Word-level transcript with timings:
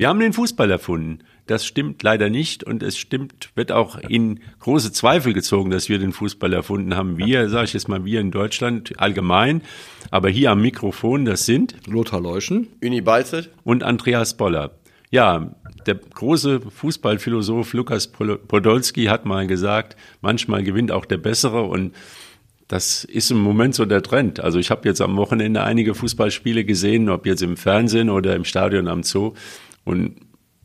Wir 0.00 0.08
haben 0.08 0.18
den 0.18 0.32
Fußball 0.32 0.70
erfunden. 0.70 1.18
Das 1.46 1.66
stimmt 1.66 2.02
leider 2.02 2.30
nicht 2.30 2.64
und 2.64 2.82
es 2.82 2.96
stimmt, 2.96 3.50
wird 3.54 3.70
auch 3.70 3.98
in 3.98 4.40
große 4.60 4.92
Zweifel 4.92 5.34
gezogen, 5.34 5.68
dass 5.68 5.90
wir 5.90 5.98
den 5.98 6.14
Fußball 6.14 6.54
erfunden 6.54 6.96
haben. 6.96 7.18
Wir, 7.18 7.50
sage 7.50 7.66
ich 7.66 7.74
jetzt 7.74 7.86
mal, 7.86 8.02
wir 8.06 8.18
in 8.18 8.30
Deutschland 8.30 8.98
allgemein, 8.98 9.60
aber 10.10 10.30
hier 10.30 10.52
am 10.52 10.62
Mikrofon, 10.62 11.26
das 11.26 11.44
sind 11.44 11.74
Lothar 11.86 12.22
Leuschen, 12.22 12.68
Uni 12.82 13.02
Balzet 13.02 13.50
und 13.62 13.82
Andreas 13.82 14.38
Boller. 14.38 14.70
Ja, 15.10 15.54
der 15.84 15.96
große 15.96 16.62
Fußballphilosoph 16.62 17.74
Lukas 17.74 18.06
Podolski 18.06 19.04
hat 19.04 19.26
mal 19.26 19.46
gesagt, 19.46 19.98
manchmal 20.22 20.62
gewinnt 20.62 20.92
auch 20.92 21.04
der 21.04 21.18
Bessere 21.18 21.64
und 21.64 21.94
das 22.68 23.04
ist 23.04 23.30
im 23.32 23.38
Moment 23.38 23.74
so 23.74 23.84
der 23.84 24.00
Trend. 24.00 24.40
Also 24.40 24.60
ich 24.60 24.70
habe 24.70 24.88
jetzt 24.88 25.02
am 25.02 25.16
Wochenende 25.18 25.62
einige 25.62 25.94
Fußballspiele 25.94 26.64
gesehen, 26.64 27.10
ob 27.10 27.26
jetzt 27.26 27.42
im 27.42 27.58
Fernsehen 27.58 28.08
oder 28.08 28.34
im 28.34 28.44
Stadion 28.46 28.88
am 28.88 29.02
Zoo. 29.02 29.34
Und 29.84 30.16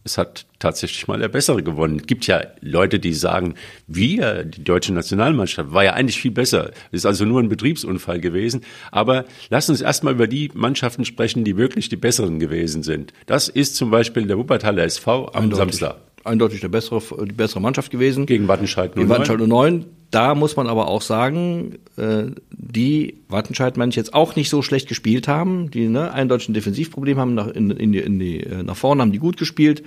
es 0.05 0.19
hat 0.19 0.45
tatsächlich 0.59 1.07
mal 1.07 1.17
der 1.17 1.29
Bessere 1.29 1.63
gewonnen. 1.63 1.97
Es 1.99 2.05
gibt 2.05 2.27
ja 2.27 2.41
Leute, 2.61 2.99
die 2.99 3.13
sagen, 3.13 3.55
wir, 3.87 4.43
die 4.43 4.63
deutsche 4.63 4.93
Nationalmannschaft, 4.93 5.73
war 5.73 5.83
ja 5.83 5.93
eigentlich 5.93 6.19
viel 6.19 6.31
besser. 6.31 6.71
Es 6.91 6.99
ist 6.99 7.05
also 7.07 7.25
nur 7.25 7.41
ein 7.41 7.49
Betriebsunfall 7.49 8.19
gewesen. 8.19 8.61
Aber 8.91 9.25
lass 9.49 9.67
uns 9.67 9.81
erstmal 9.81 10.13
über 10.13 10.27
die 10.27 10.51
Mannschaften 10.53 11.05
sprechen, 11.05 11.43
die 11.43 11.57
wirklich 11.57 11.89
die 11.89 11.95
besseren 11.95 12.39
gewesen 12.39 12.83
sind. 12.83 13.13
Das 13.25 13.49
ist 13.49 13.75
zum 13.75 13.89
Beispiel 13.89 14.27
der 14.27 14.37
Wuppertaler 14.37 14.83
SV 14.83 15.29
am 15.29 15.45
Eindeutig. 15.45 15.57
Samstag. 15.57 16.04
Eindeutig 16.25 16.61
der 16.61 16.69
bessere, 16.69 17.01
die 17.25 17.33
bessere 17.33 17.61
Mannschaft 17.61 17.91
gewesen. 17.91 18.25
Gegen 18.25 18.47
Wattenscheid 18.47 18.95
09. 18.95 19.01
Gegen 19.01 19.09
Wattenscheid 19.09 19.39
09. 19.39 19.85
Da 20.11 20.35
muss 20.35 20.55
man 20.55 20.67
aber 20.67 20.87
auch 20.87 21.01
sagen, 21.01 21.79
äh, 21.97 22.27
die 22.51 23.21
Wattenscheid, 23.27 23.75
meine 23.75 23.89
ich, 23.89 23.95
jetzt 23.95 24.13
auch 24.13 24.35
nicht 24.35 24.49
so 24.49 24.61
schlecht 24.61 24.87
gespielt 24.87 25.27
haben, 25.27 25.71
die 25.71 25.87
ne, 25.87 26.11
eindeutig 26.13 26.47
ein 26.47 26.53
Defensivproblem 26.53 27.17
haben, 27.17 27.33
nach, 27.33 27.47
in, 27.47 27.71
in 27.71 27.91
die, 27.91 27.99
in 27.99 28.19
die, 28.19 28.39
äh, 28.41 28.63
nach 28.63 28.77
vorne 28.77 29.01
haben 29.01 29.11
die 29.11 29.19
gut 29.19 29.35
gespielt, 29.35 29.83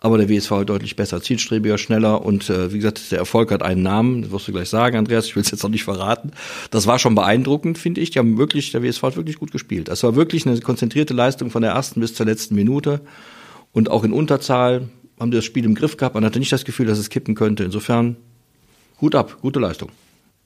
aber 0.00 0.18
der 0.18 0.28
WSV 0.28 0.50
halt 0.50 0.68
deutlich 0.70 0.96
besser, 0.96 1.20
zielstrebiger, 1.20 1.78
schneller 1.78 2.24
und 2.24 2.48
äh, 2.48 2.72
wie 2.72 2.78
gesagt, 2.78 3.10
der 3.10 3.18
Erfolg 3.18 3.50
hat 3.50 3.62
einen 3.62 3.82
Namen, 3.82 4.22
das 4.22 4.30
wirst 4.30 4.48
du 4.48 4.52
gleich 4.52 4.68
sagen, 4.68 4.96
Andreas, 4.96 5.26
ich 5.26 5.36
will 5.36 5.42
es 5.42 5.50
jetzt 5.50 5.62
noch 5.62 5.70
nicht 5.70 5.84
verraten. 5.84 6.30
Das 6.70 6.86
war 6.86 6.98
schon 6.98 7.14
beeindruckend, 7.14 7.76
finde 7.76 8.00
ich. 8.00 8.10
Die 8.10 8.18
haben 8.18 8.38
wirklich, 8.38 8.72
der 8.72 8.82
WSV 8.82 9.02
hat 9.02 9.16
wirklich 9.16 9.38
gut 9.38 9.52
gespielt. 9.52 9.88
Das 9.88 10.02
war 10.02 10.16
wirklich 10.16 10.46
eine 10.46 10.58
konzentrierte 10.60 11.12
Leistung 11.12 11.50
von 11.50 11.62
der 11.62 11.72
ersten 11.72 12.00
bis 12.00 12.14
zur 12.14 12.26
letzten 12.26 12.54
Minute 12.54 13.00
und 13.72 13.90
auch 13.90 14.04
in 14.04 14.12
Unterzahl 14.12 14.88
haben 15.18 15.30
die 15.30 15.36
das 15.36 15.44
Spiel 15.44 15.64
im 15.64 15.74
Griff 15.74 15.96
gehabt. 15.96 16.14
Man 16.14 16.24
hatte 16.24 16.38
nicht 16.38 16.52
das 16.52 16.64
Gefühl, 16.64 16.86
dass 16.86 16.98
es 16.98 17.10
kippen 17.10 17.34
könnte. 17.34 17.64
Insofern 17.64 18.16
Hut 19.00 19.14
ab, 19.14 19.38
gute 19.40 19.60
Leistung. 19.60 19.90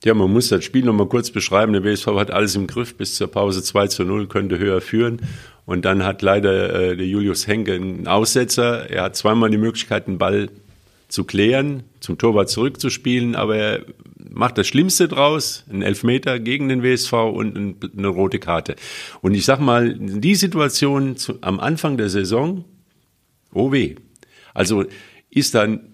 Ja, 0.03 0.13
man 0.15 0.31
muss 0.31 0.49
das 0.49 0.65
Spiel 0.65 0.83
nochmal 0.83 1.07
kurz 1.07 1.29
beschreiben. 1.29 1.73
Der 1.73 1.83
WSV 1.83 2.07
hat 2.07 2.31
alles 2.31 2.55
im 2.55 2.65
Griff 2.65 2.95
bis 2.95 3.15
zur 3.15 3.27
Pause 3.27 3.61
2 3.61 3.87
zu 3.87 4.03
0, 4.03 4.27
könnte 4.27 4.57
höher 4.57 4.81
führen. 4.81 5.21
Und 5.65 5.85
dann 5.85 6.03
hat 6.03 6.21
leider 6.21 6.73
äh, 6.73 6.97
der 6.97 7.05
Julius 7.05 7.45
Henke 7.45 7.73
einen 7.73 8.07
Aussetzer. 8.07 8.89
Er 8.89 9.03
hat 9.03 9.15
zweimal 9.15 9.51
die 9.51 9.57
Möglichkeit, 9.57 10.07
den 10.07 10.17
Ball 10.17 10.49
zu 11.07 11.23
klären, 11.23 11.83
zum 11.99 12.17
Torwart 12.17 12.49
zurückzuspielen, 12.49 13.35
aber 13.35 13.57
er 13.57 13.85
macht 14.29 14.57
das 14.57 14.67
Schlimmste 14.67 15.07
draus, 15.07 15.65
einen 15.69 15.81
Elfmeter 15.81 16.39
gegen 16.39 16.69
den 16.69 16.83
WSV 16.83 17.13
und 17.13 17.75
eine 17.95 18.07
rote 18.07 18.39
Karte. 18.39 18.75
Und 19.21 19.35
ich 19.35 19.45
sag 19.45 19.59
mal, 19.59 19.93
die 19.93 20.35
Situation 20.35 21.17
zu, 21.17 21.37
am 21.41 21.59
Anfang 21.59 21.97
der 21.97 22.09
Saison, 22.09 22.63
oh 23.53 23.71
weh. 23.71 23.95
Also 24.53 24.85
ist 25.29 25.55
dann 25.55 25.91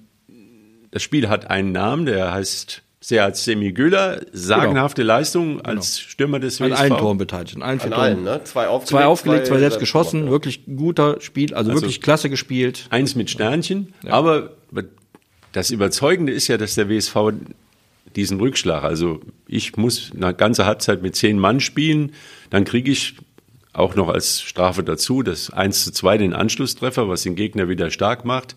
das 0.92 1.04
Spiel 1.04 1.30
hat 1.30 1.50
einen 1.50 1.72
Namen, 1.72 2.06
der 2.06 2.34
heißt 2.34 2.82
Seat 3.02 3.38
Semigüller, 3.38 4.22
sagenhafte 4.32 5.04
genau. 5.04 5.14
Leistung 5.14 5.62
als 5.62 5.98
genau. 5.98 6.10
Stürmer 6.10 6.40
des 6.40 6.60
WSV. 6.60 6.72
An 6.72 6.74
allen 6.74 6.98
Toren 6.98 7.18
beteiligt, 7.18 7.56
in 7.56 7.62
allen 7.62 7.80
vier 7.80 7.94
An 7.94 8.00
allen, 8.00 8.24
ne? 8.24 8.42
Zwei 8.44 8.68
aufgelegt, 8.68 8.90
zwei, 8.90 9.06
aufgelegt, 9.06 9.48
zwei 9.48 9.60
selbst 9.60 9.80
geschossen, 9.80 10.26
ja. 10.26 10.32
wirklich 10.32 10.64
guter 10.66 11.22
Spiel, 11.22 11.54
also, 11.54 11.70
also, 11.70 11.82
wirklich 11.82 12.02
klasse 12.02 12.30
gespielt. 12.30 12.88
Eins 12.90 13.16
mit 13.16 13.30
Sternchen, 13.30 13.94
ja. 14.04 14.14
aber 14.14 14.54
das 15.52 15.70
Überzeugende 15.72 16.34
ist 16.34 16.48
ja, 16.48 16.58
dass 16.58 16.76
der 16.76 16.90
WSV 16.90 17.16
diesen 18.16 18.40
Rückschlag, 18.40 18.84
also 18.84 19.22
ich 19.48 19.78
muss 19.78 20.12
eine 20.16 20.34
ganze 20.34 20.66
Halbzeit 20.66 21.02
mit 21.02 21.16
zehn 21.16 21.40
Mann 21.40 21.60
spielen, 21.60 22.14
dann 22.50 22.64
kriege 22.64 22.92
ich 22.92 23.16
auch 23.78 23.96
noch 23.96 24.10
als 24.10 24.42
Strafe 24.42 24.84
dazu 24.84 25.24
das 25.24 25.52
1 25.52 25.86
zu 25.86 25.92
2 25.92 26.18
den 26.18 26.34
Anschlusstreffer, 26.34 27.08
was 27.08 27.24
den 27.24 27.36
Gegner 27.36 27.70
wieder 27.70 27.92
stark 27.92 28.26
macht 28.26 28.56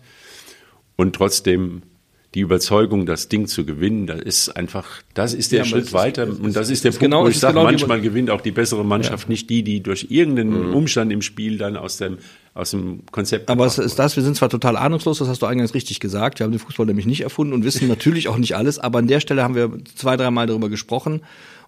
und 0.95 1.15
trotzdem 1.15 1.83
die 2.33 2.39
Überzeugung, 2.39 3.05
das 3.05 3.27
Ding 3.27 3.47
zu 3.47 3.65
gewinnen, 3.65 4.07
das 4.07 4.21
ist 4.21 4.49
einfach, 4.55 4.87
das 5.13 5.33
ist 5.33 5.51
der 5.51 5.59
ja, 5.59 5.65
Schritt 5.65 5.91
weiter. 5.91 6.27
Ist, 6.27 6.39
und 6.39 6.55
das 6.55 6.67
ist, 6.67 6.77
ist 6.77 6.85
der 6.85 6.91
Punkt, 6.91 7.01
genau, 7.01 7.23
wo 7.25 7.27
ich 7.27 7.37
sage, 7.37 7.55
genau 7.55 7.65
manchmal 7.65 7.99
gewinnt 7.99 8.29
auch 8.29 8.39
die 8.39 8.51
bessere 8.51 8.85
Mannschaft, 8.85 9.25
ja. 9.25 9.31
nicht 9.31 9.49
die, 9.49 9.63
die 9.63 9.83
durch 9.83 10.07
irgendeinen 10.09 10.69
mhm. 10.69 10.73
Umstand 10.73 11.11
im 11.11 11.21
Spiel 11.21 11.57
dann 11.57 11.75
aus 11.75 11.97
dem, 11.97 12.19
aus 12.53 12.71
dem 12.71 13.01
Konzept. 13.11 13.49
Aber 13.49 13.65
es 13.65 13.77
ist 13.77 13.99
das, 13.99 14.15
wir 14.15 14.23
sind 14.23 14.37
zwar 14.37 14.49
total 14.49 14.77
ahnungslos, 14.77 15.19
das 15.19 15.27
hast 15.27 15.41
du 15.41 15.45
eingangs 15.45 15.73
richtig 15.73 15.99
gesagt. 15.99 16.39
Wir 16.39 16.45
haben 16.45 16.51
den 16.51 16.59
Fußball 16.59 16.85
nämlich 16.85 17.05
nicht 17.05 17.19
erfunden 17.19 17.51
und 17.51 17.65
wissen 17.65 17.89
natürlich 17.89 18.29
auch 18.29 18.37
nicht 18.37 18.55
alles, 18.55 18.79
aber 18.79 18.99
an 18.99 19.07
der 19.07 19.19
Stelle 19.19 19.43
haben 19.43 19.55
wir 19.55 19.69
zwei, 19.95 20.15
dreimal 20.15 20.47
darüber 20.47 20.69
gesprochen. 20.69 21.21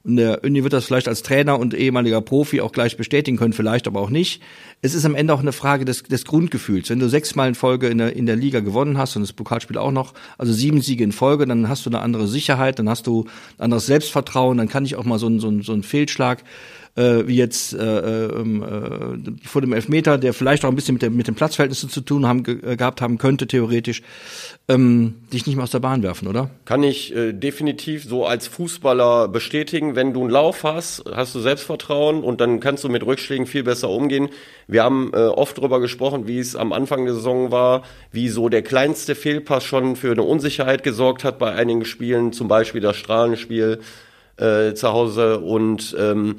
Und 0.05 0.17
der 0.17 0.43
Uni 0.43 0.63
wird 0.63 0.73
das 0.73 0.83
vielleicht 0.83 1.07
als 1.07 1.23
Trainer 1.23 1.57
und 1.57 1.73
ehemaliger 1.73 2.19
Profi 2.19 2.59
auch 2.59 2.73
gleich 2.73 2.97
bestätigen 2.97 3.37
können, 3.37 3.53
vielleicht 3.53 3.87
aber 3.87 4.01
auch 4.01 4.09
nicht. 4.09 4.41
Es 4.81 4.95
ist 4.95 5.05
am 5.05 5.15
Ende 5.15 5.33
auch 5.33 5.39
eine 5.39 5.53
Frage 5.53 5.85
des, 5.85 6.03
des 6.03 6.25
Grundgefühls. 6.25 6.89
Wenn 6.89 6.99
du 6.99 7.07
sechsmal 7.07 7.47
in 7.47 7.55
Folge 7.55 7.87
in 7.87 7.99
der, 7.99 8.13
in 8.13 8.25
der 8.25 8.35
Liga 8.35 8.59
gewonnen 8.59 8.97
hast 8.97 9.15
und 9.15 9.21
das 9.21 9.31
Pokalspiel 9.31 9.77
auch 9.77 9.91
noch, 9.91 10.13
also 10.37 10.51
sieben 10.51 10.81
Siege 10.81 11.05
in 11.05 11.13
Folge, 11.13 11.45
dann 11.45 11.69
hast 11.69 11.85
du 11.85 11.89
eine 11.89 11.99
andere 11.99 12.27
Sicherheit, 12.27 12.79
dann 12.79 12.89
hast 12.89 13.07
du 13.07 13.27
ein 13.57 13.63
anderes 13.63 13.85
Selbstvertrauen, 13.85 14.57
dann 14.57 14.67
kann 14.67 14.83
ich 14.83 14.97
auch 14.97 15.05
mal 15.05 15.19
so, 15.19 15.27
ein 15.27 15.39
so, 15.39 15.47
ein 15.47 15.61
so 15.61 15.71
ein 15.71 15.83
Fehlschlag 15.83 16.43
äh, 16.95 17.27
wie 17.27 17.37
jetzt 17.37 17.73
äh, 17.73 18.25
ähm, 18.27 18.63
äh, 18.63 19.47
vor 19.47 19.61
dem 19.61 19.73
Elfmeter, 19.73 20.17
der 20.17 20.33
vielleicht 20.33 20.63
auch 20.63 20.69
ein 20.69 20.75
bisschen 20.75 20.93
mit, 20.93 21.01
der, 21.01 21.09
mit 21.09 21.27
den 21.27 21.35
Platzverhältnissen 21.35 21.89
zu 21.89 22.01
tun 22.01 22.27
haben, 22.27 22.43
ge 22.43 22.59
äh, 22.63 22.75
gehabt 22.75 23.01
haben 23.01 23.17
könnte, 23.17 23.47
theoretisch, 23.47 24.03
ähm, 24.67 25.15
dich 25.31 25.47
nicht 25.47 25.55
mehr 25.55 25.63
aus 25.63 25.71
der 25.71 25.79
Bahn 25.79 26.03
werfen, 26.03 26.27
oder? 26.27 26.51
Kann 26.65 26.83
ich 26.83 27.15
äh, 27.15 27.33
definitiv 27.33 28.03
so 28.03 28.25
als 28.25 28.47
Fußballer 28.47 29.27
bestätigen. 29.27 29.95
Wenn 29.95 30.13
du 30.13 30.21
einen 30.21 30.29
Lauf 30.29 30.63
hast, 30.63 31.03
hast 31.11 31.33
du 31.33 31.39
Selbstvertrauen 31.39 32.23
und 32.23 32.39
dann 32.39 32.59
kannst 32.59 32.83
du 32.83 32.89
mit 32.89 33.03
Rückschlägen 33.03 33.47
viel 33.47 33.63
besser 33.63 33.89
umgehen. 33.89 34.29
Wir 34.67 34.83
haben 34.83 35.11
äh, 35.13 35.17
oft 35.17 35.57
darüber 35.57 35.79
gesprochen, 35.79 36.27
wie 36.27 36.39
es 36.39 36.55
am 36.55 36.73
Anfang 36.73 37.05
der 37.05 37.15
Saison 37.15 37.51
war, 37.51 37.83
wie 38.11 38.29
so 38.29 38.49
der 38.49 38.61
kleinste 38.61 39.15
Fehlpass 39.15 39.63
schon 39.63 39.95
für 39.95 40.11
eine 40.11 40.23
Unsicherheit 40.23 40.83
gesorgt 40.83 41.23
hat 41.23 41.39
bei 41.39 41.53
einigen 41.53 41.85
Spielen, 41.85 42.33
zum 42.33 42.47
Beispiel 42.47 42.81
das 42.81 42.97
Strahlenspiel 42.97 43.79
äh, 44.37 44.73
zu 44.73 44.89
Hause 44.89 45.39
und 45.39 45.95
ähm, 45.99 46.37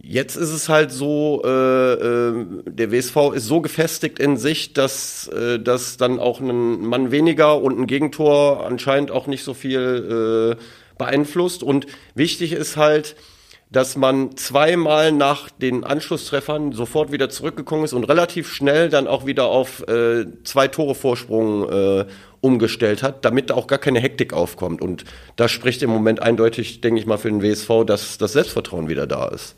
Jetzt 0.00 0.36
ist 0.36 0.50
es 0.50 0.68
halt 0.68 0.92
so, 0.92 1.42
äh, 1.44 1.48
äh, 1.48 2.46
der 2.66 2.92
WSV 2.92 3.32
ist 3.34 3.46
so 3.46 3.60
gefestigt 3.60 4.20
in 4.20 4.36
sich, 4.36 4.72
dass, 4.72 5.26
äh, 5.28 5.58
dass 5.58 5.96
dann 5.96 6.20
auch 6.20 6.40
ein 6.40 6.86
Mann 6.86 7.10
weniger 7.10 7.60
und 7.60 7.80
ein 7.80 7.86
Gegentor 7.88 8.64
anscheinend 8.64 9.10
auch 9.10 9.26
nicht 9.26 9.42
so 9.42 9.54
viel 9.54 10.56
äh, 10.56 10.62
beeinflusst. 10.98 11.64
Und 11.64 11.86
wichtig 12.14 12.52
ist 12.52 12.76
halt, 12.76 13.16
dass 13.72 13.96
man 13.96 14.36
zweimal 14.36 15.10
nach 15.10 15.50
den 15.50 15.82
Anschlusstreffern 15.82 16.70
sofort 16.72 17.10
wieder 17.10 17.28
zurückgekommen 17.28 17.84
ist 17.84 17.92
und 17.92 18.04
relativ 18.04 18.52
schnell 18.52 18.90
dann 18.90 19.08
auch 19.08 19.26
wieder 19.26 19.46
auf 19.46 19.86
äh, 19.88 20.26
zwei 20.44 20.68
Tore 20.68 20.94
Vorsprung 20.94 21.68
äh, 21.68 22.06
umgestellt 22.40 23.02
hat, 23.02 23.24
damit 23.24 23.50
auch 23.50 23.66
gar 23.66 23.80
keine 23.80 23.98
Hektik 23.98 24.32
aufkommt. 24.32 24.80
Und 24.80 25.04
das 25.34 25.50
spricht 25.50 25.82
im 25.82 25.90
Moment 25.90 26.22
eindeutig, 26.22 26.80
denke 26.80 27.00
ich 27.00 27.06
mal, 27.06 27.18
für 27.18 27.30
den 27.30 27.42
WSV, 27.42 27.84
dass 27.84 28.16
das 28.16 28.32
Selbstvertrauen 28.32 28.88
wieder 28.88 29.08
da 29.08 29.26
ist. 29.26 29.56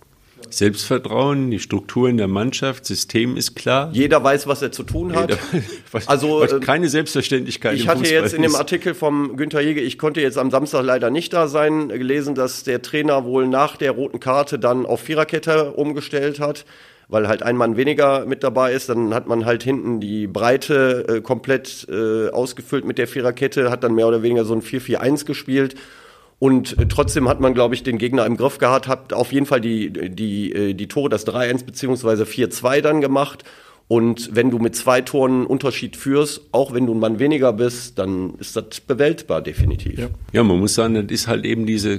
Selbstvertrauen, 0.55 1.51
die 1.51 1.59
Strukturen 1.59 2.17
der 2.17 2.29
Mannschaft, 2.29 2.85
System 2.87 3.37
ist 3.37 3.55
klar. 3.57 3.91
Jeder 3.93 4.23
weiß, 4.23 4.47
was 4.47 4.63
er 4.63 4.73
zu 4.73 4.83
tun 4.83 5.15
hat. 5.15 5.31
Jeder, 5.31 5.65
was, 5.93 6.09
also 6.09 6.41
was 6.41 6.61
keine 6.61 6.89
Selbstverständlichkeit. 6.89 7.75
Ich 7.75 7.89
hatte 7.89 8.05
jetzt 8.05 8.35
in 8.35 8.43
dem 8.43 8.55
Artikel 8.55 8.95
vom 8.95 9.37
Günther 9.37 9.61
Jäger, 9.61 9.83
ich 9.83 9.99
konnte 9.99 10.21
jetzt 10.21 10.39
am 10.39 10.51
Samstag 10.51 10.85
leider 10.85 11.11
nicht 11.11 11.33
da 11.33 11.49
sein, 11.49 11.89
gelesen, 11.89 12.35
dass 12.35 12.65
der 12.65 12.83
Trainer 12.83 13.25
wohl 13.25 13.47
nach 13.47 13.77
der 13.77 13.93
roten 13.93 14.21
Karte 14.21 14.59
dann 14.59 14.87
auf 14.87 15.01
Viererkette 15.01 15.73
umgestellt 15.73 16.41
hat 16.41 16.65
weil 17.11 17.27
halt 17.27 17.43
ein 17.43 17.57
Mann 17.57 17.77
weniger 17.77 18.25
mit 18.25 18.45
dabei 18.45 18.73
ist, 18.73 18.89
dann 18.89 19.13
hat 19.13 19.27
man 19.27 19.45
halt 19.45 19.63
hinten 19.63 20.01
die 20.01 20.29
Breite 20.29 21.07
äh, 21.09 21.21
komplett 21.21 21.87
äh, 21.91 22.29
ausgefüllt 22.29 22.85
mit 22.85 22.99
der 22.99 23.09
Viererkette, 23.09 23.71
hat 23.71 23.83
dann 23.83 23.95
mehr 23.95 24.07
oder 24.07 24.23
weniger 24.23 24.45
so 24.45 24.55
ein 24.55 24.63
4-4-1 24.63 25.27
gespielt 25.27 25.75
und 26.41 26.79
äh, 26.79 26.89
trotzdem 26.89 27.29
hat 27.29 27.39
man, 27.39 27.55
glaube 27.55 27.75
ich, 27.75 27.85
den 27.85 27.99
Gegner 27.99 28.27
im 28.27 28.37
Griff 28.37 28.59
gehabt, 28.59 28.89
hat 28.89 29.13
auf 29.13 29.31
jeden 29.31 29.47
Fall 29.47 29.61
die, 29.61 29.91
die, 29.91 30.53
äh, 30.53 30.75
die 30.75 30.89
Tore, 30.89 31.11
das 31.11 31.27
3-1 31.27 31.67
beziehungsweise 31.67 32.25
4-2 32.25 32.81
dann 32.81 33.01
gemacht. 33.01 33.45
Und 33.89 34.35
wenn 34.35 34.51
du 34.51 34.59
mit 34.59 34.75
zwei 34.75 35.03
Toren 35.03 35.45
Unterschied 35.45 35.97
führst, 35.97 36.41
auch 36.53 36.73
wenn 36.73 36.87
du 36.87 36.95
ein 36.95 36.99
Mann 36.99 37.19
weniger 37.19 37.53
bist, 37.53 37.99
dann 37.99 38.35
ist 38.39 38.57
das 38.57 38.81
bewältbar, 38.81 39.43
definitiv. 39.43 39.99
Ja, 39.99 40.09
ja 40.33 40.43
man 40.43 40.59
muss 40.59 40.75
sagen, 40.75 40.95
das 40.95 41.07
ist 41.11 41.27
halt 41.27 41.45
eben 41.45 41.67
diese 41.67 41.99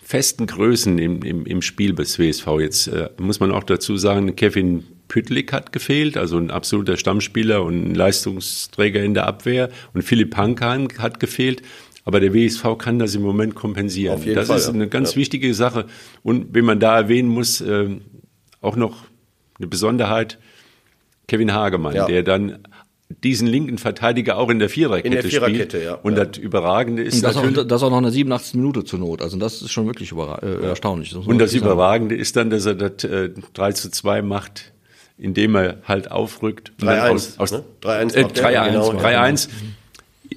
festen 0.00 0.46
Größen 0.46 0.98
im, 0.98 1.22
im, 1.22 1.44
im 1.44 1.60
Spiel 1.60 1.94
des 1.94 2.20
WSV. 2.20 2.46
Jetzt 2.60 2.86
äh, 2.86 3.08
muss 3.18 3.40
man 3.40 3.50
auch 3.50 3.64
dazu 3.64 3.96
sagen, 3.96 4.36
Kevin 4.36 4.84
Püttlik 5.08 5.52
hat 5.52 5.72
gefehlt, 5.72 6.16
also 6.16 6.36
ein 6.36 6.52
absoluter 6.52 6.96
Stammspieler 6.96 7.64
und 7.64 7.90
ein 7.90 7.94
Leistungsträger 7.96 9.02
in 9.02 9.14
der 9.14 9.26
Abwehr. 9.26 9.70
Und 9.92 10.02
Philipp 10.02 10.36
Hankheim 10.36 10.86
hat 10.98 11.18
gefehlt. 11.18 11.62
Aber 12.04 12.18
der 12.20 12.34
WSV 12.34 12.64
kann 12.78 12.98
das 12.98 13.14
im 13.14 13.22
Moment 13.22 13.54
kompensieren. 13.54 14.14
Auf 14.16 14.24
jeden 14.24 14.34
das 14.36 14.48
Fall, 14.48 14.58
ist 14.58 14.68
eine 14.68 14.88
ganz 14.88 15.12
ja. 15.12 15.16
wichtige 15.18 15.54
Sache. 15.54 15.86
Und 16.22 16.52
wenn 16.54 16.64
man 16.64 16.80
da 16.80 16.96
erwähnen 16.96 17.28
muss, 17.28 17.60
äh, 17.60 17.88
auch 18.60 18.74
noch 18.76 19.04
eine 19.58 19.68
Besonderheit, 19.68 20.38
Kevin 21.28 21.52
Hagemann, 21.52 21.94
ja. 21.94 22.06
der 22.06 22.22
dann 22.24 22.58
diesen 23.22 23.46
linken 23.46 23.78
Verteidiger 23.78 24.38
auch 24.38 24.48
in 24.48 24.58
der 24.58 24.68
Viererkette, 24.70 25.06
In 25.06 25.12
der 25.12 25.22
Viererkette, 25.22 25.76
spielt. 25.78 25.84
ja. 25.84 25.94
Und 25.96 26.16
Ja. 26.16 26.24
das 26.24 26.38
Überragende 26.38 27.02
ist 27.02 27.16
Und 27.16 27.22
das, 27.24 27.36
auch, 27.36 27.44
natürlich, 27.44 27.68
das 27.68 27.82
auch 27.82 27.90
noch 27.90 27.98
eine 27.98 28.10
87. 28.10 28.54
Minute 28.54 28.84
zur 28.84 28.98
Not. 28.98 29.22
Also 29.22 29.36
das 29.38 29.60
ist 29.62 29.70
schon 29.70 29.86
wirklich 29.86 30.10
überra 30.12 30.38
äh, 30.42 30.64
erstaunlich. 30.64 31.14
man 31.14 31.24
und 31.24 31.38
das. 31.38 31.52
Überragende 31.52 32.16
ist 32.16 32.36
dann, 32.36 32.50
dass 32.50 32.64
er 32.66 32.74
das 32.74 33.04
äh, 33.04 33.30
3 33.54 33.72
zu 33.72 33.90
2 33.90 34.22
macht, 34.22 34.72
indem 35.18 35.54
er 35.56 35.78
halt 35.86 36.10
aufrückt. 36.10 36.72
und 36.80 36.86
dann 36.86 36.98
3-1, 36.98 37.10
aus- 37.12 37.38
aus- 37.38 37.52
ne? 37.52 37.64
3-1 37.82 38.14
äh, 38.14 38.22
macht 38.22 38.38
er, 38.38 38.44
3-1, 38.64 38.66
genau. 38.70 38.92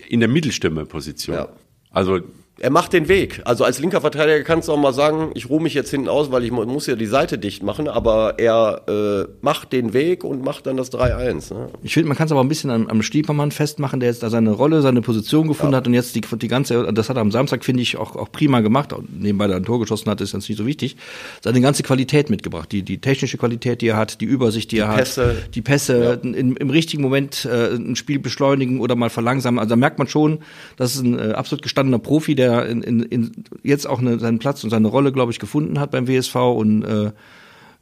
3-1 0.05 0.07
in 0.07 0.19
der 0.19 0.29
Mittelstürmerposition. 0.29 1.35
Ja. 1.35 1.49
Also 1.91 2.21
Er 2.57 2.69
macht 2.69 2.93
den 2.93 3.09
Weg. 3.09 3.41
Also 3.43 3.65
als 3.65 3.79
linker 3.79 3.99
Verteidiger 3.99 4.41
kannst 4.43 4.69
du 4.69 4.71
auch 4.71 4.77
mal 4.77 4.93
sagen, 4.93 5.31
ich 5.33 5.49
ruhe 5.49 5.61
mich 5.61 5.73
jetzt 5.73 5.89
hinten 5.91 6.07
aus, 6.07 6.31
weil 6.31 6.45
ich 6.45 6.51
mu- 6.51 6.63
muss 6.65 6.87
ja 6.87 6.95
die 6.95 7.05
Seite 7.05 7.37
dicht 7.37 7.63
machen, 7.63 7.89
aber 7.89 8.39
er 8.39 8.81
äh, 8.87 9.29
macht 9.41 9.73
den 9.73 9.91
Weg 9.93 10.23
und 10.23 10.41
macht 10.41 10.65
dann 10.65 10.77
das 10.77 10.89
3-1. 10.93 11.53
Ne? 11.53 11.67
Ich 11.83 11.93
finde, 11.93 12.07
man 12.07 12.17
kann 12.17 12.27
es 12.27 12.31
aber 12.31 12.39
ein 12.41 12.47
bisschen 12.47 12.69
am, 12.69 12.87
am 12.87 13.01
Stiepermann 13.01 13.51
festmachen, 13.51 13.99
der 13.99 14.07
jetzt 14.07 14.23
da 14.23 14.29
seine 14.29 14.51
Rolle, 14.51 14.81
seine 14.81 15.01
Position 15.01 15.49
gefunden 15.49 15.75
hat 15.75 15.85
und 15.85 15.93
jetzt 15.93 16.15
die, 16.15 16.21
die 16.21 16.47
ganze, 16.47 16.93
das 16.93 17.09
hat 17.09 17.17
er 17.17 17.21
am 17.21 17.31
Samstag, 17.31 17.65
finde 17.65 17.81
ich, 17.81 17.97
auch, 17.97 18.15
auch 18.15 18.31
prima 18.31 18.61
gemacht. 18.61 18.95
Nebenbei 19.13 19.47
der 19.47 19.57
ein 19.57 19.65
Tor 19.65 19.81
geschossen 19.81 20.09
hat, 20.09 20.21
ist 20.21 20.31
jetzt 20.31 20.47
nicht 20.47 20.57
so 20.57 20.65
wichtig. 20.65 20.95
Seine 21.43 21.59
ganze 21.59 21.83
Qualität 21.83 22.29
mitgebracht. 22.29 22.71
Die, 22.71 22.83
die 22.83 22.99
technische 22.99 23.37
Qualität, 23.37 23.81
die 23.81 23.87
er 23.89 23.97
hat, 23.97 24.21
die 24.21 24.25
Übersicht, 24.25 24.71
die, 24.71 24.77
er 24.77 24.93
Pässe. 24.95 25.27
hat, 25.27 25.55
die 25.55 25.61
Pässe, 25.61 26.21
in, 26.23 26.55
im 26.55 26.69
richtigen 26.69 27.03
Moment 27.03 27.43
äh, 27.51 27.75
ein 27.75 27.97
Spiel 27.97 28.19
beschleunigen 28.19 28.79
oder 28.79 28.95
mal 28.95 29.09
verlangsamen. 29.09 29.59
Also 29.59 29.71
da 29.71 29.75
merkt 29.75 29.97
man 29.99 30.07
schon, 30.07 30.39
das 30.77 30.95
ist 30.95 31.01
ein 31.03 31.19
äh, 31.19 31.33
absolut 31.33 31.61
gestandener 31.61 31.99
Profi, 31.99 32.33
der 32.33 32.44
in, 32.45 32.81
in, 32.81 33.03
in 33.03 33.31
jetzt 33.63 33.87
auch 33.87 33.99
eine, 33.99 34.19
seinen 34.19 34.39
Platz 34.39 34.63
und 34.63 34.69
seine 34.69 34.87
Rolle, 34.87 35.11
glaube 35.11 35.31
ich, 35.31 35.39
gefunden 35.39 35.79
hat 35.79 35.91
beim 35.91 36.07
WSV 36.07 36.35
und 36.35 36.83
äh, 36.83 37.11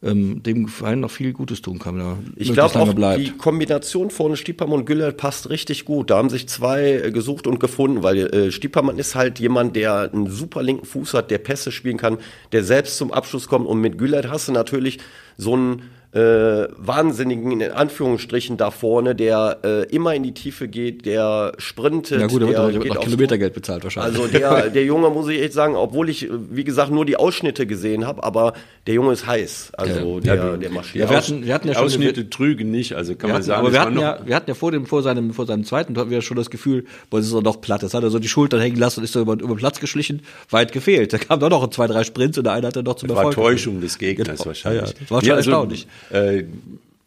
ähm, 0.04 0.44
dem 0.44 0.68
Verein 0.68 1.00
noch 1.00 1.12
viel 1.12 1.33
Gutes 1.33 1.62
tun 1.62 1.80
kann. 1.80 2.00
er 2.00 2.18
Ich 2.36 2.51
glaube 2.51 2.80
auch, 2.80 2.94
bleibt. 2.94 3.21
die 3.21 3.31
Kombination 3.31 4.10
von 4.10 4.36
Stiepermann 4.36 4.80
und 4.80 4.86
Güller 4.86 5.12
passt 5.13 5.50
richtig 5.50 5.86
gut. 5.86 6.10
Da 6.10 6.18
haben 6.18 6.30
sich 6.30 6.48
zwei 6.50 6.92
äh, 6.92 7.12
gesucht 7.12 7.48
und 7.48 7.60
gefunden, 7.60 8.04
weil 8.04 8.18
äh, 8.33 8.51
Stiepermann 8.51 8.98
ist 8.98 9.15
halt 9.15 9.39
jemand, 9.39 9.75
der 9.75 10.12
einen 10.12 10.30
super 10.30 10.62
linken 10.62 10.86
Fuß 10.86 11.13
hat, 11.13 11.31
der 11.31 11.38
Pässe 11.38 11.71
spielen 11.71 11.98
kann, 11.98 12.18
der 12.51 12.63
selbst 12.63 12.98
zum 12.98 13.12
Abschluss 13.12 13.48
kommt. 13.48 13.65
Und 13.65 13.80
mit 13.80 13.98
Güller 13.98 14.30
hast 14.30 14.50
du 14.50 14.51
natürlich 14.51 15.00
so 15.38 15.54
einen 15.54 15.83
äh, 16.13 16.68
Wahnsinnigen, 16.77 17.60
in 17.60 17.71
Anführungsstrichen, 17.71 18.57
da 18.57 18.69
vorne, 18.71 19.15
der 19.15 19.60
äh, 19.63 19.83
immer 19.95 20.13
in 20.13 20.24
die 20.24 20.33
Tiefe 20.33 20.68
geht, 20.68 21.06
der 21.06 21.54
sprintet. 21.57 22.21
Ja 22.21 22.27
gut, 22.27 22.42
da 22.42 22.48
wird 22.48 22.57
der 22.57 22.69
geht 22.80 22.89
noch 22.89 22.98
aufs 22.98 23.06
Kilometergeld 23.06 23.54
bezahlt 23.54 23.83
wahrscheinlich. 23.83 24.19
Also 24.19 24.31
der, 24.31 24.69
der 24.69 24.83
Junge, 24.86 25.10
muss 25.10 25.27
ich 25.27 25.42
echt 25.42 25.54
sagen, 25.54 25.75
obwohl 25.75 26.10
ich, 26.10 26.30
wie 26.51 26.63
gesagt, 26.63 26.92
nur 26.92 27.06
die 27.06 27.18
Ausschnitte 27.18 27.65
gesehen 27.65 28.06
habe, 28.06 28.24
aber 28.24 28.54
der 28.86 28.94
Junge 28.94 29.13
ist 29.13 29.25
heiß. 29.25 29.71
Also 29.75 30.19
Ja, 30.24 30.36
der, 30.36 30.45
ja, 30.45 30.57
der 30.57 30.69
marschiert. 30.69 31.06
Ja, 31.06 31.10
wir 31.10 31.18
hatten, 31.18 31.45
wir 31.45 31.54
hatten 31.54 31.68
ja 31.68 31.74
die 31.74 31.77
schon 31.80 31.86
Ausschnitte 31.88 32.30
trügen 32.30 32.69
nicht, 32.69 32.94
also 32.94 33.15
kann 33.15 33.30
man 33.30 33.38
hatten, 33.38 33.45
sagen, 33.45 33.60
aber 33.60 33.68
es 33.69 33.74
wir 33.74 33.80
war 33.80 33.86
hatten, 33.88 34.00
ja, 34.00 34.19
wir 34.24 34.36
hatten 34.36 34.50
ja 34.50 34.56
vor 34.56 34.71
dem, 34.71 34.86
vor 34.86 35.01
seinem, 35.01 35.33
vor 35.33 35.45
seinem 35.48 35.63
zweiten 35.63 35.94
Tor 35.95 36.01
hatten 36.01 36.12
wir 36.12 36.21
schon 36.21 36.38
das 36.38 36.50
Gefühl, 36.50 36.86
boah, 37.10 37.18
das 37.18 37.25
ist 37.27 37.33
doch 37.33 37.42
noch 37.42 37.60
platt. 37.62 37.81
Das 37.81 37.94
hat 37.94 38.04
er 38.04 38.10
so 38.12 38.19
die 38.19 38.27
Schultern 38.27 38.60
hängen 38.60 38.77
lassen 38.77 39.00
und 39.00 39.06
ist 39.06 39.13
so 39.13 39.21
über, 39.21 39.33
über 39.33 39.48
den 39.48 39.57
Platz 39.57 39.80
geschlichen, 39.80 40.21
weit 40.51 40.71
gefehlt. 40.71 41.12
Da 41.13 41.18
kam 41.18 41.39
doch 41.39 41.50
noch 41.50 41.68
zwei, 41.71 41.88
drei 41.88 42.04
Sprints 42.04 42.38
und 42.38 42.44
der 42.44 42.54
eine 42.54 42.68
hat 42.68 42.75
dann 42.75 42.83
noch 42.86 42.95
zum 42.95 43.10
war 43.10 43.18
Erfolg. 43.18 43.36
Täuschung 43.36 43.81
des 43.81 43.98
Gegners 43.98 44.27
Genau. 44.27 44.45
wahrscheinlich. 44.45 44.89
Ja, 44.89 44.95
das 45.00 45.12
war 45.12 45.21
schon 45.21 45.27
Ja, 45.30 45.36
also, 45.36 45.50
erstaunlich. 45.51 45.88
Uh, 46.11 46.41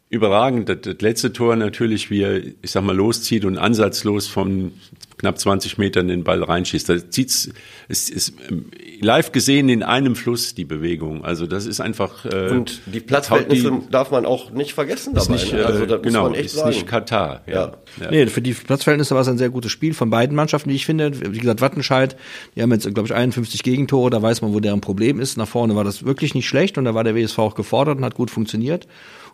überragend. 0.09 0.69
Das, 0.69 0.77
das 0.81 0.95
letzte 1.01 1.33
Tor 1.33 1.55
natürlich, 1.55 2.09
wie 2.09 2.21
er, 2.21 2.37
ich 2.37 2.71
sag 2.71 2.83
mal, 2.83 2.95
loszieht 2.95 3.43
und 3.45 3.57
ansatzlos 3.57 4.27
von 4.27 4.71
knapp 5.17 5.39
20 5.39 5.79
Metern 5.79 6.07
den 6.07 6.23
Ball 6.23 6.43
reinschießt. 6.43 6.87
Da 6.89 7.09
zieht's, 7.09 7.49
es 7.89 8.09
ist 8.09 8.33
ähm, 8.49 8.65
live 9.01 9.31
gesehen 9.31 9.67
in 9.67 9.81
einem 9.81 10.15
Fluss 10.15 10.53
die 10.53 10.63
Bewegung. 10.63 11.25
Also 11.25 11.47
das 11.47 11.65
ist 11.65 11.81
einfach 11.81 12.23
äh, 12.25 12.49
Und 12.51 12.81
die 12.85 12.99
Platzverhältnisse 12.99 13.71
die- 13.71 13.91
darf 13.91 14.11
man 14.11 14.27
auch 14.27 14.51
nicht 14.51 14.73
vergessen 14.73 15.15
ist 15.15 15.25
dabei. 15.27 15.41
nicht, 15.41 15.53
ne? 15.53 15.65
also 15.65 15.83
äh, 15.83 15.87
das 15.87 16.01
genau, 16.03 16.21
muss 16.21 16.29
man 16.31 16.39
echt 16.39 16.45
ist 16.45 16.55
sagen. 16.57 16.69
nicht 16.69 16.85
Katar. 16.87 17.41
Ja. 17.47 17.53
Ja. 17.53 17.71
Ja. 17.99 18.11
Nee, 18.11 18.27
für 18.27 18.43
die 18.43 18.53
Platzverhältnisse 18.53 19.15
war 19.15 19.23
es 19.23 19.27
ein 19.27 19.39
sehr 19.39 19.49
gutes 19.49 19.71
Spiel 19.71 19.95
von 19.95 20.11
beiden 20.11 20.35
Mannschaften, 20.35 20.69
wie 20.69 20.75
ich 20.75 20.85
finde. 20.85 21.11
Wie 21.33 21.39
gesagt, 21.39 21.61
Wattenscheid, 21.61 22.15
die 22.55 22.61
haben 22.61 22.71
jetzt, 22.71 22.83
glaube 22.93 23.07
ich, 23.07 23.13
51 23.15 23.63
Gegentore, 23.63 24.11
da 24.11 24.21
weiß 24.21 24.43
man, 24.43 24.53
wo 24.53 24.59
deren 24.59 24.81
Problem 24.81 25.19
ist. 25.19 25.35
Nach 25.35 25.47
vorne 25.47 25.75
war 25.75 25.83
das 25.83 26.05
wirklich 26.05 26.35
nicht 26.35 26.47
schlecht 26.47 26.77
und 26.77 26.85
da 26.85 26.93
war 26.93 27.03
der 27.03 27.15
WSV 27.15 27.39
auch 27.39 27.55
gefordert 27.55 27.97
und 27.97 28.05
hat 28.05 28.13
gut 28.13 28.29
funktioniert. 28.29 28.87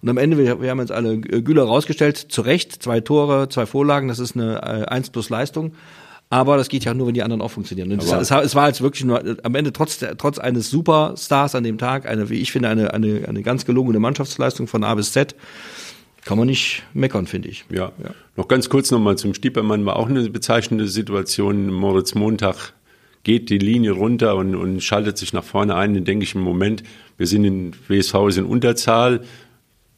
Und 0.04 0.10
am 0.10 0.18
Ende, 0.18 0.38
wir, 0.38 0.62
wir 0.62 0.70
haben 0.70 0.80
jetzt 0.80 0.92
alle 0.92 1.14
äh, 1.14 1.42
Güler 1.42 1.64
rausgestellt, 1.64 2.18
zu 2.18 2.42
Recht, 2.42 2.84
zwei 2.84 3.00
Tore, 3.00 3.48
zwei 3.48 3.66
Vorlagen, 3.66 4.10
das 4.10 4.20
ist 4.20 4.36
eine 4.36 4.58
äh, 4.58 4.86
1 4.86 5.12
plus 5.12 5.30
Leistung. 5.30 5.74
Aber 6.30 6.58
das 6.58 6.68
geht 6.68 6.84
ja 6.84 6.94
nur, 6.94 7.08
wenn 7.08 7.14
die 7.14 7.24
anderen 7.24 7.42
auch 7.42 7.52
funktionieren. 7.52 7.90
Und 7.90 8.04
es, 8.04 8.12
es, 8.12 8.30
es 8.30 8.54
war 8.54 8.68
jetzt 8.68 8.82
wirklich 8.82 9.06
nur 9.06 9.26
äh, 9.26 9.38
am 9.44 9.56
Ende 9.56 9.72
trotz, 9.72 10.00
der, 10.00 10.18
trotz 10.18 10.40
eines 10.40 10.70
Superstars 10.70 11.56
an 11.56 11.64
dem 11.64 11.78
Tag, 11.78 12.06
eine, 12.06 12.30
wie 12.30 12.42
ich 12.42 12.52
finde, 12.52 12.68
eine, 12.68 12.94
eine, 12.94 13.30
eine 13.30 13.44
ganz 13.44 13.66
gelungene 13.66 14.00
Mannschaftsleistung 14.00 14.68
von 14.68 14.84
A 14.84 14.94
bis 14.94 15.14
Z. 15.14 15.36
Kann 16.26 16.38
man 16.38 16.48
nicht 16.48 16.84
meckern, 16.94 17.26
finde 17.26 17.48
ich. 17.48 17.64
Ja. 17.70 17.94
Noch 18.36 18.50
ganz 18.50 18.68
kurz 18.68 18.92
nochmal 18.92 19.18
zum 19.18 19.34
Stiepermann, 19.34 19.86
war 19.86 19.96
auch 19.96 20.10
eine 20.10 20.30
bezeichnende 20.30 20.90
Situation. 20.90 21.72
Moritz 21.72 22.14
Montag 22.14 22.74
geht 23.24 23.50
die 23.50 23.58
Linie 23.58 23.92
runter 23.92 24.36
und, 24.36 24.54
und 24.54 24.84
schaltet 24.84 25.18
sich 25.18 25.32
nach 25.32 25.46
vorne 25.46 25.76
ein. 25.76 25.94
Dann 25.94 26.04
denke 26.04 26.24
ich 26.26 26.36
im 26.36 26.42
Moment, 26.42 26.84
wir 27.18 27.28
sind 27.28 27.46
in 27.46 27.72
WSV 27.88 28.16
ist 28.28 28.38
in 28.38 28.46
Unterzahl. 28.46 29.22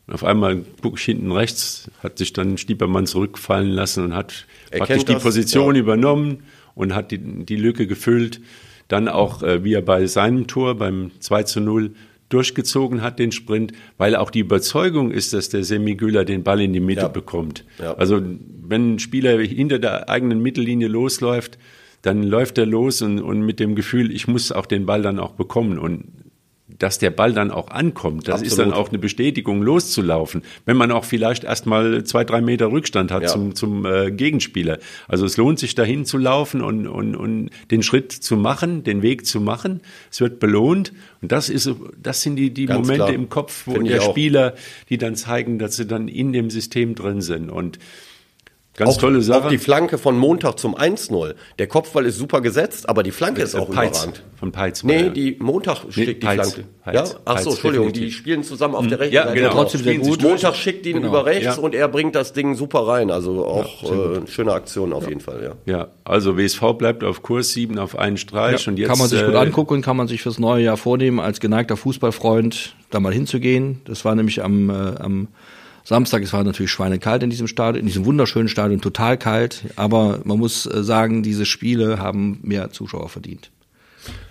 Auf 0.07 0.23
einmal 0.23 0.63
gucke 0.81 0.97
ich 0.99 1.05
hinten 1.05 1.31
rechts, 1.31 1.89
hat 2.03 2.19
sich 2.19 2.31
dann 2.31 2.57
Stiepermann 2.57 3.07
zurückfallen 3.07 3.69
lassen 3.69 4.03
und 4.03 4.13
hat 4.15 4.45
Er 4.69 4.79
praktisch 4.79 5.05
die 5.05 5.13
das, 5.13 5.23
Position 5.23 5.75
ja. 5.75 5.81
übernommen 5.81 6.43
und 6.75 6.93
hat 6.93 7.11
die, 7.11 7.17
die 7.17 7.55
Lücke 7.55 7.87
gefüllt. 7.87 8.39
Dann 8.87 9.07
auch, 9.07 9.41
äh, 9.41 9.63
wie 9.63 9.73
er 9.73 9.81
bei 9.81 10.05
seinem 10.05 10.45
Tor 10.45 10.75
beim 10.75 11.09
2 11.19 11.43
zu 11.43 11.59
0 11.59 11.91
durchgezogen 12.29 13.01
hat, 13.01 13.17
den 13.17 13.31
Sprint, 13.31 13.71
weil 13.97 14.15
auch 14.15 14.29
die 14.29 14.39
Überzeugung 14.39 15.11
ist, 15.11 15.33
dass 15.33 15.49
der 15.49 15.63
Semi 15.63 15.95
Güller 15.95 16.25
den 16.25 16.43
Ball 16.43 16.61
in 16.61 16.73
die 16.73 16.79
Mitte 16.79 17.01
Ja. 17.01 17.07
bekommt. 17.07 17.65
Ja. 17.79 17.93
Also 17.95 18.21
wenn 18.61 18.95
ein 18.95 18.99
Spieler 18.99 19.39
hinter 19.39 19.79
der 19.79 20.09
eigenen 20.09 20.41
Mittellinie 20.41 20.87
losläuft, 20.87 21.57
dann 22.01 22.21
läuft 22.21 22.59
er 22.59 22.67
los 22.67 23.01
und, 23.01 23.19
und 23.19 23.41
mit 23.41 23.59
dem 23.59 23.73
Gefühl, 23.75 24.11
ich 24.11 24.27
muss 24.27 24.51
auch 24.51 24.67
den 24.67 24.85
Ball 24.85 25.01
dann 25.01 25.17
auch 25.17 25.31
bekommen. 25.31 25.79
Und 25.79 26.05
dass 26.67 26.97
der 26.97 27.11
Ball 27.11 27.31
dann 27.31 27.51
auch 27.51 27.67
ankommt, 27.69 28.27
das 28.27 28.41
ist 28.41 28.57
dann 28.57 28.69
Absolut. 28.69 28.87
auch 28.87 28.89
eine 28.89 28.97
Bestätigung, 28.97 29.61
loszulaufen. 29.61 30.41
Wenn 30.65 30.75
man 30.77 30.91
auch 30.91 31.05
vielleicht 31.05 31.43
erstmal 31.43 32.03
zwei, 32.05 32.23
drei 32.23 32.41
Meter 32.41 32.71
Rückstand 32.71 33.11
hat 33.11 33.21
Ja. 33.21 33.27
zum, 33.27 33.53
zum 33.53 33.85
äh, 33.85 34.09
Gegenspieler. 34.11 34.79
Also 35.07 35.27
es 35.27 35.37
lohnt 35.37 35.59
sich 35.59 35.75
dahin 35.75 36.05
zu 36.05 36.17
laufen 36.17 36.61
und, 36.61 36.87
und, 36.87 37.15
und 37.15 37.49
den 37.69 37.83
Schritt 37.83 38.11
zu 38.11 38.35
machen, 38.35 38.83
den 38.83 39.03
Weg 39.03 39.27
zu 39.27 39.39
machen. 39.41 39.81
Es 40.11 40.21
wird 40.21 40.39
belohnt. 40.39 40.91
Und 41.21 41.31
das 41.31 41.49
ist, 41.49 41.69
das 42.01 42.23
sind 42.23 42.35
die, 42.35 42.49
die 42.51 42.65
Ganz 42.65 42.79
Momente 42.87 43.05
klar. 43.05 43.13
im 43.13 43.29
Kopf, 43.29 43.67
wo 43.67 43.73
Finde 43.73 43.91
ich 43.91 43.99
der. 43.99 44.09
Spieler, 44.09 44.53
die 44.89 44.97
dann 44.97 45.15
zeigen, 45.15 45.59
dass 45.59 45.75
sie 45.75 45.85
dann 45.85 46.07
in 46.07 46.33
dem 46.33 46.49
System 46.49 46.95
drin 46.95 47.21
sind. 47.21 47.51
Und 47.51 47.77
ganz 48.75 48.91
auch, 48.95 48.97
tolle 49.01 49.19
Auch 49.19 49.23
Sache. 49.23 49.49
die 49.49 49.57
Flanke 49.57 49.97
von 49.97 50.17
Montag 50.17 50.59
zum 50.59 50.75
1-0. 50.75 51.33
Der 51.59 51.67
Kopfball 51.67 52.05
ist 52.05 52.17
super 52.17 52.41
gesetzt, 52.41 52.87
aber 52.89 53.03
die 53.03 53.11
Flanke 53.11 53.41
ist 53.41 53.55
auch 53.55 53.69
Peitz, 53.69 53.97
überragend. 53.99 54.23
Von 54.37 54.51
Peitz. 54.51 54.83
Nee, 54.83 55.09
die 55.09 55.37
Montag 55.39 55.85
schickt 55.89 56.21
die 56.23 56.25
Peitz, 56.25 56.53
Flanke. 56.53 56.69
Peitz, 56.83 57.11
ja? 57.13 57.19
Ach 57.25 57.39
so, 57.39 57.51
Entschuldigung, 57.51 57.87
die 57.87 57.93
definitiv. 57.93 58.17
spielen 58.17 58.43
zusammen 58.43 58.75
auf 58.75 58.85
der 58.87 58.99
rechten 58.99 59.15
Ja, 59.15 59.23
Seite. 59.23 59.35
genau. 59.39 59.51
Trotzdem 59.53 59.83
sehr 59.83 59.97
gut. 59.97 60.21
Montag 60.21 60.55
schickt 60.55 60.85
ihn 60.85 60.95
Genau. 60.97 61.07
über 61.07 61.25
rechts 61.25 61.43
Ja. 61.45 61.55
und 61.55 61.73
er 61.73 61.87
bringt 61.87 62.15
das 62.15 62.33
Ding 62.33 62.55
super 62.55 62.87
rein. 62.87 63.11
Also 63.11 63.45
auch 63.45 63.83
äh, 63.83 64.17
eine 64.17 64.27
schöne 64.27 64.51
Aktion 64.53 64.91
auf 64.93 65.07
jeden 65.07 65.21
Fall, 65.21 65.55
ja. 65.65 65.73
Ja, 65.73 65.87
also 66.03 66.37
WSV 66.37 66.61
bleibt 66.77 67.03
auf 67.03 67.21
Kurs 67.21 67.53
7 67.53 67.79
auf 67.79 67.97
einen 67.97 68.17
Streich 68.17 68.67
und 68.67 68.77
jetzt 68.77 68.89
kann 68.89 68.99
man 68.99 69.07
sich 69.07 69.23
gut 69.23 69.33
äh, 69.33 69.37
angucken, 69.37 69.81
kann 69.81 69.95
man 69.97 70.07
sich 70.07 70.21
fürs 70.21 70.37
neue 70.37 70.63
Jahr 70.63 70.77
vornehmen, 70.77 71.19
als 71.19 71.39
geneigter 71.39 71.77
Fußballfreund 71.77 72.75
da 72.91 72.99
mal 72.99 73.13
hinzugehen. 73.13 73.81
Das 73.85 74.05
war 74.05 74.15
nämlich 74.15 74.43
am, 74.43 74.69
äh, 74.69 74.73
am 74.73 75.27
Samstag, 75.85 76.23
es 76.23 76.33
war 76.33 76.43
natürlich 76.43 76.71
schweinekalt 76.71 77.21
in 77.21 77.29
diesem 77.29 77.47
Stadion, 77.47 77.81
in 77.81 77.85
diesem 77.85 78.05
wunderschönen 78.05 78.49
Stadion, 78.49 78.81
total 78.81 79.17
kalt. 79.17 79.65
Aber 79.75 80.19
man 80.23 80.39
muss 80.39 80.65
äh, 80.65 80.83
sagen, 80.83 81.21
diese 81.21 81.45
Spiele 81.45 81.99
haben 81.99 82.39
mehr 82.41 82.71
Zuschauer 82.71 83.07
verdient. 83.07 83.51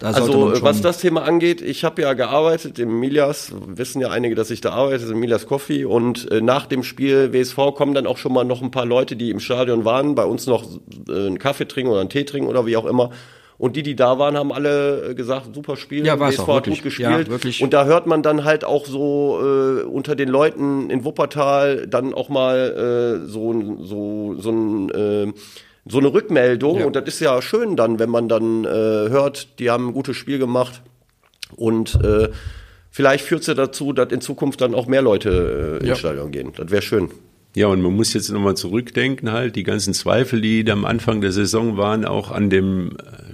Da 0.00 0.10
Also 0.10 0.52
äh, 0.52 0.62
was 0.62 0.80
das 0.80 0.98
Thema 0.98 1.22
angeht, 1.22 1.60
ich 1.60 1.84
habe 1.84 2.02
ja 2.02 2.12
gearbeitet 2.14 2.78
im 2.80 2.98
Milias, 2.98 3.52
wissen 3.66 4.00
ja 4.00 4.10
einige, 4.10 4.34
dass 4.34 4.50
ich 4.50 4.60
da 4.60 4.72
arbeite, 4.72 5.04
im 5.04 5.20
Milias 5.20 5.46
Coffee 5.46 5.84
und 5.84 6.30
äh, 6.30 6.40
nach 6.40 6.66
dem 6.66 6.82
Spiel 6.82 7.32
WSV 7.32 7.56
kommen 7.76 7.94
dann 7.94 8.06
auch 8.06 8.18
schon 8.18 8.32
mal 8.32 8.44
noch 8.44 8.60
ein 8.60 8.72
paar 8.72 8.86
Leute, 8.86 9.14
die 9.14 9.30
im 9.30 9.40
Stadion 9.40 9.84
waren, 9.84 10.16
bei 10.16 10.24
uns 10.24 10.46
noch 10.46 10.64
äh, 11.08 11.12
einen 11.12 11.38
Kaffee 11.38 11.68
trinken 11.68 11.90
oder 11.90 12.00
einen 12.00 12.10
Tee 12.10 12.24
trinken 12.24 12.48
oder 12.48 12.66
wie 12.66 12.76
auch 12.76 12.86
immer. 12.86 13.10
Und 13.56 13.76
die, 13.76 13.82
die 13.84 13.94
da 13.94 14.18
waren, 14.18 14.36
haben 14.36 14.52
alle 14.52 15.10
äh, 15.10 15.14
gesagt, 15.14 15.54
super 15.54 15.76
Spiel, 15.76 16.04
Ja, 16.04 16.18
WSV 16.18 16.40
auch, 16.40 16.48
hat 16.48 16.54
wirklich. 16.66 16.76
gut 16.78 16.84
gespielt. 16.84 17.10
Ja, 17.10 17.26
wirklich. 17.28 17.62
Und 17.62 17.72
da 17.72 17.84
hört 17.84 18.06
man 18.06 18.22
dann 18.22 18.44
halt 18.44 18.64
auch 18.64 18.86
so 18.86 19.38
äh, 19.40 19.82
unter 19.84 20.16
den 20.16 20.28
Leuten 20.28 20.90
in 20.90 21.04
Wuppertal 21.04 21.86
dann 21.86 22.14
auch 22.14 22.28
mal 22.28 23.20
äh, 23.24 23.28
so, 23.28 23.78
so, 23.82 24.34
so 24.38 24.50
ein 24.50 24.90
äh, 24.90 25.32
so 25.86 25.98
eine 25.98 26.12
Rückmeldung 26.14 26.82
und 26.84 26.96
das 26.96 27.04
ist 27.08 27.20
ja 27.20 27.42
schön 27.42 27.76
dann, 27.76 27.98
wenn 27.98 28.08
man 28.08 28.26
dann 28.26 28.64
äh, 28.64 28.68
hört, 28.68 29.58
die 29.58 29.68
haben 29.70 29.88
ein 29.88 29.92
gutes 29.92 30.16
Spiel 30.16 30.38
gemacht 30.38 30.80
und 31.56 31.94
äh, 32.02 32.30
vielleicht 32.90 33.24
führt 33.26 33.42
es 33.42 33.48
ja 33.48 33.54
dazu, 33.54 33.92
dass 33.92 34.10
in 34.10 34.22
Zukunft 34.22 34.62
dann 34.62 34.74
auch 34.74 34.86
mehr 34.86 35.02
Leute 35.02 35.74
äh, 35.74 35.78
ins 35.80 35.88
Ja. 35.88 35.94
Stadion 35.96 36.30
gehen. 36.30 36.52
Das 36.56 36.70
wäre 36.70 36.80
schön. 36.80 37.10
Ja, 37.54 37.66
und 37.66 37.82
man 37.82 37.92
muss 37.94 38.14
jetzt 38.14 38.30
nochmal 38.30 38.56
zurückdenken, 38.56 39.30
halt, 39.30 39.56
die 39.56 39.62
ganzen 39.62 39.92
Zweifel, 39.92 40.40
die 40.40 40.64
da 40.64 40.72
am 40.72 40.86
Anfang 40.86 41.20
der 41.20 41.32
Saison 41.32 41.76
waren, 41.76 42.06
auch 42.06 42.30
an 42.30 42.48
dem, 42.48 42.96
äh, 42.96 43.33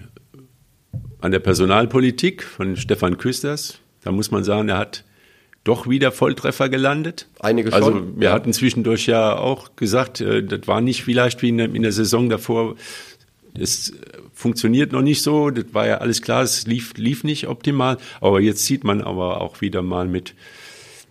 an 1.21 1.33
der 1.33 1.41
Personalpolitik 1.41 2.43
von 2.43 2.77
Stefan 2.77 3.19
Küsters. 3.19 3.79
Da 4.03 4.12
muss 4.12 4.31
man 4.31 4.45
sagen, 4.45 4.69
er 4.69 4.79
hat 4.79 5.05
doch 5.65 5.89
wieder 5.89 6.11
Volltreffer 6.11 6.69
gelandet. 6.69 7.29
Einige 7.41 7.73
Also 7.73 7.91
schon, 7.91 8.19
wir 8.19 8.29
ja. 8.29 8.35
hatten 8.35 8.53
zwischendurch 8.53 9.07
ja 9.07 9.37
auch 9.37 9.77
gesagt, 9.77 10.21
äh, 10.21 10.43
das 10.43 10.67
war 10.67 10.81
nicht 10.81 11.05
vielleicht 11.05 11.43
wie 11.43 11.50
in 11.50 11.59
der, 11.59 11.75
in 11.75 11.83
der 11.83 11.93
Saison 11.93 12.29
davor. 12.29 12.77
Es 13.53 13.93
funktioniert 14.33 14.93
noch 14.93 15.03
nicht 15.03 15.23
so, 15.23 15.50
das 15.50 15.67
war 15.73 15.87
ja 15.87 15.99
alles 15.99 16.23
klar, 16.23 16.43
es 16.43 16.67
lief, 16.67 16.95
lief 16.97 17.25
nicht 17.25 17.49
optimal. 17.49 17.99
Aber 18.21 18.41
jetzt 18.41 18.65
sieht 18.65 18.85
man 18.85 19.03
aber 19.03 19.41
auch 19.41 19.61
wieder 19.61 19.83
mal 19.83 20.07
mit, 20.07 20.35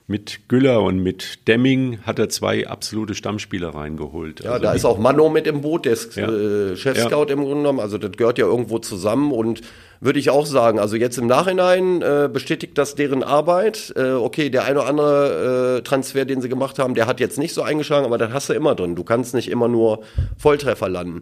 mit 0.10 0.50
Güller 0.50 0.82
und 0.82 1.00
mit 1.00 1.48
Demming 1.48 2.00
hat 2.02 2.18
er 2.18 2.30
zwei 2.30 2.68
absolute 2.68 3.14
Stammspieler 3.14 3.70
reingeholt. 3.70 4.44
Ja, 4.44 4.54
Also 4.54 4.64
da 4.64 4.74
ist 4.74 4.84
auch 4.84 4.98
Mano 4.98 5.30
mit 5.30 5.46
im 5.46 5.62
Boot, 5.62 5.86
der 5.86 5.94
ist 5.94 6.16
Ja. 6.16 6.28
äh, 6.28 6.76
Chefscout 6.76 7.26
im 7.30 7.42
Grunde 7.42 7.58
genommen. 7.58 7.80
Also 7.80 8.00
das 8.00 8.14
gehört 8.14 8.40
ja 8.40 8.48
irgendwo 8.48 8.80
zusammen 8.80 9.32
und 9.32 9.62
würde 10.02 10.18
ich 10.18 10.32
auch 10.32 10.48
sagen, 10.48 10.80
also 10.80 10.96
jetzt 10.96 11.20
im 11.20 11.28
Nachhinein 11.28 12.02
äh, 12.02 12.28
bestätigt 12.32 12.76
das 12.80 12.96
deren 12.96 13.22
Arbeit. 13.22 13.94
Äh, 13.96 14.14
okay, 14.14 14.50
der 14.50 14.64
eine 14.64 14.80
oder 14.80 14.90
andere 14.90 15.78
äh, 15.78 15.82
Transfer, 15.84 16.26
den 16.26 16.42
sie 16.42 16.50
gemacht 16.50 16.80
haben, 16.80 16.96
der 16.96 17.06
hat 17.06 17.20
jetzt 17.20 17.38
nicht 17.38 17.54
so 17.54 17.62
eingeschlagen, 17.62 18.06
aber 18.08 18.18
das 18.18 18.34
hast 18.34 18.50
du 18.50 18.54
immer 18.54 18.74
drin. 18.74 18.96
Du 18.96 19.04
kannst 19.04 19.36
nicht 19.36 19.50
immer 19.52 19.68
nur 19.68 20.02
Volltreffer 20.38 20.90
landen. 20.90 21.20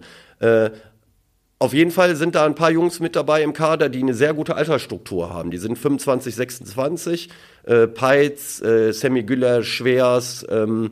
Auf 1.60 1.74
jeden 1.74 1.90
Fall 1.90 2.16
sind 2.16 2.36
da 2.36 2.46
ein 2.46 2.54
paar 2.54 2.70
Jungs 2.70 3.00
mit 3.00 3.16
dabei 3.16 3.42
im 3.42 3.54
Kader, 3.54 3.90
die 3.90 4.04
eine 4.04 4.14
sehr 4.14 4.36
gute 4.36 4.56
Altersstruktur 4.56 5.34
haben. 5.34 5.50
Die 5.50 5.58
sind 5.58 5.78
25, 5.78 6.36
26. 6.36 7.30
Äh, 7.64 7.88
Peitz, 7.88 8.62
äh, 8.62 8.92
Sammy 8.92 9.24
Güller, 9.24 9.64
Schwers, 9.64 10.46
ähm, 10.50 10.92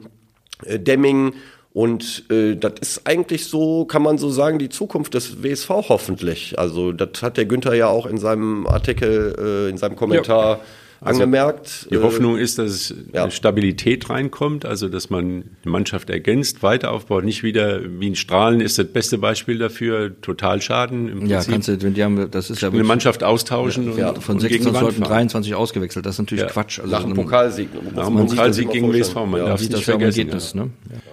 äh, 0.64 0.80
Demming. 0.80 1.34
Und 1.72 2.24
äh, 2.32 2.56
das 2.56 2.74
ist 2.82 3.02
eigentlich 3.06 3.46
so, 3.46 3.86
kann 3.86 4.02
man 4.02 4.18
so 4.18 4.30
sagen, 4.32 4.58
die 4.58 4.70
Zukunft 4.70 5.14
des 5.14 5.44
WSV 5.44 5.70
hoffentlich. 5.70 6.58
Also 6.58 6.94
das 6.94 7.22
hat 7.22 7.38
der 7.38 7.46
Günther 7.46 7.76
ja 7.76 7.88
auch 7.88 8.08
in 8.08 8.18
seinem 8.18 8.66
Artikel, 8.66 9.36
äh, 9.38 9.70
in 9.70 9.78
seinem 9.78 9.96
Kommentar 9.96 10.62
angemerkt. 11.02 11.88
Die 11.92 11.96
Äh, 11.96 12.02
Hoffnung 12.02 12.38
ist, 12.38 12.58
dass 12.60 12.72
es 12.72 12.96
ja. 13.14 13.24
eine 13.24 13.32
Stabilität 13.32 14.10
reinkommt, 14.10 14.66
also 14.66 14.88
dass 14.90 15.10
man 15.10 15.44
die 15.64 15.70
Mannschaft 15.70 16.10
ergänzt, 16.10 16.64
weiter 16.64 16.92
aufbaut, 16.92 17.24
nicht 17.26 17.44
wieder 17.44 17.82
wie 18.00 18.10
ein 18.10 18.16
Strahlen 18.16 18.62
ist 18.62 18.78
das 18.80 18.88
beste 18.88 19.18
Beispiel 19.18 19.58
dafür, 19.58 20.20
Totalschaden 20.22 21.08
im 21.10 21.26
Ja, 21.28 21.38
Prinzip. 21.38 21.54
kannst 21.54 21.68
du, 21.68 21.82
wenn 21.82 21.94
die 21.94 22.04
haben, 22.04 22.30
das 22.32 22.50
ist 22.50 22.62
ja 22.62 22.70
eine 22.70 22.84
Mannschaft 22.84 23.24
austauschen 23.24 23.98
Ja, 23.98 24.10
und, 24.10 24.24
von 24.24 24.36
und 24.36 24.42
gegen 24.42 24.64
die 24.64 24.64
26 24.64 24.74
Wand 24.74 24.84
Leuten 24.84 25.02
fahren. 25.04 25.10
23 25.18 25.56
ausgewechselt. 25.56 26.06
Das 26.06 26.16
ist 26.16 26.20
natürlich 26.20 26.44
Ja. 26.44 26.50
Quatsch. 26.50 26.80
Also 26.80 26.92
nach 26.92 27.02
dem 27.02 27.10
man- 27.10 27.18
Pokalsieg. 27.26 27.70
Nach 27.96 28.10
das 28.10 28.30
Pokalsieg 28.32 28.72
gegen. 28.72 28.92
WSV, 28.94 29.16
man 29.16 29.40
Ja. 29.42 29.46
darf 29.48 29.60
sieht 29.60 29.72
nicht 29.72 29.80
ja 29.82 29.86
vergessen, 29.94 30.20
Ergebnis, 30.20 30.54
ja. 30.56 30.64
ne? 30.66 30.70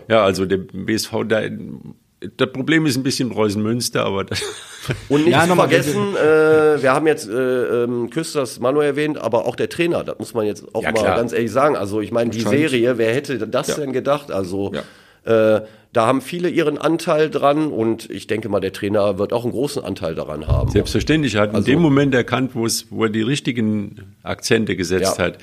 Ja, 0.09 0.25
also 0.25 0.47
der 0.47 0.59
BSV, 0.59 1.25
da, 1.29 1.43
das 2.37 2.53
Problem 2.53 2.87
ist 2.87 2.97
ein 2.97 3.03
bisschen 3.03 3.31
Preußen-Münster, 3.31 4.05
aber 4.05 4.25
das, 4.25 4.43
Und 5.09 5.25
nicht 5.25 5.33
Ja, 5.33 5.47
zu 5.47 5.55
vergessen, 5.55 6.17
äh, 6.17 6.83
wir 6.83 6.93
haben 6.93 7.07
jetzt 7.07 7.29
äh, 7.29 7.85
ähm, 7.85 8.11
Küsters 8.11 8.59
Manu 8.61 8.81
erwähnt, 8.81 9.19
aber 9.19 9.47
auch 9.47 9.55
der 9.57 9.69
Trainer, 9.69 10.03
das 10.05 10.19
muss 10.19 10.35
man 10.35 10.45
jetzt 10.47 10.65
auch 10.75 10.83
Ja, 10.83 10.91
mal 10.93 11.01
klar. 11.01 11.17
ganz 11.17 11.33
ehrlich 11.33 11.53
sagen. 11.53 11.77
Also 11.77 12.01
ich 12.01 12.11
meine, 12.13 12.31
die. 12.31 12.41
Serie, 12.41 12.99
wer 12.99 13.15
hätte 13.15 13.39
das 13.47 13.69
Ja. 13.69 13.75
denn 13.77 13.93
gedacht? 13.93 14.31
Also 14.33 14.73
äh, 15.25 15.61
da 15.93 16.07
haben 16.07 16.21
viele 16.21 16.49
ihren 16.49 16.79
Anteil 16.79 17.31
dran 17.31 17.69
und 17.69 18.11
ich 18.11 18.27
denke 18.27 18.49
mal, 18.49 18.61
der 18.61 18.73
Trainer 18.73 19.19
wird 19.19 19.33
auch 19.33 19.45
einen 19.45 19.53
großen 19.53 19.85
Anteil 19.85 20.15
daran 20.15 20.49
haben. 20.49 20.71
Selbstverständlich. 20.71 21.35
Er 21.37 21.43
hat 21.43 21.55
Also- 21.55 21.67
in 21.71 21.77
dem 21.77 21.83
Moment 21.83 22.15
erkannt, 22.15 22.53
wo, 22.55 22.67
es, 22.67 22.87
wo 22.91 23.05
er 23.05 23.11
die 23.11 23.23
richtigen 23.23 24.15
Akzente 24.23 24.75
gesetzt 24.75 25.19
Ja. 25.19 25.25
hat. 25.27 25.39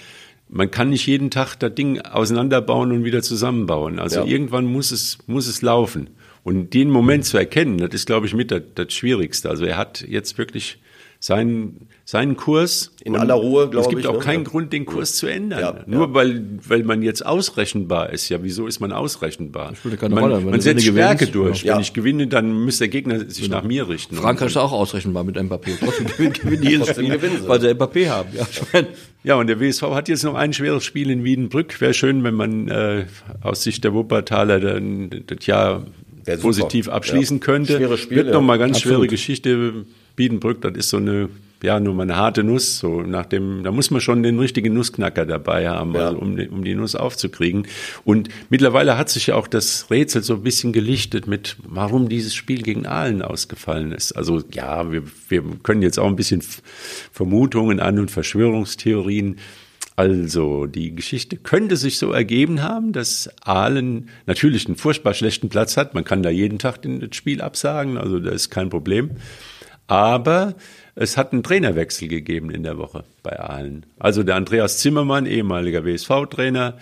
Man 0.50 0.72
kann 0.72 0.90
nicht 0.90 1.06
jeden 1.06 1.30
Tag 1.30 1.56
das 1.60 1.76
Ding 1.76 2.02
auseinanderbauen 2.02 2.92
und 2.92 3.04
wieder 3.06 3.22
zusammenbauen. 3.22 4.00
Also 4.00 4.22
Ja. 4.22 4.26
irgendwann 4.26 4.66
muss 4.66 4.92
es, 4.92 5.20
muss 5.28 5.48
es 5.48 5.62
laufen. 5.62 6.10
Und 6.44 6.74
den 6.74 6.90
Moment 6.90 7.26
zu 7.26 7.38
erkennen, 7.38 7.78
das 7.78 7.94
ist, 7.94 8.06
glaube 8.08 8.26
ich, 8.28 8.34
mit 8.34 8.52
das, 8.52 8.62
das 8.76 8.94
Schwierigste. 8.94 9.50
Also 9.50 9.66
er 9.66 9.78
hat 9.78 10.02
jetzt 10.08 10.38
wirklich 10.38 10.80
seinen, 11.22 11.88
seinen 12.06 12.38
Kurs. 12.38 12.92
In 13.04 13.18
aller 13.18 13.34
Ruhe, 13.34 13.66
Es 13.66 13.72
glaube 13.72 13.90
gibt 13.90 14.02
ich, 14.02 14.08
auch 14.08 14.14
ne? 14.14 14.20
keinen 14.20 14.44
Ja. 14.46 14.50
Grund, 14.50 14.72
den 14.72 14.86
Kurs 14.86 15.16
zu 15.18 15.28
ändern. 15.28 15.60
Ja, 15.60 15.84
Nur 15.86 16.08
ja. 16.08 16.14
Weil, 16.14 16.44
weil 16.66 16.84
man 16.84 17.02
jetzt 17.02 17.26
ausrechenbar 17.26 18.12
ist. 18.12 18.30
Ja, 18.30 18.42
wieso 18.42 18.68
ist 18.68 18.80
man 18.80 18.94
ausrechenbar? 18.94 19.76
spielt 19.76 20.00
keine 20.00 20.16
man, 20.16 20.24
Rolle. 20.24 20.38
Wenn 20.38 20.52
man 20.52 20.62
setzt 20.62 20.86
gewinnst, 20.86 20.98
Stärke 20.98 21.26
ja. 21.26 21.32
durch. 21.32 21.64
Ja. 21.64 21.74
Wenn 21.76 21.82
ich 21.82 21.94
gewinne, 21.94 22.28
dann 22.28 22.64
müsste 22.64 22.86
der 22.86 22.88
Gegner 22.90 23.30
sich 23.30 23.50
nach 23.50 23.64
mir 23.64 23.90
richten. 23.90 24.16
Frankreich 24.16 24.52
ist 24.52 24.58
auch 24.58 24.72
ausrechenbar 24.72 25.26
mit 25.26 25.36
Mbappé. 25.36 25.72
Trotzdem 25.78 26.08
gewinnen, 26.18 26.34
gewinnen 26.34 26.62
die 26.62 26.70
jedes 26.70 26.88
Trotzdem 26.88 27.06
Spiel, 27.06 27.18
gewinnen 27.18 27.42
sie. 27.42 27.50
weil 27.50 27.60
sie 27.62 27.68
Mbappé 27.68 28.08
haben. 28.10 28.30
Ja, 28.34 28.48
ich 28.50 28.86
Ja, 29.24 29.36
und 29.36 29.48
der 29.48 29.60
WSV 29.60 29.82
hat 29.92 30.08
jetzt 30.08 30.24
noch 30.24 30.36
ein 30.36 30.54
schweres 30.54 30.86
Spiel 30.86 31.10
in 31.10 31.26
Wiedenbrück. 31.26 31.82
Wäre 31.82 31.94
schön, 31.94 32.24
wenn 32.24 32.36
man 32.36 32.70
äh, 32.70 33.06
aus 33.42 33.64
Sicht 33.64 33.84
der 33.84 33.94
Wuppertaler 33.94 34.62
dann 34.62 35.26
das 35.28 35.46
Jahr. 35.46 35.86
Positiv 36.38 36.88
abschließen 36.90 37.38
Ja. 37.38 37.44
könnte. 37.46 37.78
Schweres 37.78 38.00
Spiel, 38.00 38.18
Wird 38.18 38.28
ja. 38.28 38.34
noch 38.34 38.42
mal 38.42 38.58
ganz 38.58 38.80
schwere 38.80 38.96
Absolut. 38.96 39.10
Geschichte. 39.12 39.86
Wiedenbrück, 40.16 40.60
das 40.62 40.74
ist 40.76 40.90
so 40.90 40.98
eine, 40.98 41.30
ja, 41.64 41.80
nur 41.80 41.94
mal 41.94 42.04
eine 42.04 42.18
harte 42.18 42.44
Nuss. 42.44 42.78
So 42.80 43.02
nach 43.04 43.26
dem, 43.26 43.64
da 43.64 43.72
muss 43.72 43.90
man 43.90 44.02
schon 44.02 44.22
den 44.22 44.38
richtigen 44.38 44.74
Nussknacker 44.74 45.26
dabei 45.26 45.70
haben, 45.70 45.94
Ja. 45.96 46.08
also, 46.08 46.18
um, 46.20 46.36
die- 46.36 46.50
um 46.50 46.64
die 46.66 46.76
Nuss 46.76 46.96
aufzukriegen. 46.96 47.68
Und 48.04 48.28
mittlerweile 48.50 48.98
hat 48.98 49.10
sich 49.10 49.28
ja 49.28 49.36
auch 49.36 49.48
das 49.48 49.90
Rätsel 49.90 50.22
so 50.22 50.34
ein 50.34 50.44
bisschen 50.44 50.74
gelichtet 50.74 51.26
mit, 51.26 51.56
warum 51.64 52.10
dieses 52.10 52.36
Spiel 52.36 52.62
gegen 52.64 52.86
Aalen 52.86 53.22
ausgefallen 53.22 53.94
ist. 53.94 54.12
Also 54.12 54.44
ja, 54.52 54.92
wir, 54.92 55.04
wir 55.30 55.42
können 55.64 55.82
jetzt 55.84 56.00
auch 56.00 56.08
ein 56.08 56.18
bisschen 56.18 56.44
Vermutungen 57.14 57.80
an 57.80 57.98
und 58.00 58.12
Verschwörungstheorien. 58.12 59.38
Also, 60.00 60.66
die 60.66 60.96
Geschichte 60.96 61.36
könnte 61.36 61.76
sich 61.76 61.98
so 61.98 62.14
ergeben 62.14 62.64
haben, 62.64 62.94
dass 62.94 63.30
Aalen 63.42 64.08
natürlich 64.28 64.66
einen 64.66 64.78
furchtbar 64.78 65.14
schlechten 65.14 65.50
Platz 65.50 65.76
hat. 65.76 65.94
Man 65.94 66.06
kann 66.06 66.24
da 66.24 66.30
jeden 66.30 66.58
Tag 66.58 66.78
das 66.84 67.18
Spiel 67.18 67.42
absagen, 67.42 67.98
also 67.98 68.18
da 68.22 68.32
ist 68.32 68.50
kein 68.50 68.70
Problem. 68.70 69.12
Aber 69.88 70.56
es 70.96 71.18
hat 71.18 71.34
einen 71.34 71.44
Trainerwechsel 71.44 72.08
gegeben 72.08 72.50
in 72.50 72.64
der 72.64 72.78
Woche 72.78 73.04
bei 73.24 73.38
Aalen. 73.42 73.86
Also 74.00 74.24
der 74.24 74.38
Andreas 74.38 74.78
Zimmermann, 74.78 75.26
ehemaliger 75.26 75.84
WSV-Trainer, 75.84 76.78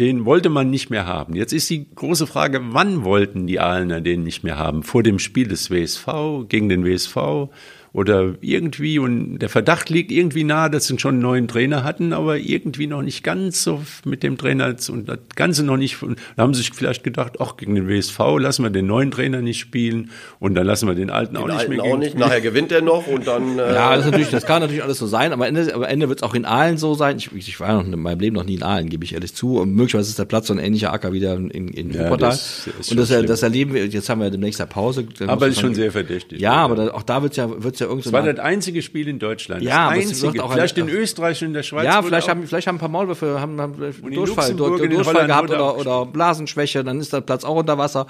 den 0.00 0.24
wollte 0.24 0.48
man 0.48 0.68
nicht 0.68 0.90
mehr 0.90 1.06
haben. 1.06 1.36
Jetzt 1.36 1.52
ist 1.52 1.70
die 1.70 1.86
große 1.94 2.26
Frage, 2.26 2.58
wann 2.72 3.04
wollten 3.04 3.46
die 3.46 3.60
Aalener 3.60 4.00
den 4.00 4.24
nicht 4.24 4.42
mehr 4.42 4.58
haben? 4.58 4.82
Vor 4.82 5.04
dem 5.04 5.20
Spiel 5.20 5.46
des 5.46 5.70
WSV, 5.70 6.48
gegen 6.48 6.68
den 6.68 6.84
WSV 6.84 7.50
oder 7.98 8.34
irgendwie? 8.40 8.98
Und 8.98 9.38
der 9.40 9.48
Verdacht 9.48 9.90
liegt 9.90 10.12
irgendwie 10.12 10.44
nahe, 10.44 10.70
dass 10.70 10.86
sie 10.86 10.98
schon 10.98 11.14
einen 11.16 11.22
neuen 11.22 11.48
Trainer 11.48 11.82
hatten, 11.84 12.12
aber 12.12 12.38
irgendwie 12.38 12.86
noch 12.86 13.02
nicht 13.02 13.24
ganz 13.24 13.62
so 13.64 13.82
mit 14.04 14.22
dem 14.22 14.38
Trainer 14.38 14.74
und 14.90 15.08
das 15.08 15.18
Ganze 15.34 15.64
noch 15.64 15.76
nicht. 15.76 16.02
Und 16.02 16.18
da 16.36 16.44
haben 16.44 16.54
sie 16.54 16.60
sich 16.62 16.70
vielleicht 16.72 17.02
gedacht, 17.02 17.34
ach, 17.40 17.56
gegen 17.56 17.74
den 17.74 17.88
WSV 17.88 18.18
lassen 18.38 18.62
wir 18.62 18.70
den 18.70 18.86
neuen 18.86 19.10
Trainer 19.10 19.42
nicht 19.42 19.58
spielen 19.58 20.10
und 20.38 20.54
dann 20.54 20.66
lassen 20.66 20.86
wir 20.86 20.94
den 20.94 21.10
alten 21.10 21.36
auch 21.36 21.46
Den 21.46 21.48
nicht 21.56 21.58
alten 21.60 21.70
mehr 21.72 21.80
auch 21.82 21.86
gegen- 21.86 21.98
nicht. 21.98 22.18
Nachher 22.18 22.40
gewinnt 22.40 22.70
er 22.72 22.82
noch 22.82 23.06
und 23.08 23.26
dann. 23.26 23.58
Äh, 23.58 23.62
ja, 23.74 23.90
das, 23.96 24.04
ist 24.04 24.10
natürlich, 24.12 24.30
das 24.30 24.46
kann 24.46 24.60
natürlich 24.62 24.82
alles 24.84 24.98
so 24.98 25.06
sein, 25.08 25.32
aber 25.32 25.46
am 25.46 25.56
Ende, 25.56 25.74
am 25.74 25.82
Ende 25.82 26.08
wird 26.08 26.20
es 26.20 26.22
auch 26.22 26.34
in 26.34 26.44
Aalen 26.44 26.78
so 26.78 26.94
sein. 26.94 27.16
Ich, 27.18 27.30
ich 27.34 27.58
war 27.60 27.74
noch 27.82 27.84
in 27.92 27.98
meinem 28.00 28.20
Leben 28.20 28.36
noch 28.36 28.44
nie 28.44 28.54
in 28.54 28.62
Aalen, 28.62 28.88
gebe 28.88 29.04
ich 29.04 29.14
ehrlich 29.14 29.34
zu. 29.34 29.58
Und 29.58 29.74
möglicherweise 29.74 30.10
ist 30.10 30.18
der 30.18 30.24
Platz 30.24 30.46
so 30.46 30.52
ein 30.54 30.58
ähnlicher 30.60 30.92
Acker 30.92 31.12
wieder 31.12 31.34
in, 31.34 31.50
in 31.50 31.90
Ja, 31.90 32.04
Wuppertal. 32.04 32.30
das 32.30 32.68
ist 32.78 32.90
und 32.92 32.96
das, 32.98 33.08
das 33.08 33.42
erleben 33.42 33.74
wir, 33.74 33.86
jetzt 33.86 34.08
haben 34.08 34.20
wir 34.20 34.30
demnächst 34.30 34.60
ja 34.60 34.66
Pause. 34.66 35.06
Aber 35.26 35.48
ist 35.48 35.60
schon 35.60 35.74
sehr 35.74 35.90
verdächtig. 35.90 36.40
Ja, 36.40 36.52
aber 36.54 36.76
da, 36.76 36.88
auch 36.92 37.02
da 37.02 37.22
wird's 37.22 37.36
ja, 37.36 37.48
wird's 37.62 37.80
ja 37.80 37.87
irgendwie 37.88 38.04
Das 38.04 38.12
war 38.12 38.22
das 38.22 38.38
einzige 38.38 38.82
Spiel 38.82 39.08
in 39.08 39.18
Deutschland. 39.18 39.62
Ja, 39.62 39.88
das 39.94 39.98
einzige. 39.98 40.44
auch 40.44 40.52
Vielleicht 40.52 40.78
in 40.78 40.88
Österreich 40.88 41.42
und 41.42 41.48
in 41.48 41.54
der 41.54 41.62
Schweiz. 41.62 41.84
Ja, 41.84 42.02
vielleicht 42.02 42.28
haben, 42.28 42.46
vielleicht 42.46 42.66
haben 42.66 42.76
ein 42.76 42.80
paar 42.80 42.88
Maulwürfe 42.88 43.40
haben, 43.40 43.60
haben 43.60 43.74
Durchfall, 43.78 44.54
Durchfall 44.54 45.04
Holland 45.04 45.28
gehabt 45.28 45.50
oder, 45.50 45.76
oder 45.76 46.06
Blasenschwäche, 46.06 46.84
dann 46.84 47.00
ist 47.00 47.12
der 47.12 47.20
Platz 47.20 47.44
auch 47.44 47.56
unter 47.56 47.78
Wasser. 47.78 48.06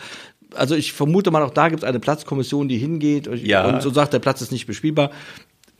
Also 0.54 0.74
ich 0.74 0.92
vermute 0.92 1.30
mal, 1.30 1.42
auch 1.42 1.50
da 1.50 1.68
gibt 1.68 1.82
es 1.82 1.88
eine 1.88 2.00
Platzkommission, 2.00 2.68
die 2.68 2.78
hingeht 2.78 3.28
Ja. 3.42 3.66
und 3.68 3.82
so 3.82 3.90
sagt, 3.90 4.12
der 4.12 4.18
Platz 4.18 4.40
ist 4.40 4.52
nicht 4.52 4.66
bespielbar. 4.66 5.10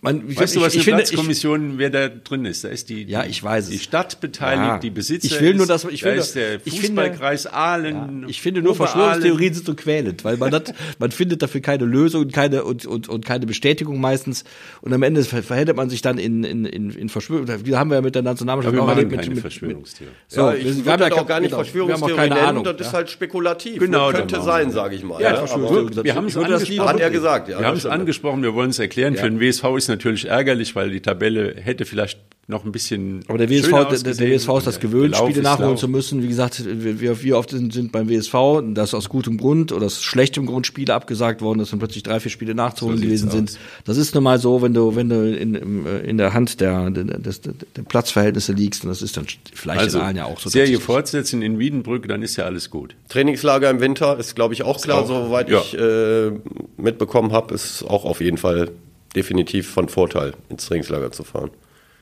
Man, 0.00 0.28
ich, 0.28 0.38
Weißt 0.38 0.54
du, 0.54 0.60
was 0.60 0.74
ich, 0.74 0.78
eine 0.78 0.84
finde, 0.84 1.02
ich, 1.02 1.08
Platzkommission, 1.08 1.78
wer 1.78 1.90
da 1.90 2.06
drin 2.08 2.44
ist? 2.44 2.62
Da 2.62 2.68
ist 2.68 2.88
die, 2.88 3.02
Ja, 3.02 3.24
ich 3.24 3.42
weiß 3.42 3.64
es. 3.64 3.70
die 3.70 3.78
Stadt 3.80 4.20
beteiligt, 4.20 4.64
Ja. 4.64 4.78
die 4.78 4.90
Besitzer. 4.90 5.26
Ich 5.26 5.40
will 5.40 5.54
nur, 5.54 5.62
ist, 5.62 5.70
dass- 5.70 5.84
ich 5.86 6.02
da 6.02 6.10
will 6.12 6.18
ist 6.18 6.36
nur- 6.36 6.44
der 6.44 6.54
ich 6.64 6.80
finde- 6.80 7.02
Fußballkreis 7.02 7.46
Aalen. 7.48 8.24
ich 8.28 8.40
finde 8.40 8.62
nur. 8.62 8.76
Verschwörungstheorien 8.76 9.54
sind 9.54 9.66
so 9.66 9.74
quälend, 9.74 10.22
weil 10.22 10.36
man 10.36 10.52
hat, 10.52 10.72
man 11.00 11.10
findet 11.10 11.42
dafür 11.42 11.60
keine 11.62 11.84
Lösung 11.84 12.22
und 12.22 12.32
keine 12.32 12.62
und, 12.62 12.86
und, 12.86 13.08
und 13.08 13.24
keine 13.26 13.44
Bestätigung 13.46 14.00
meistens 14.00 14.44
und 14.82 14.92
am 14.92 15.02
Ende 15.02 15.24
ver- 15.24 15.42
verhält 15.42 15.74
man 15.74 15.90
sich 15.90 16.00
dann 16.00 16.18
in 16.18 16.44
in 16.44 16.64
in, 16.64 16.90
in 16.90 17.08
Verschwörung. 17.08 17.46
Die 17.64 17.74
haben 17.74 17.90
wir 17.90 17.96
ja 17.96 18.00
mit 18.02 18.14
der 18.14 18.22
Nationalmannschaft 18.22 18.76
Aber 18.76 18.86
wir 18.86 18.92
auch 18.92 18.96
erlebt 18.96 19.10
keine 19.10 19.26
mit, 19.26 19.34
mit, 19.34 19.40
Verschwörungstheorie. 19.42 20.12
so, 20.28 20.40
ja, 20.42 20.52
wir 20.52 20.58
ich 20.60 20.84
wir 20.84 20.92
haben 20.92 21.02
ja 21.02 21.12
auch 21.12 21.26
gar 21.26 21.40
nicht 21.40 21.50
genau, 21.50 21.58
wir 21.74 21.82
haben 21.82 21.90
auch 21.90 21.98
Verschwörungstheorie 21.98 22.14
keine 22.16 22.34
nennen, 22.36 22.46
Ahnung. 22.46 22.62
das 22.64 22.80
ist 22.86 22.92
halt 22.92 23.10
spekulativ. 23.10 23.80
Genau, 23.80 24.12
das 24.12 24.20
könnte 24.20 24.42
sein, 24.42 24.70
sage 24.70 24.94
ich 24.94 25.02
mal. 25.02 25.20
Ja, 25.20 25.30
Ja, 25.44 26.04
Wir 26.04 26.14
haben 26.14 26.26
es 26.26 26.32
Ich 26.34 26.36
würde 26.36 26.52
das 26.52 26.68
lieber- 26.68 26.84
angesprochen. 26.84 26.88
Hat 26.88 27.00
er 27.00 27.10
gesagt, 27.10 27.48
ja. 27.48 27.58
Wir 27.58 27.66
haben 27.66 27.76
es 27.76 27.84
angesprochen, 27.84 28.42
wir 28.44 28.54
wollen 28.54 28.70
es 28.70 28.78
erklären. 28.78 29.16
Für 29.16 29.28
den 29.28 29.40
WSV 29.40 29.64
ist 29.76 29.87
natürlich 29.88 30.26
ärgerlich, 30.26 30.74
weil 30.76 30.90
die 30.90 31.00
Tabelle 31.00 31.54
hätte 31.56 31.84
vielleicht 31.84 32.18
noch 32.50 32.64
ein 32.64 32.72
bisschen. 32.72 33.20
Aber 33.28 33.36
der 33.36 33.50
WSV, 33.50 33.70
der, 33.70 34.14
der. 34.14 34.30
WSV 34.30 34.48
ist 34.56 34.66
das 34.66 34.80
gewöhnt, 34.80 35.12
Lauf 35.12 35.24
Spiele 35.26 35.40
ist 35.40 35.44
nachholen 35.44 35.70
Lauf. 35.72 35.80
zu 35.80 35.86
müssen. 35.86 36.22
Wie 36.22 36.28
gesagt, 36.28 36.64
wir, 36.66 37.22
wir, 37.22 37.36
oft 37.38 37.50
sind, 37.50 37.92
beim 37.92 38.08
WSV, 38.08 38.34
das 38.72 38.94
aus 38.94 39.10
gutem 39.10 39.36
Grund 39.36 39.70
oder 39.70 39.84
aus 39.84 40.02
schlechtem 40.02 40.46
Grund 40.46 40.66
Spiele 40.66 40.94
abgesagt 40.94 41.42
worden, 41.42 41.58
dass 41.58 41.70
dann 41.70 41.78
plötzlich 41.78 42.04
drei, 42.04 42.20
vier 42.20 42.30
Spiele 42.30 42.54
nachzuholen 42.54 42.96
So 42.96 43.04
gewesen 43.04 43.30
sind. 43.30 43.58
Das 43.84 43.98
ist 43.98 44.14
nun 44.14 44.24
mal 44.24 44.38
so, 44.38 44.62
wenn 44.62 44.72
du, 44.72 44.96
wenn 44.96 45.10
du 45.10 45.30
in, 45.36 45.84
äh, 45.86 45.98
in 45.98 46.16
der 46.16 46.32
Hand 46.32 46.60
der, 46.62 46.88
der, 46.90 47.04
des, 47.04 47.42
der, 47.42 47.52
der 47.76 47.82
Platzverhältnisse 47.82 48.54
liegst, 48.54 48.82
und 48.82 48.88
das 48.88 49.02
ist 49.02 49.18
dann 49.18 49.26
vielleicht 49.52 49.80
Also, 49.80 49.98
in 49.98 50.04
Aalen 50.04 50.16
ja 50.16 50.24
auch 50.24 50.40
so. 50.40 50.48
Serie 50.48 50.80
fortsetzen 50.80 51.42
in 51.42 51.58
Wiedenbrück, 51.58 52.08
dann 52.08 52.22
ist 52.22 52.36
ja 52.36 52.44
alles 52.46 52.70
gut. 52.70 52.94
Trainingslager 53.10 53.68
im 53.68 53.80
Winter 53.80 54.18
ist, 54.18 54.34
glaube 54.34 54.54
ich, 54.54 54.62
auch 54.62 54.80
klar, 54.80 55.02
auch- 55.02 55.06
soweit 55.06 55.50
ja. 55.50 55.60
ich 55.60 55.78
äh, 55.78 56.30
mitbekommen 56.78 57.32
habe, 57.32 57.52
ist 57.54 57.82
auch 57.82 58.06
auf 58.06 58.22
jeden 58.22 58.38
Fall 58.38 58.70
definitiv 59.14 59.68
von 59.68 59.88
Vorteil, 59.88 60.32
ins 60.48 60.66
Trainingslager 60.66 61.12
zu 61.12 61.24
fahren. 61.24 61.50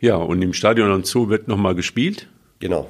Ja, 0.00 0.16
und 0.16 0.42
im 0.42 0.52
Stadion 0.52 0.90
und 0.90 1.06
Zoo 1.06 1.28
wird 1.28 1.48
nochmal 1.48 1.74
gespielt. 1.74 2.28
Genau. 2.58 2.88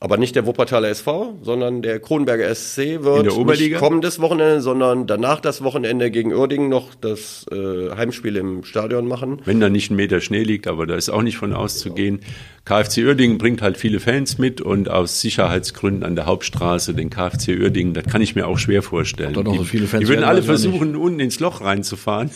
Aber 0.00 0.16
nicht 0.16 0.36
der 0.36 0.46
Wuppertaler 0.46 0.90
SV, 0.90 1.38
sondern 1.42 1.82
der 1.82 1.98
Kronberger 1.98 2.54
SC 2.54 3.02
wird 3.02 3.18
In 3.18 3.22
der 3.24 3.36
Oberliga? 3.36 3.76
nicht 3.76 3.80
kommendes 3.80 4.20
Wochenende, 4.20 4.60
sondern 4.60 5.08
danach 5.08 5.40
das 5.40 5.64
Wochenende 5.64 6.12
gegen 6.12 6.32
Uerdingen 6.32 6.68
noch 6.68 6.94
das 6.94 7.46
äh, 7.50 7.90
Heimspiel 7.96 8.36
im 8.36 8.62
Stadion 8.62 9.08
machen. 9.08 9.42
Wenn 9.44 9.58
da 9.58 9.68
nicht 9.68 9.90
ein 9.90 9.96
Meter 9.96 10.20
Schnee 10.20 10.44
liegt, 10.44 10.68
aber 10.68 10.86
da 10.86 10.94
ist 10.94 11.08
auch 11.08 11.22
nicht 11.22 11.36
von 11.36 11.52
auszugehen. 11.52 12.20
KfC 12.64 13.06
Uerdingen 13.06 13.38
bringt 13.38 13.60
halt 13.60 13.76
viele 13.76 13.98
Fans 13.98 14.38
mit 14.38 14.60
und 14.60 14.88
aus 14.88 15.20
Sicherheitsgründen 15.20 16.04
an 16.04 16.14
der 16.14 16.26
Hauptstraße 16.26 16.94
den 16.94 17.10
KfC 17.10 17.58
Uerdingen, 17.58 17.92
das 17.92 18.04
kann 18.04 18.22
ich 18.22 18.36
mir 18.36 18.46
auch 18.46 18.58
schwer 18.58 18.82
vorstellen. 18.82 19.34
Da 19.34 19.42
noch 19.42 19.52
so 19.52 19.62
die, 19.62 19.68
viele 19.68 19.88
Fans 19.88 20.04
die 20.04 20.08
würden 20.08 20.22
alle 20.24 20.44
versuchen, 20.44 20.94
unten 20.94 21.18
ins 21.18 21.40
Loch 21.40 21.60
reinzufahren 21.60 22.30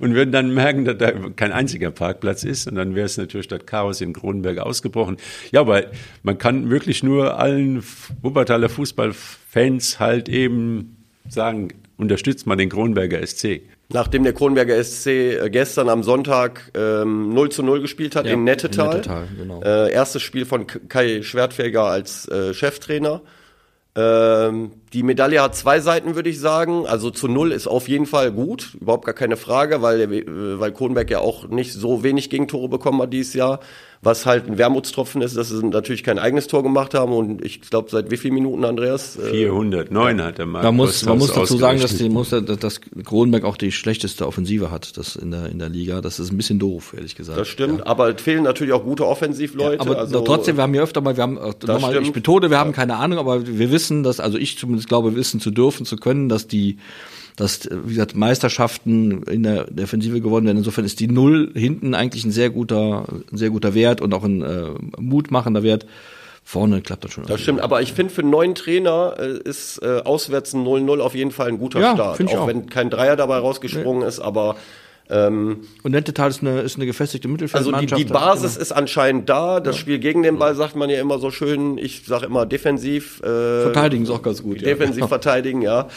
und 0.00 0.14
würden 0.14 0.32
dann 0.32 0.52
merken, 0.52 0.84
dass 0.84 0.98
da 0.98 1.10
kein 1.36 1.52
einziger 1.52 1.90
Parkplatz 1.90 2.44
ist 2.44 2.66
und 2.68 2.74
dann 2.76 2.94
wäre 2.94 3.06
es 3.06 3.16
natürlich 3.16 3.48
das 3.48 3.66
Chaos 3.66 4.00
in 4.00 4.12
Kronenberg 4.12 4.58
ausgebrochen. 4.58 5.16
Ja, 5.52 5.60
aber 5.60 5.84
man 6.22 6.38
kann 6.38 6.70
wirklich 6.70 7.02
nur 7.02 7.38
allen 7.38 7.82
Wuppertaler 8.22 8.68
Fußballfans 8.68 10.00
halt 10.00 10.28
eben 10.28 10.96
sagen, 11.28 11.68
unterstützt 11.96 12.46
mal 12.46 12.56
den 12.56 12.68
Kronberger 12.70 13.24
SC. 13.26 13.62
Nachdem 13.92 14.22
der 14.22 14.32
Kronberger 14.32 14.82
SC 14.82 15.06
äh, 15.06 15.50
gestern 15.50 15.88
am 15.88 16.02
Sonntag 16.02 16.70
ähm, 16.74 17.34
0 17.34 17.50
zu 17.50 17.62
0 17.62 17.80
gespielt 17.80 18.14
hat 18.16 18.24
Ja, 18.26 18.32
in 18.34 18.44
Nettetal. 18.44 18.86
in 18.86 18.96
Nettetal, 18.96 19.28
genau. 19.36 19.62
äh, 19.62 19.92
erstes 19.92 20.22
Spiel 20.22 20.46
von 20.46 20.66
Kai 20.66 21.22
Schwertfeger 21.22 21.84
als 21.84 22.28
äh, 22.28 22.54
Cheftrainer. 22.54 23.20
Ähm, 24.00 24.72
die 24.92 25.02
Medaille 25.02 25.42
hat 25.42 25.54
zwei 25.54 25.80
Seiten, 25.80 26.14
würde 26.14 26.30
ich 26.30 26.40
sagen. 26.40 26.86
Also 26.86 27.10
zu 27.10 27.28
null 27.28 27.52
ist 27.52 27.66
auf 27.66 27.88
jeden 27.88 28.06
Fall 28.06 28.32
gut, 28.32 28.74
überhaupt 28.80 29.04
gar 29.04 29.14
keine 29.14 29.36
Frage, 29.36 29.82
weil, 29.82 30.00
äh, 30.00 30.24
weil 30.60 30.72
Kronberg 30.72 31.10
ja 31.10 31.20
auch 31.20 31.48
nicht 31.48 31.72
so 31.72 32.02
wenig 32.02 32.30
Gegentore 32.30 32.68
bekommen 32.68 33.02
hat 33.02 33.12
dieses 33.12 33.34
Jahr. 33.34 33.60
Was 34.02 34.24
halt 34.24 34.46
ein 34.46 34.56
Wermutstropfen 34.56 35.20
ist, 35.20 35.36
dass 35.36 35.50
sie 35.50 35.62
natürlich 35.62 36.02
kein 36.02 36.18
eigenes 36.18 36.46
Tor 36.46 36.62
gemacht 36.62 36.94
haben. 36.94 37.12
Und 37.12 37.44
ich 37.44 37.60
glaube, 37.60 37.90
seit 37.90 38.10
wie 38.10 38.16
vielen 38.16 38.32
Minuten, 38.32 38.64
Andreas? 38.64 39.18
Äh, 39.18 39.30
409 39.30 40.22
hat 40.22 40.38
der 40.38 40.46
Marc 40.46 40.64
Man 40.64 40.74
muss, 40.74 41.04
man 41.04 41.18
muss 41.18 41.34
dazu 41.34 41.58
sagen, 41.58 41.82
dass, 41.82 41.98
die, 41.98 42.08
muss, 42.08 42.30
dass 42.30 42.80
Kronenberg 43.04 43.44
auch 43.44 43.58
die 43.58 43.72
schlechteste 43.72 44.26
Offensive 44.26 44.70
hat 44.70 44.96
das 44.96 45.16
in, 45.16 45.30
der, 45.30 45.50
in 45.50 45.58
der 45.58 45.68
Liga. 45.68 46.00
Das 46.00 46.18
ist 46.18 46.32
ein 46.32 46.38
bisschen 46.38 46.58
doof, 46.58 46.94
ehrlich 46.96 47.14
gesagt. 47.14 47.38
Das 47.38 47.48
stimmt, 47.48 47.86
aber 47.86 48.14
es 48.14 48.22
fehlen 48.22 48.42
natürlich 48.42 48.72
auch 48.72 48.84
gute 48.84 49.06
Offensivleute. 49.06 49.80
Aber 49.80 49.98
also, 49.98 50.20
trotzdem, 50.22 50.56
wir 50.56 50.62
haben 50.62 50.74
ja 50.74 50.82
öfter 50.82 51.02
mal, 51.02 51.18
wir 51.18 51.22
haben, 51.22 51.36
äh, 51.36 51.52
nochmal, 51.66 52.02
ich 52.02 52.12
betone, 52.12 52.48
wir 52.48 52.58
haben 52.58 52.72
keine 52.72 52.96
Ahnung, 52.96 53.18
aber 53.18 53.46
wir 53.46 53.70
wissen, 53.70 54.02
dass, 54.02 54.18
also 54.18 54.38
ich 54.38 54.56
zumindest 54.56 54.88
glaube, 54.88 55.14
wissen 55.14 55.40
zu 55.40 55.50
dürfen, 55.50 55.84
zu 55.84 55.96
können, 55.96 56.30
dass 56.30 56.46
die, 56.46 56.78
dass, 57.40 57.66
äh, 57.66 57.76
wie 57.84 57.94
gesagt, 57.94 58.14
Meisterschaften 58.14 59.22
in 59.24 59.42
der 59.42 59.64
Defensive 59.64 60.20
gewonnen 60.20 60.46
werden. 60.46 60.58
Insofern 60.58 60.84
ist 60.84 61.00
die 61.00 61.08
Null 61.08 61.50
hinten 61.54 61.94
eigentlich 61.94 62.24
ein 62.24 62.30
sehr 62.32 62.50
guter, 62.50 63.04
ein 63.32 63.36
sehr 63.36 63.50
guter 63.50 63.74
Wert 63.74 64.00
und 64.00 64.14
auch 64.14 64.24
ein 64.24 64.42
äh, 64.42 64.66
mutmachender 64.98 65.62
Wert. 65.62 65.86
Vorne 66.42 66.80
klappt 66.80 67.04
das 67.04 67.12
schon. 67.12 67.26
Das 67.26 67.40
stimmt, 67.40 67.60
aber 67.60 67.82
ich 67.82 67.92
finde 67.92 68.12
für 68.12 68.22
einen 68.22 68.30
neuen 68.30 68.54
Trainer 68.54 69.14
äh, 69.18 69.38
ist 69.48 69.78
äh, 69.82 70.00
auswärts 70.04 70.52
ein 70.54 70.64
0-0 70.64 70.98
auf 71.00 71.14
jeden 71.14 71.30
Fall 71.30 71.48
ein 71.48 71.58
guter 71.58 71.80
Ja, 71.80 71.94
Start. 71.94 72.20
Auch 72.28 72.34
auch. 72.38 72.46
wenn 72.46 72.66
kein 72.68 72.90
Dreier 72.90 73.14
dabei 73.16 73.38
rausgesprungen 73.38 74.06
ist, 74.08 74.20
aber 74.20 74.56
ähm, 75.10 75.58
Und 75.82 75.90
Nettetal 75.92 76.30
ist 76.30 76.40
eine, 76.40 76.60
ist 76.60 76.76
eine 76.76 76.86
gefestigte 76.86 77.28
also 77.28 77.36
die, 77.36 77.44
Mittelfeldmannschaft. 77.44 78.00
die 78.00 78.04
Basis 78.04 78.52
Genau. 78.54 78.62
ist 78.62 78.72
anscheinend 78.72 79.28
da. 79.28 79.60
Das 79.60 79.76
Spiel 79.76 79.98
gegen 79.98 80.22
den 80.22 80.38
Ball 80.38 80.54
sagt 80.54 80.76
man 80.76 80.88
ja 80.88 81.00
immer 81.00 81.18
so 81.18 81.30
schön. 81.30 81.78
Ich 81.78 82.04
sage 82.06 82.26
immer 82.26 82.46
defensiv. 82.46 83.20
Äh, 83.22 83.62
Verteidigen 83.62 84.04
ist 84.04 84.10
auch 84.10 84.22
ganz 84.22 84.42
gut. 84.42 84.60
ja. 84.62 84.68
defensiv 84.68 85.06
verteidigen, 85.08 85.62
ja. 85.62 85.88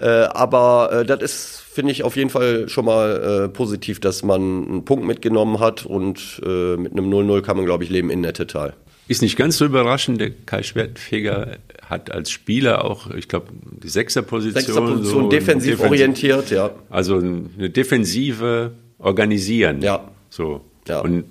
Äh, 0.00 0.06
aber 0.06 0.90
äh, 0.92 1.04
das 1.06 1.22
ist, 1.22 1.60
finde 1.60 1.92
ich, 1.92 2.02
auf 2.02 2.16
jeden 2.16 2.30
Fall 2.30 2.68
schon 2.68 2.84
mal 2.84 3.44
äh, 3.44 3.48
positiv, 3.48 4.00
dass 4.00 4.22
man 4.22 4.40
einen 4.40 4.84
Punkt 4.84 5.06
mitgenommen 5.06 5.60
hat 5.60 5.86
und 5.86 6.40
äh, 6.44 6.76
mit 6.76 6.92
einem 6.92 7.12
0-0 7.12 7.42
kann 7.42 7.56
man, 7.56 7.64
glaube 7.64 7.84
ich, 7.84 7.90
leben 7.90 8.10
in 8.10 8.20
Nettetal. 8.20 8.74
Ist 9.06 9.22
nicht 9.22 9.36
ganz 9.36 9.58
so 9.58 9.66
überraschend, 9.66 10.20
der 10.20 10.30
Kai 10.30 10.62
Schwertfeger 10.62 11.58
hat 11.88 12.10
als 12.10 12.30
Spieler 12.30 12.84
auch, 12.84 13.10
ich 13.10 13.28
glaube, 13.28 13.48
die 13.82 13.88
Sechserposition. 13.88 14.62
Sechster 14.62 14.80
Position, 14.80 15.22
so 15.24 15.28
defensiv 15.28 15.80
orientiert, 15.80 16.50
ja. 16.50 16.70
Also 16.88 17.18
eine 17.18 17.70
Defensive 17.70 18.72
organisieren. 18.98 19.82
Ja. 19.82 20.10
So. 20.30 20.62
Ja. 20.88 21.00
Und 21.00 21.24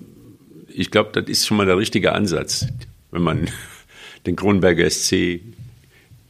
ich 0.68 0.90
glaube, 0.90 1.10
das 1.12 1.28
ist 1.28 1.46
schon 1.46 1.56
mal 1.56 1.66
der 1.66 1.76
richtige 1.76 2.12
Ansatz, 2.12 2.66
wenn 3.10 3.22
man 3.22 3.48
den 4.26 4.36
Kronberger 4.36 4.88
SC 4.88 5.40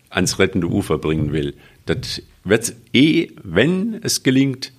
ans 0.08 0.38
rettende 0.38 0.68
Ufer 0.68 0.98
bringen 0.98 1.32
will. 1.32 1.54
Das 1.86 2.22
wird 2.44 2.74
eh, 2.92 3.28
wenn 3.42 4.00
es 4.02 4.22
gelingt, 4.22 4.72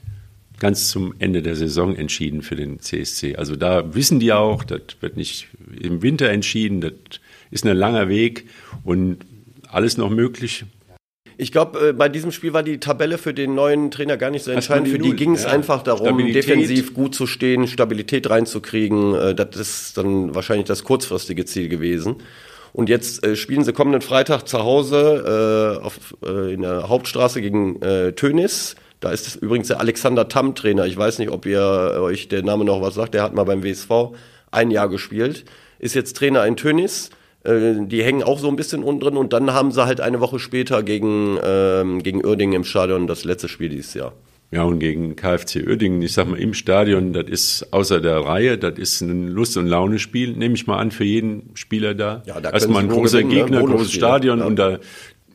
ganz 0.59 0.89
zum 0.89 1.13
Ende 1.19 1.41
der 1.41 1.55
Saison 1.55 1.95
entschieden 1.95 2.41
für 2.41 2.55
den 2.55 2.79
CSC. 2.79 3.35
Also 3.35 3.55
da 3.55 3.93
wissen 3.93 4.19
die 4.19 4.31
auch, 4.31 4.63
das 4.63 4.81
wird 5.01 5.17
nicht 5.17 5.47
im 5.79 6.01
Winter 6.01 6.29
entschieden, 6.29 6.81
das 6.81 6.93
ist 7.51 7.65
ein 7.65 7.75
langer 7.75 8.09
Weg 8.09 8.47
und 8.83 9.19
alles 9.67 9.97
noch 9.97 10.09
möglich. 10.09 10.65
Ich 11.37 11.51
glaube, 11.51 11.89
äh, 11.89 11.93
bei 11.93 12.07
diesem 12.07 12.31
Spiel 12.31 12.53
war 12.53 12.63
die 12.63 12.79
Tabelle 12.79 13.17
für 13.17 13.33
den 13.33 13.55
neuen 13.55 13.91
Trainer 13.91 14.15
gar 14.15 14.31
nicht 14.31 14.43
so 14.43 14.51
entscheidend. 14.51 14.87
Für 14.87 14.99
die 14.99 15.13
ging 15.15 15.33
es 15.33 15.43
ja. 15.43 15.49
einfach 15.49 15.83
darum, 15.83 16.07
Stabilität. 16.07 16.47
defensiv 16.47 16.93
gut 16.93 17.13
zu 17.13 17.27
stehen, 17.27 17.67
Stabilität 17.67 18.29
reinzukriegen. 18.29 19.15
Äh, 19.15 19.35
Das 19.35 19.55
ist 19.55 19.97
dann 19.97 20.33
wahrscheinlich 20.33 20.67
das 20.67 20.83
kurzfristige 20.83 21.43
Ziel 21.45 21.67
gewesen. 21.67 22.17
Und 22.75 22.89
jetzt 22.89 23.25
äh, 23.25 23.37
spielen 23.37 23.63
sie 23.63 23.71
kommenden 23.71 24.01
Freitag 24.01 24.49
zu 24.49 24.59
Hause 24.59 25.79
äh, 25.79 25.85
auf, 25.85 26.13
äh, 26.25 26.53
in 26.53 26.61
der 26.61 26.89
Hauptstraße 26.89 27.39
gegen 27.39 27.81
äh, 27.81 28.11
Tönis. 28.11 28.75
Da 28.99 29.11
ist 29.11 29.27
es 29.27 29.37
übrigens 29.37 29.69
der 29.69 29.79
Alexander 29.79 30.27
Tamm 30.27 30.55
Trainer. 30.55 30.85
Ich 30.85 30.97
weiß 30.97 31.19
nicht, 31.19 31.29
ob 31.29 31.45
ihr 31.45 31.93
äh, 31.95 31.99
euch 31.99 32.27
der 32.27 32.43
Name 32.43 32.65
noch 32.65 32.81
was 32.81 32.95
sagt. 32.95 33.13
Der 33.13 33.23
hat 33.23 33.33
mal 33.33 33.45
beim 33.45 33.63
WSV 33.63 34.17
ein 34.51 34.71
Jahr 34.71 34.89
gespielt. 34.89 35.45
Ist 35.79 35.95
jetzt 35.95 36.17
Trainer 36.17 36.45
in 36.45 36.57
Tönis. 36.57 37.11
Äh, 37.45 37.75
Die 37.85 38.03
hängen 38.03 38.23
auch 38.23 38.39
so 38.39 38.49
ein 38.49 38.57
bisschen 38.57 38.83
unten 38.83 38.99
drin 38.99 39.15
und 39.15 39.31
dann 39.31 39.53
haben 39.53 39.71
sie 39.71 39.85
halt 39.85 40.01
eine 40.01 40.19
Woche 40.19 40.37
später 40.39 40.83
gegen, 40.83 41.39
ähm, 41.41 42.03
gegen 42.03 42.25
Uerdingen 42.25 42.55
im 42.55 42.63
Stadion 42.65 43.07
das 43.07 43.23
letzte 43.23 43.47
Spiel 43.47 43.69
dieses 43.69 43.93
Jahr. 43.93 44.11
Ja, 44.51 44.63
und 44.63 44.79
gegen 44.79 45.15
KfC 45.15 45.65
Uerdingen, 45.67 46.01
ich 46.01 46.13
sag 46.13 46.27
mal, 46.27 46.39
im 46.39 46.53
Stadion, 46.53 47.13
das 47.13 47.29
ist 47.29 47.73
außer 47.73 47.99
der 47.99 48.19
Reihe, 48.19 48.57
das 48.57 48.77
ist 48.77 49.01
ein 49.01 49.27
Lust- 49.27 49.57
und 49.57 49.67
Launespiel, 49.67 50.33
nehme 50.33 50.55
ich 50.55 50.67
mal 50.67 50.77
an, 50.77 50.91
für 50.91 51.03
jeden 51.03 51.51
Spieler 51.55 51.93
da. 51.93 52.23
Ja, 52.25 52.39
da 52.39 52.51
Erstmal 52.51 52.83
ein 52.83 52.89
großer 52.89 53.23
gewinnen, 53.23 53.35
ne? 53.35 53.43
Gegner, 53.43 53.59
großes 53.59 53.75
Bonusspiel, 53.75 53.99
Stadion 53.99 54.39
ja. 54.39 54.45
und 54.45 54.55
da, 54.57 54.79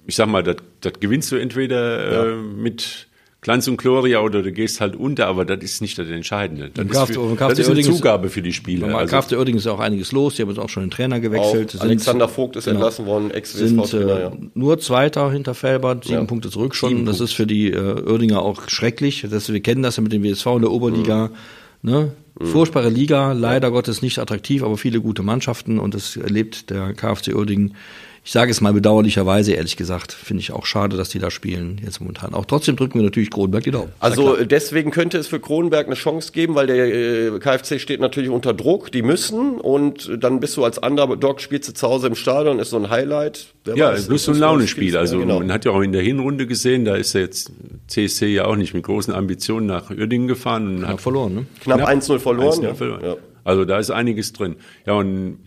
ich 0.07 0.17
sag 0.17 0.29
mal, 0.29 0.43
das, 0.43 0.57
das 0.81 0.95
gewinnst 1.01 1.33
du 1.33 1.37
entweder 1.37 2.31
äh, 2.31 2.37
mit 2.37 3.09
Glanz 3.43 3.67
und 3.69 3.79
Gloria 3.79 4.21
oder 4.21 4.43
du 4.43 4.53
gehst 4.53 4.83
halt 4.83 4.97
unter, 4.97 5.27
aber 5.27 5.47
das 5.47 5.65
ist 5.65 5.81
nicht 5.81 5.99
das 5.99 6.09
Entscheidende. 6.09 6.71
Das, 6.75 6.85
Im 6.85 6.91
ist, 6.91 6.97
KfC 6.99 7.15
für, 7.15 7.21
im 7.21 7.37
das 7.39 7.59
ist 7.59 7.71
eine 7.71 7.81
ist- 7.81 7.87
Zugabe 7.87 8.29
für 8.29 8.43
die 8.43 8.53
Spieler. 8.53 8.95
Also, 8.95 9.17
KfC 9.17 9.37
Uerdingen 9.37 9.59
ist 9.59 9.65
ja 9.65 9.73
auch 9.73 9.81
einiges 9.81 10.13
los. 10.13 10.35
Die 10.35 10.43
haben 10.43 10.51
jetzt 10.51 10.59
auch 10.59 10.69
schon 10.69 10.83
den 10.85 10.91
Trainer 10.91 11.21
gewechselt. 11.21 11.71
Sind- 11.71 11.81
Alexander 11.81 12.29
Vogt 12.29 12.57
ist 12.57 12.65
genau. 12.67 12.77
entlassen 12.77 13.07
worden, 13.07 13.29
sind 13.29 13.35
Ex-WSV-Trainer, 13.37 14.19
äh, 14.19 14.23
ja. 14.25 14.33
nur 14.55 14.79
Zweiter 14.79 15.31
hinter 15.33 15.55
Felbert, 15.55 16.05
sieben 16.05 16.19
Ja. 16.19 16.25
Punkte 16.25 16.51
zurück 16.51 16.75
schon. 16.75 17.07
das 17.07 17.21
ist 17.21 17.33
für 17.33 17.47
die 17.47 17.71
äh, 17.73 17.79
Uerdinger 18.03 18.43
auch 18.43 18.69
schrecklich. 18.69 19.27
Das, 19.31 19.51
wir 19.51 19.61
kennen 19.61 19.83
das 19.83 19.97
ja 19.97 20.03
mit 20.03 20.13
dem 20.13 20.23
WSV 20.23 20.47
in 20.57 20.61
der 20.63 20.71
Oberliga. 20.71 21.29
Mhm. 21.29 21.91
Ne? 21.91 22.13
Furchtbare 22.43 22.91
Liga, 22.91 23.33
leider 23.33 23.71
Gottes 23.71 24.03
nicht 24.03 24.19
attraktiv, 24.19 24.63
aber 24.63 24.77
viele 24.77 25.01
gute 25.01 25.23
Mannschaften 25.23 25.79
und 25.79 25.95
das 25.95 26.17
erlebt 26.17 26.69
der 26.69 26.93
KfC 26.93 27.33
Uerdingen. 27.35 27.75
Ich 28.23 28.33
sage 28.33 28.51
es 28.51 28.61
mal 28.61 28.75
bedauerlicherweise, 28.75 29.55
ehrlich 29.55 29.77
gesagt, 29.79 30.13
finde 30.13 30.43
ich 30.43 30.53
auch 30.53 30.67
schade, 30.67 30.97
dass 30.99 31.09
die 31.09 31.19
da 31.19 31.31
spielen 31.31 31.81
jetzt 31.83 32.01
momentan. 32.01 32.35
Auch 32.35 32.45
trotzdem 32.45 32.77
drücken 32.77 32.99
wir 32.99 33.03
natürlich 33.03 33.31
Kronberg 33.31 33.65
die 33.65 33.71
Daumen. 33.71 33.93
Also 33.99 34.37
äh, 34.37 34.47
deswegen 34.47 34.91
könnte 34.91 35.17
es 35.17 35.27
für 35.27 35.41
Kronenberg 35.41 35.87
eine 35.87 35.95
Chance 35.95 36.33
geben, 36.33 36.55
weil 36.55 36.67
der 36.67 36.87
äh, 36.87 37.39
KfC 37.39 37.79
steht 37.79 37.99
natürlich 38.01 38.29
unter 38.29 38.53
Druck, 38.53 38.93
die 38.93 39.01
müssen 39.03 39.59
und 39.59 40.11
dann 40.23 40.39
bist 40.39 40.57
du 40.59 40.65
als 40.65 40.77
Underdog, 40.77 41.41
spielst 41.41 41.71
du 41.71 41.73
zu 41.73 41.89
Hause 41.89 42.09
im 42.09 42.15
Stadion, 42.15 42.59
ist 42.59 42.71
so 42.71 42.77
ein 42.77 42.91
Highlight. 42.91 43.47
Wer 43.65 43.77
ja, 43.77 43.93
weiß, 43.93 44.09
das 44.09 44.29
und 44.29 44.35
ist 44.35 44.41
Launespiel. 44.41 44.93
ja, 44.93 45.01
Also 45.01 45.19
genau. 45.19 45.39
man 45.39 45.51
hat 45.51 45.65
ja 45.65 45.71
auch 45.71 45.81
in 45.81 45.93
der 45.93 46.03
Hinrunde 46.03 46.47
gesehen, 46.47 46.85
da 46.85 46.97
ist 46.97 47.15
ja 47.15 47.21
jetzt 47.21 47.51
CSC 47.87 48.27
ja 48.27 48.45
auch 48.45 48.57
nicht 48.57 48.75
mit 48.75 48.83
großen 48.83 49.15
Ambitionen 49.15 49.67
nach 49.67 49.91
Uerdingen 49.91 50.29
gefahren 50.29 50.77
und 50.77 50.83
Hat 50.83 50.93
hat 50.93 51.01
verloren, 51.01 51.35
ne? 51.35 51.47
Knapp 51.63 51.79
Knapp 51.79 51.91
1-0 51.91 52.19
verloren. 52.19 52.61
1-0 52.61 52.63
ja. 52.65 52.75
verloren. 52.75 53.01
Ja. 53.03 53.17
Also 53.45 53.65
da 53.65 53.79
ist 53.79 53.91
einiges 53.91 54.33
drin. 54.35 54.57
Ja, 54.87 54.93
und 54.93 55.39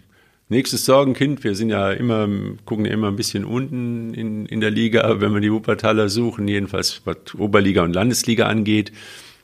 nächstes 0.53 0.85
Sorgenkind, 0.85 1.43
wir 1.43 1.55
sind 1.55 1.69
ja 1.69 1.91
immer, 1.91 2.29
gucken 2.65 2.85
ja 2.85 2.91
immer 2.91 3.09
ein 3.09 3.15
bisschen 3.15 3.43
unten 3.43 4.13
in, 4.13 4.45
in 4.45 4.61
der 4.61 4.71
Liga, 4.71 5.19
wenn 5.19 5.33
wir 5.33 5.41
die 5.41 5.51
Wuppertaler 5.51 6.09
suchen, 6.09 6.47
jedenfalls 6.47 7.01
was 7.05 7.35
Oberliga 7.37 7.83
und 7.83 7.93
Landesliga 7.93 8.47
angeht. 8.47 8.91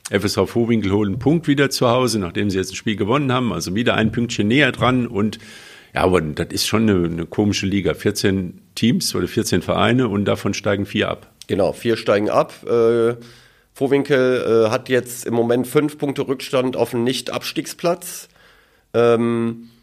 FSV 0.09 0.47
Vohwinkel 0.47 0.91
holen 0.91 1.13
einen 1.13 1.19
Punkt 1.19 1.47
wieder 1.47 1.69
zu 1.69 1.89
Hause, 1.89 2.19
nachdem 2.19 2.49
sie 2.49 2.57
jetzt 2.57 2.71
ein 2.71 2.75
Spiel 2.75 2.95
gewonnen 2.95 3.31
haben, 3.31 3.51
also 3.51 3.75
wieder 3.75 3.95
ein 3.95 4.11
Pünktchen 4.11 4.47
näher 4.47 4.71
dran 4.71 5.05
und 5.07 5.39
ja, 5.93 6.03
aber 6.03 6.21
das 6.21 6.47
ist 6.51 6.67
schon 6.67 6.89
eine, 6.89 7.05
eine 7.05 7.25
komische 7.25 7.65
Liga. 7.65 7.95
14 7.95 8.61
Teams 8.75 9.15
oder 9.15 9.27
14 9.27 9.63
Vereine 9.63 10.07
und 10.07 10.25
davon 10.25 10.53
steigen 10.53 10.85
vier 10.85 11.09
ab. 11.09 11.31
Genau, 11.47 11.73
vier 11.73 11.97
steigen 11.97 12.29
ab. 12.29 12.53
Äh, 12.67 13.15
Vorwinkel 13.73 14.67
äh, 14.67 14.69
hat 14.69 14.89
jetzt 14.89 15.25
im 15.25 15.33
Moment 15.33 15.65
fünf 15.65 15.97
Punkte 15.97 16.27
Rückstand 16.27 16.77
auf 16.77 16.91
den 16.91 17.03
Nicht-Abstiegsplatz. 17.03 18.29
Ähm, 18.93 19.69
äh, 19.73 19.78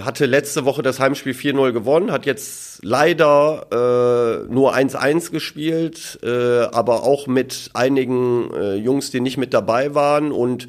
hatte 0.00 0.26
letzte 0.26 0.64
Woche 0.64 0.82
das 0.82 1.00
Heimspiel 1.00 1.34
4-0 1.34 1.72
gewonnen, 1.72 2.10
hat 2.12 2.26
jetzt 2.26 2.80
leider 2.82 3.66
äh, 3.70 4.52
nur 4.52 4.74
1-1 4.74 5.30
gespielt, 5.30 6.18
äh, 6.22 6.60
aber 6.72 7.02
auch 7.02 7.26
mit 7.26 7.70
einigen 7.74 8.50
äh, 8.54 8.74
Jungs, 8.74 9.10
die 9.10 9.20
nicht 9.20 9.36
mit 9.36 9.52
dabei 9.52 9.94
waren 9.94 10.32
und 10.32 10.68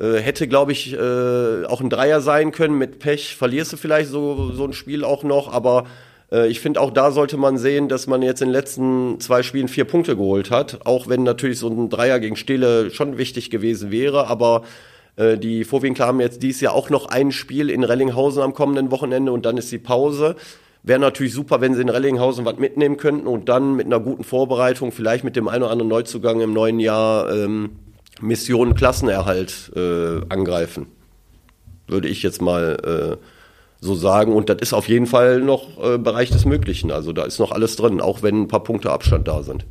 Äh, 0.00 0.18
hätte, 0.18 0.48
glaube 0.48 0.72
ich, 0.72 0.92
äh, 0.92 1.64
auch 1.66 1.80
ein 1.80 1.88
Dreier 1.88 2.20
sein 2.20 2.50
können. 2.50 2.76
Mit 2.76 2.98
Pech 2.98 3.36
verlierst 3.36 3.72
du 3.72 3.76
vielleicht 3.76 4.10
so, 4.10 4.50
so 4.50 4.64
ein 4.64 4.72
Spiel 4.72 5.04
auch 5.04 5.22
noch, 5.22 5.52
aber 5.52 5.84
äh, 6.32 6.48
ich 6.48 6.58
finde 6.58 6.80
auch 6.80 6.90
da 6.90 7.12
sollte 7.12 7.36
man 7.36 7.58
sehen, 7.58 7.88
dass 7.88 8.08
man 8.08 8.20
jetzt 8.20 8.42
in 8.42 8.48
den 8.48 8.54
letzten 8.54 9.20
zwei 9.20 9.44
Spielen 9.44 9.68
vier 9.68 9.84
Punkte 9.84 10.16
geholt 10.16 10.50
hat. 10.50 10.84
Auch 10.84 11.06
wenn 11.06 11.22
natürlich 11.22 11.60
so 11.60 11.68
ein 11.68 11.90
Dreier 11.90 12.18
gegen 12.18 12.34
Stille 12.34 12.90
schon 12.90 13.18
wichtig 13.18 13.50
gewesen 13.50 13.92
wäre, 13.92 14.26
aber 14.26 14.64
äh, 15.16 15.38
die 15.38 15.64
Vorwinkler 15.64 16.06
haben 16.06 16.20
jetzt 16.20 16.42
dieses 16.42 16.60
Jahr 16.60 16.74
auch 16.74 16.90
noch 16.90 17.06
ein 17.06 17.32
Spiel 17.32 17.70
in 17.70 17.84
Rellinghausen 17.84 18.42
am 18.42 18.54
kommenden 18.54 18.90
Wochenende 18.90 19.32
und 19.32 19.46
dann 19.46 19.56
ist 19.56 19.70
die 19.72 19.78
Pause. 19.78 20.36
Wäre 20.82 21.00
natürlich 21.00 21.32
super, 21.32 21.60
wenn 21.60 21.74
sie 21.74 21.80
in 21.80 21.88
Rellinghausen 21.88 22.44
was 22.44 22.58
mitnehmen 22.58 22.96
könnten 22.96 23.26
und 23.26 23.48
dann 23.48 23.74
mit 23.74 23.86
einer 23.86 24.00
guten 24.00 24.24
Vorbereitung, 24.24 24.92
vielleicht 24.92 25.24
mit 25.24 25.34
dem 25.34 25.48
einen 25.48 25.62
oder 25.62 25.72
anderen 25.72 25.88
Neuzugang 25.88 26.40
im 26.40 26.52
neuen 26.52 26.78
Jahr 26.78 27.32
ähm, 27.32 27.70
Mission 28.20 28.74
Klassenerhalt 28.74 29.72
äh, 29.74 30.20
angreifen. 30.28 30.86
Würde 31.86 32.08
ich 32.08 32.22
jetzt 32.22 32.42
mal 32.42 33.18
äh, 33.20 33.24
so 33.80 33.94
sagen. 33.94 34.34
Und 34.34 34.48
das 34.48 34.58
ist 34.60 34.72
auf 34.72 34.88
jeden 34.88 35.06
Fall 35.06 35.40
noch 35.40 35.82
äh, 35.82 35.98
Bereich 35.98 36.30
des 36.30 36.44
Möglichen. 36.44 36.90
Also 36.90 37.12
da 37.12 37.24
ist 37.24 37.38
noch 37.38 37.52
alles 37.52 37.76
drin, 37.76 38.00
auch 38.00 38.22
wenn 38.22 38.42
ein 38.42 38.48
paar 38.48 38.62
Punkte 38.62 38.90
Abstand 38.90 39.28
da 39.28 39.42
sind. 39.42 39.64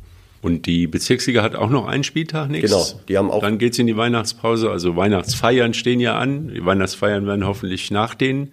Und 0.44 0.66
die 0.66 0.86
Bezirksliga 0.86 1.42
hat 1.42 1.56
auch 1.56 1.70
noch 1.70 1.86
einen 1.86 2.04
Spieltag 2.04 2.50
nichts. 2.50 2.70
Genau, 2.70 2.84
die 3.08 3.16
haben 3.16 3.30
auch. 3.30 3.40
Dann 3.40 3.56
geht's 3.56 3.78
in 3.78 3.86
die 3.86 3.96
Weihnachtspause. 3.96 4.70
Also 4.70 4.94
Weihnachtsfeiern 4.94 5.72
stehen 5.72 6.00
ja 6.00 6.18
an. 6.18 6.48
Die 6.48 6.62
Weihnachtsfeiern 6.62 7.26
werden 7.26 7.46
hoffentlich 7.46 7.90
nach 7.90 8.14
den 8.14 8.52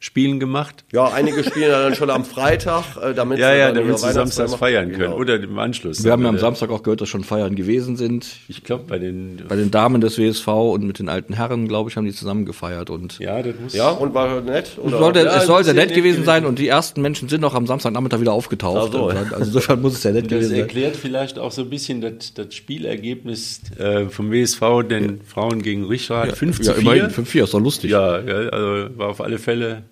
Spielen 0.00 0.38
gemacht. 0.38 0.84
Ja, 0.92 1.08
einige 1.08 1.42
spielen 1.42 1.70
dann 1.72 1.94
schon 1.96 2.08
am 2.10 2.24
Freitag, 2.24 2.84
äh, 3.02 3.14
damit 3.14 3.40
ja, 3.40 3.50
sie 3.52 3.58
ja, 3.58 3.66
dann 3.72 3.76
damit 3.82 3.98
sie 3.98 4.12
samstags 4.12 4.54
feiern 4.54 4.90
können 4.92 5.00
Genau. 5.10 5.16
oder 5.16 5.34
im 5.42 5.58
Anschluss. 5.58 6.04
Wir 6.04 6.12
haben 6.12 6.22
ja 6.22 6.28
am 6.28 6.38
Samstag 6.38 6.70
auch 6.70 6.84
gehört, 6.84 7.00
dass 7.00 7.08
schon 7.08 7.24
Feiern 7.24 7.56
gewesen 7.56 7.96
sind. 7.96 8.26
Ich 8.46 8.62
glaube 8.62 8.84
bei 8.86 8.98
den 9.00 9.42
Bei 9.48 9.56
den 9.56 9.72
Damen 9.72 10.00
des 10.00 10.16
WSV 10.16 10.46
und 10.46 10.84
mit 10.84 11.00
den 11.00 11.08
alten 11.08 11.32
Herren, 11.32 11.66
glaube 11.66 11.90
ich, 11.90 11.96
haben 11.96 12.04
die 12.04 12.12
zusammen 12.12 12.46
gefeiert 12.46 12.90
und 12.90 13.18
ja, 13.18 13.42
das 13.42 13.54
muss 13.60 13.74
Ja, 13.74 13.90
und 13.90 14.14
war 14.14 14.40
nett? 14.40 14.68
Es 14.68 14.78
Oder? 14.78 14.98
sollte, 14.98 15.18
Ja, 15.24 15.36
es 15.38 15.46
sollte 15.46 15.64
sehr 15.64 15.74
nett 15.74 15.86
nett 15.88 15.96
gewesen 15.96 16.12
gewesen. 16.18 16.26
sein 16.26 16.46
und 16.46 16.60
die 16.60 16.68
ersten 16.68 17.02
Menschen 17.02 17.28
sind 17.28 17.42
auch 17.44 17.54
am 17.54 17.66
Samstagnachmittag 17.66 18.20
wieder 18.20 18.32
aufgetaucht. 18.32 18.90
Ach 18.90 18.92
so. 18.92 19.08
Und 19.08 19.14
dann- 19.16 19.32
Also 19.32 19.46
insofern 19.46 19.82
muss 19.82 19.94
es 19.94 20.04
ja 20.04 20.12
nett 20.12 20.26
Das 20.26 20.30
gewesen 20.30 20.50
sein. 20.50 20.58
erklärt 20.60 20.94
vielleicht 20.96 21.40
auch 21.40 21.50
so 21.50 21.62
ein 21.62 21.70
bisschen 21.70 22.00
das, 22.00 22.34
das 22.34 22.54
Spielergebnis 22.54 23.62
äh, 23.78 24.06
vom 24.06 24.30
WSV, 24.30 24.60
den 24.88 25.20
Frauen 25.22 25.60
gegen 25.62 25.86
Richrath. 25.86 26.36
5 26.36 26.60
zu 26.60 26.70
Ja, 26.70 26.74
4. 26.74 26.82
immerhin 26.82 27.10
5-4, 27.10 27.44
ist 27.44 27.54
doch 27.54 27.60
lustig. 27.60 27.90
Ja, 27.90 28.20
ja, 28.20 28.34
also 28.50 28.96
war 28.96 29.08
auf 29.08 29.20
alle 29.20 29.38
Fälle 29.38 29.82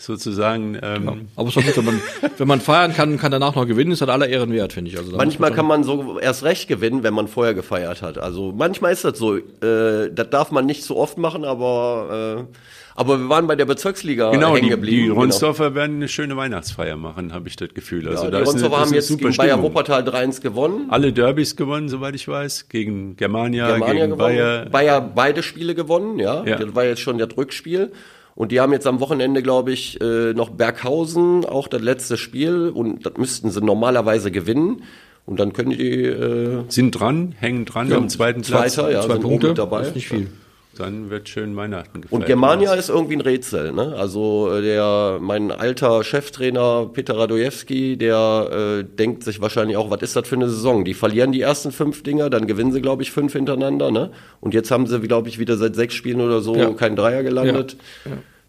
sozusagen. 0.00 0.78
Ähm, 0.82 1.28
Aber 1.36 1.48
es 1.48 1.56
ist 1.56 1.62
doch 1.62 1.74
gut, 1.74 1.76
wenn 1.76 1.84
man, 1.84 2.00
wenn 2.38 2.48
man 2.48 2.60
feiern 2.60 2.94
kann, 2.94 3.18
kann 3.18 3.30
danach 3.30 3.54
noch 3.54 3.66
gewinnen, 3.66 3.92
ist 3.92 4.02
das 4.02 4.08
aller 4.08 4.28
Ehren 4.28 4.52
wert, 4.52 4.72
finde 4.72 4.90
ich. 4.90 4.98
Also 4.98 5.16
Manchmal 5.16 5.52
kann 5.52 5.66
man 5.66 5.84
so 5.84 6.18
erst 6.18 6.42
recht 6.44 6.68
gewinnen, 6.68 7.02
wenn 7.02 7.14
man 7.14 7.28
vorher 7.28 7.54
gefeiert 7.54 8.02
hat. 8.02 8.18
Also 8.18 8.52
manchmal 8.56 8.92
ist 8.92 9.04
das 9.04 9.18
so. 9.18 9.36
Äh, 9.36 10.10
das 10.12 10.30
darf 10.30 10.50
man 10.50 10.66
nicht 10.66 10.84
so 10.84 10.96
oft 10.96 11.18
machen, 11.18 11.44
aber 11.44 12.46
äh, 12.48 12.54
aber 12.96 13.18
wir 13.18 13.28
waren 13.28 13.46
bei 13.46 13.56
der 13.56 13.64
Bezirksliga 13.64 14.30
Genau, 14.30 14.48
hängen 14.54 14.64
die, 14.64 14.68
geblieben. 14.70 14.96
die 15.02 15.08
genau. 15.08 15.20
Ronsdorfer 15.20 15.74
werden 15.74 15.96
eine 15.96 16.08
schöne 16.08 16.36
Weihnachtsfeier 16.36 16.96
machen, 16.96 17.32
habe 17.32 17.48
ich 17.48 17.56
das 17.56 17.72
Gefühl. 17.72 18.06
Also 18.08 18.24
Ja, 18.24 18.30
da 18.30 18.38
die 18.40 18.44
Ronsdorfer 18.44 18.78
haben 18.80 18.92
jetzt 18.92 19.08
gegen 19.08 19.22
Bayer 19.36 19.52
Stimmung. 19.54 19.62
Wuppertal 19.62 20.02
3-1 20.02 20.42
gewonnen. 20.42 20.86
Alle 20.90 21.12
Derbys 21.12 21.56
gewonnen, 21.56 21.88
soweit 21.88 22.14
ich 22.14 22.26
weiß, 22.28 22.68
gegen 22.68 23.16
Germania, 23.16 23.68
Germania 23.70 23.94
gegen 24.06 24.10
gewonnen. 24.18 24.36
Bayer. 24.36 24.66
Bayer 24.66 25.00
beide 25.00 25.42
Spiele 25.42 25.74
gewonnen, 25.74 26.18
ja. 26.18 26.44
Ja. 26.44 26.56
Das 26.56 26.74
war 26.74 26.84
jetzt 26.84 27.00
schon 27.00 27.16
das 27.18 27.28
Rückspiel. 27.36 27.92
Und 28.34 28.52
die 28.52 28.60
haben 28.60 28.72
jetzt 28.72 28.86
am 28.86 29.00
Wochenende, 29.00 29.42
glaube 29.42 29.72
ich, 29.72 30.00
äh, 30.00 30.32
noch 30.32 30.50
Berghausen, 30.50 31.44
auch 31.44 31.68
das 31.68 31.82
letzte 31.82 32.16
Spiel. 32.16 32.70
Und 32.74 33.04
das 33.04 33.14
müssten 33.16 33.50
sie 33.50 33.60
normalerweise 33.60 34.30
gewinnen. 34.30 34.82
Und 35.26 35.38
dann 35.38 35.52
können 35.52 35.70
die 35.70 36.04
äh, 36.04 36.64
Sind 36.68 36.92
dran, 36.92 37.34
hängen 37.38 37.64
dran 37.64 37.92
am 37.92 38.08
zweiten 38.08 38.42
Platz. 38.42 38.74
Zweiter, 38.74 38.90
ja, 38.90 39.02
zwei 39.02 39.18
Punkte, 39.18 39.54
dabei. 39.54 39.82
ist 39.82 39.94
nicht 39.94 40.08
viel. 40.08 40.28
Dann 40.80 41.10
wird 41.10 41.28
schön 41.28 41.54
Weihnachten 41.56 42.00
gefeiert. 42.00 42.12
Und 42.22 42.26
Germania 42.26 42.74
ist 42.74 42.88
irgendwie 42.88 43.14
ein 43.14 43.20
Rätsel, 43.20 43.72
ne? 43.72 43.94
Also 43.96 44.50
äh, 44.52 44.62
der 44.62 45.18
mein 45.20 45.50
alter 45.52 46.02
Cheftrainer 46.02 46.90
Peter 46.92 47.16
Radojewski, 47.18 47.96
der 47.96 48.80
äh, 48.80 48.84
denkt 48.84 49.24
sich 49.24 49.40
wahrscheinlich 49.40 49.76
auch, 49.76 49.90
was 49.90 50.02
ist 50.02 50.16
das 50.16 50.26
für 50.26 50.36
eine 50.36 50.48
Saison? 50.48 50.84
Die 50.84 50.94
verlieren 50.94 51.32
die 51.32 51.40
ersten 51.42 51.70
fünf 51.72 52.02
Dinger, 52.02 52.30
dann 52.30 52.46
gewinnen 52.46 52.72
sie 52.72 52.80
glaube 52.80 53.02
ich 53.02 53.12
fünf 53.12 53.32
hintereinander, 53.34 53.90
ne? 53.90 54.10
Und 54.40 54.54
jetzt 54.54 54.70
haben 54.70 54.86
sie 54.86 54.98
glaube 55.00 55.28
ich 55.28 55.38
wieder 55.38 55.56
seit 55.56 55.74
sechs 55.76 55.94
Spielen 55.94 56.20
oder 56.20 56.40
so 56.40 56.54
Ja. 56.56 56.70
kein 56.70 56.96
Dreier 56.96 57.22
gelandet. 57.22 57.76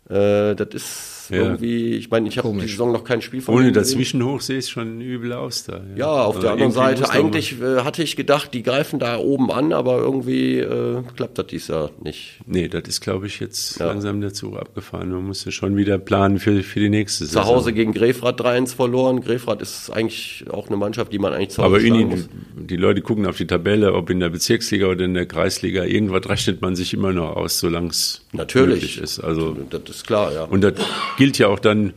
Äh, 0.10 0.56
das 0.56 0.67
ist 0.74 1.11
Ja. 1.32 1.38
irgendwie, 1.44 1.96
ich 1.96 2.10
meine, 2.10 2.28
ich 2.28 2.38
habe 2.38 2.52
die. 2.54 2.67
Saison 2.67 2.91
noch 2.91 3.04
kein 3.04 3.22
Spiel 3.22 3.41
von 3.41 3.56
Ohne 3.56 3.72
dazwischen 3.72 4.24
hoch 4.24 4.41
sehe 4.41 4.58
es 4.58 4.70
schon 4.70 5.02
übel 5.02 5.34
aus 5.34 5.63
da. 5.63 5.82
Ja, 5.96 6.08
auf 6.08 6.36
Also 6.36 6.41
der 6.41 6.52
anderen 6.52 6.72
Seite, 6.72 7.10
eigentlich 7.10 7.62
äh, 7.62 7.78
hatte 7.84 8.04
ich 8.04 8.15
gedacht, 8.15 8.54
die 8.54 8.63
greifen 8.63 9.00
da 9.00 9.17
oben 9.17 9.52
an, 9.52 9.74
aber 9.74 9.98
irgendwie 10.00 10.60
äh, 10.60 11.02
klappt 11.15 11.38
das 11.38 11.48
dies 11.48 11.67
Jahr 11.70 11.89
nicht. 12.04 12.39
Nee, 12.46 12.67
das 12.67 12.84
ist, 12.88 13.02
glaube 13.02 13.28
ich, 13.28 13.39
jetzt 13.39 13.80
Ja. 13.80 13.88
langsam 13.88 14.22
der 14.22 14.34
Zug 14.34 14.58
abgefahren. 14.58 15.10
Man 15.12 15.26
muss 15.26 15.46
ja 15.46 15.52
schon 15.52 15.78
wieder 15.78 15.98
planen 15.98 16.38
für, 16.39 16.62
für 16.63 16.80
die 16.80 16.89
nächste 16.89 17.26
Zu 17.26 17.32
Saison. 17.34 17.46
Hause 17.46 17.74
gegen 17.74 17.94
Grefrath 17.94 18.41
3-1 18.41 18.76
verloren. 18.76 19.22
Grefrath 19.22 19.62
ist 19.62 19.89
eigentlich 19.89 20.46
auch 20.50 20.67
eine 20.67 20.78
Mannschaft, 20.78 21.13
die 21.13 21.20
man 21.20 21.34
eigentlich 21.34 21.50
zu 21.50 21.63
Hause 21.63 21.76
Aber 21.76 21.82
Ini, 21.84 22.06
muss. 22.06 22.30
die, 22.58 22.67
die 22.67 22.76
Leute 22.78 23.02
gucken 23.02 23.26
auf 23.26 23.38
die 23.38 23.48
Tabelle, 23.48 23.94
ob 23.94 24.10
in 24.10 24.20
der 24.20 24.30
Bezirksliga 24.30 24.88
oder 24.88 25.06
in 25.06 25.13
der 25.13 25.26
Kreisliga. 25.26 25.84
Irgendwas 25.86 26.28
rechnet 26.30 26.62
man 26.62 26.76
sich 26.76 26.94
immer 26.94 27.13
noch 27.13 27.36
aus, 27.36 27.60
solange 27.60 27.89
es 27.89 28.21
Natürlich. 28.32 28.98
ist. 28.98 29.20
Also, 29.20 29.54
Das 29.70 29.82
ist 29.89 30.08
klar, 30.08 30.34
ja. 30.34 30.44
und 30.44 30.62
das 30.62 30.74
gilt 31.17 31.38
ja 31.38 31.48
auch 31.48 31.60
dann 31.60 31.94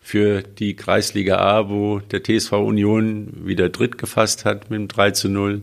für 0.00 0.42
die 0.42 0.74
Kreisliga 0.74 1.38
A, 1.38 1.68
wo 1.68 2.00
der 2.00 2.22
TSV 2.22 2.52
Union 2.52 3.46
wieder 3.46 3.68
dritt 3.68 3.96
gefasst 3.96 4.44
hat 4.44 4.70
mit 4.70 4.78
dem 4.78 4.88
3 4.88 5.12
zu 5.12 5.28
0. 5.28 5.62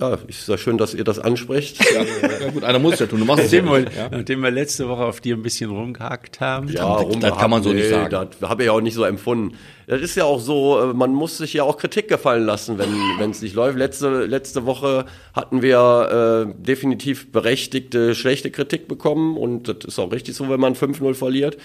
ja, 0.00 0.18
ist 0.26 0.48
ja 0.48 0.58
schön, 0.58 0.76
dass 0.78 0.92
ihr 0.94 1.04
das 1.04 1.18
ansprecht. 1.18 1.78
Ja 1.92 2.50
gut, 2.50 2.64
einer 2.64 2.78
muss 2.78 2.98
ja 2.98 3.06
tun. 3.06 3.20
Du 3.20 3.24
machst 3.24 3.44
es 3.44 3.52
ja 3.52 3.62
Nachdem 3.62 3.72
wir, 3.84 3.84
nicht. 3.90 3.96
Ja. 3.96 4.08
nachdem 4.10 4.42
wir 4.42 4.50
letzte 4.50 4.88
Woche 4.88 5.04
auf 5.04 5.20
dir 5.20 5.36
ein 5.36 5.42
bisschen 5.42 5.70
rumgehackt 5.70 6.40
haben. 6.40 6.68
Ja, 6.68 7.02
das- 7.02 7.18
das 7.20 7.38
kann 7.38 7.50
man 7.50 7.62
so 7.62 7.72
nicht 7.72 7.88
sagen. 7.88 8.10
Das 8.10 8.48
habe 8.50 8.64
ich 8.64 8.70
auch 8.70 8.80
nicht 8.80 8.94
so 8.94 9.04
empfunden. 9.04 9.56
Das 9.86 10.00
ist 10.00 10.16
ja 10.16 10.24
auch 10.24 10.40
so, 10.40 10.80
äh, 10.80 10.94
man 10.94 11.12
muss 11.12 11.38
sich 11.38 11.52
ja 11.52 11.62
auch 11.62 11.76
Kritik 11.76 12.08
gefallen 12.08 12.44
lassen, 12.44 12.78
wenn 12.78 12.88
wenn 13.18 13.30
es 13.30 13.42
nicht 13.42 13.54
läuft. 13.54 13.76
Letzte, 13.78 14.24
letzte 14.24 14.64
Woche 14.66 15.04
hatten 15.34 15.62
wir 15.62 16.46
äh, 16.48 16.62
definitiv 16.62 17.30
berechtigte, 17.30 18.14
schlechte 18.14 18.50
Kritik 18.50 18.88
bekommen 18.88 19.36
und 19.36 19.68
das 19.68 19.76
ist 19.86 19.98
auch 19.98 20.10
richtig 20.10 20.34
so, 20.34 20.48
wenn 20.48 20.60
man 20.60 20.74
5-0 20.74 21.14
verliert. 21.14 21.56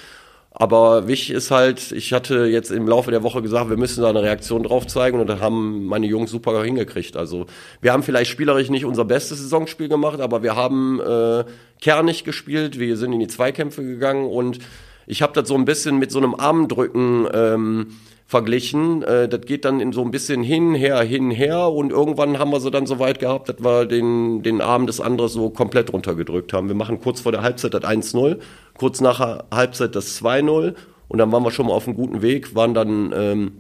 Aber 0.52 1.08
wichtig 1.08 1.36
ist 1.36 1.52
halt, 1.52 1.92
ich 1.92 2.12
hatte 2.12 2.46
jetzt 2.46 2.72
im 2.72 2.88
Laufe 2.88 3.12
der 3.12 3.22
Woche 3.22 3.42
gesagt, 3.42 3.70
wir 3.70 3.78
müssen 3.78 4.02
da 4.02 4.10
eine 4.10 4.24
Reaktion 4.24 4.64
drauf 4.64 4.88
zeigen 4.88 5.20
und 5.20 5.28
das 5.28 5.40
haben 5.40 5.86
meine 5.86 6.08
Jungs 6.08 6.32
super 6.32 6.64
hingekriegt. 6.64 7.16
Also 7.16 7.46
wir 7.82 7.94
haben 7.94 8.02
vielleicht 8.02 8.32
spielerisch 8.32 8.70
nicht 8.70 8.86
unser 8.86 9.06
bestes 9.06 9.40
Saisonspiel 9.40 9.90
gemacht, 9.90 10.20
aber 10.20 10.42
wir 10.42 10.56
haben 10.56 11.00
äh, 11.00 11.46
kernig 11.80 12.24
gespielt, 12.24 12.80
wir 12.80 12.98
sind 12.98 13.14
in 13.14 13.20
die 13.20 13.28
Zweikämpfe 13.28 13.84
gegangen 13.84 14.26
und 14.26 14.60
ich 15.06 15.22
habe 15.22 15.34
das 15.34 15.48
so 15.48 15.56
ein 15.56 15.66
bisschen 15.66 16.00
mit 16.00 16.12
so 16.12 16.18
einem 16.18 16.36
Armdrücken 16.36 17.28
ähm, 17.32 17.88
verglichen. 18.30 19.02
Äh, 19.02 19.28
das 19.28 19.42
geht 19.42 19.66
dann 19.66 19.80
in 19.80 19.92
so 19.92 20.04
ein 20.04 20.12
bisschen 20.12 20.44
hin, 20.44 20.76
her, 20.76 21.02
hin, 21.02 21.32
her 21.32 21.72
und 21.72 21.92
irgendwann 21.92 22.38
haben 22.38 22.52
wir 22.52 22.60
sie 22.60 22.70
dann 22.70 22.86
so 22.86 23.00
weit 23.00 23.18
gehabt, 23.18 23.50
dass 23.50 23.60
wir 23.60 23.88
den, 23.88 24.44
den 24.44 24.62
Arm 24.62 24.86
des 24.86 25.02
anderen 25.02 25.32
so 25.32 25.50
komplett 25.50 25.92
runtergedrückt 25.92 26.54
haben. 26.54 26.68
Wir 26.68 26.76
machen 26.76 27.02
kurz 27.02 27.22
vor 27.22 27.32
der 27.32 27.42
Halbzeit 27.42 27.74
das 27.74 27.82
1-0, 27.82 28.38
kurz 28.78 29.02
nach 29.02 29.46
Halbzeit 29.52 29.96
das 29.96 30.22
2-0 30.22 30.76
und 31.08 31.18
dann 31.18 31.32
waren 31.32 31.42
wir 31.42 31.50
schon 31.50 31.66
mal 31.66 31.74
auf 31.74 31.88
einem 31.88 31.98
guten 31.98 32.22
Weg, 32.22 32.54
waren 32.54 32.76
dann 32.76 33.12
ähm, 33.16 33.52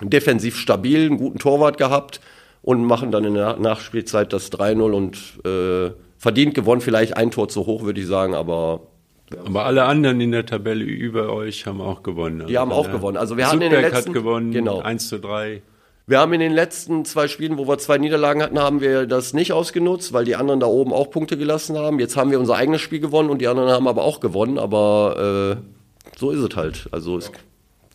defensiv 0.00 0.56
stabil, 0.56 1.04
einen 1.04 1.18
guten 1.18 1.38
Torwart 1.38 1.76
gehabt 1.76 2.22
und 2.62 2.82
machen 2.82 3.12
dann 3.12 3.24
in 3.24 3.34
der 3.34 3.58
Nachspielzeit 3.58 4.32
das 4.32 4.50
3-0 4.50 4.92
und 4.92 5.16
äh, 5.44 5.92
verdient 6.16 6.54
gewonnen, 6.54 6.80
vielleicht 6.80 7.14
ein 7.18 7.30
Tor 7.30 7.48
zu 7.48 7.66
hoch, 7.66 7.82
würde 7.82 8.00
ich 8.00 8.06
sagen, 8.06 8.34
aber 8.34 8.80
Aber 9.44 9.64
alle 9.64 9.84
anderen 9.84 10.20
in 10.20 10.32
der 10.32 10.46
Tabelle 10.46 10.84
über 10.84 11.32
euch 11.32 11.66
haben 11.66 11.80
auch 11.80 12.02
gewonnen. 12.02 12.40
Also 12.42 12.48
Die 12.52 12.58
haben 12.58 12.72
auch 12.72 12.84
der 12.86 12.94
gewonnen. 12.94 13.16
Also 13.16 13.36
wir 13.36 13.46
hatten 13.46 13.60
in 13.62 13.70
den 13.70 13.70
Zugberg 13.72 13.92
letzten- 13.92 14.08
hat 14.10 14.14
gewonnen, 14.14 14.52
genau. 14.52 14.80
1 14.80 15.08
zu 15.08 15.18
3. 15.18 15.62
Wir 16.06 16.18
haben 16.18 16.32
in 16.34 16.40
den 16.40 16.52
letzten 16.52 17.06
zwei 17.06 17.28
Spielen, 17.28 17.56
wo 17.56 17.66
wir 17.66 17.78
zwei 17.78 17.96
Niederlagen 17.96 18.42
hatten, 18.42 18.58
haben 18.58 18.82
wir 18.82 19.06
das 19.06 19.32
nicht 19.32 19.52
ausgenutzt, 19.54 20.12
weil 20.12 20.26
die 20.26 20.36
anderen 20.36 20.60
da 20.60 20.66
oben 20.66 20.92
auch 20.92 21.10
Punkte 21.10 21.38
gelassen 21.38 21.78
haben. 21.78 21.98
Jetzt 21.98 22.16
haben 22.18 22.30
wir 22.30 22.38
unser 22.38 22.56
eigenes 22.56 22.82
Spiel 22.82 23.00
gewonnen 23.00 23.30
und 23.30 23.40
die 23.40 23.48
anderen 23.48 23.70
haben 23.70 23.88
aber 23.88 24.04
auch 24.04 24.20
gewonnen. 24.20 24.58
Aber 24.58 25.56
äh, 25.58 26.18
so 26.18 26.30
ist 26.30 26.40
es 26.40 26.54
halt. 26.56 26.88
Also 26.90 27.16
ist 27.16 27.32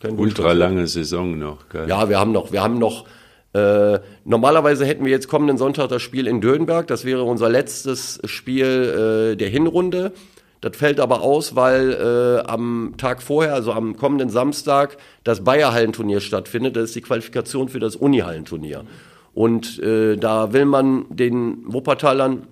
kein 0.02 0.18
Ultra 0.18 0.54
lange 0.54 0.88
Saison 0.88 1.38
noch. 1.38 1.70
Gell? 1.70 1.88
Ja, 1.88 2.10
wir 2.10 2.20
haben 2.20 2.32
noch, 2.32 2.52
wir 2.52 2.64
haben 2.64 2.80
noch. 2.80 3.06
Äh, 3.54 4.00
normalerweise 4.26 4.86
hätten 4.86 5.06
wir 5.06 5.12
jetzt 5.12 5.28
kommenden 5.28 5.58
Sonntag 5.60 5.90
das 5.90 6.02
Spiel 6.02 6.26
in 6.28 6.40
Dönberg. 6.42 6.88
Das 6.88 7.06
wäre 7.06 7.24
unser 7.24 7.50
letztes 7.50 8.20
Spiel 8.26 9.34
äh, 9.34 9.36
der 9.38 9.50
Hinrunde. 9.50 10.14
Das 10.62 10.76
fällt 10.76 11.00
aber 11.00 11.22
aus, 11.22 11.56
weil 11.56 11.94
äh, 11.94 12.50
am 12.50 12.96
Tag 12.98 13.22
vorher, 13.22 13.54
also 13.54 13.72
am 13.72 13.96
kommenden 13.96 14.30
Samstag, 14.30 14.98
das 15.24 15.44
Bayer-Hallenturnier 15.44 16.20
stattfindet. 16.20 16.76
Das 16.76 16.86
ist 16.86 16.96
die 16.96 17.02
Qualifikation 17.02 17.70
für 17.70 17.80
das 17.80 17.96
Uni-Hallenturnier. 17.96 18.84
Und 19.34 19.80
äh, 19.80 20.18
da 20.18 20.52
will 20.52 20.66
man 20.66 21.06
den 21.10 21.64
Wuppertalern 21.66 22.48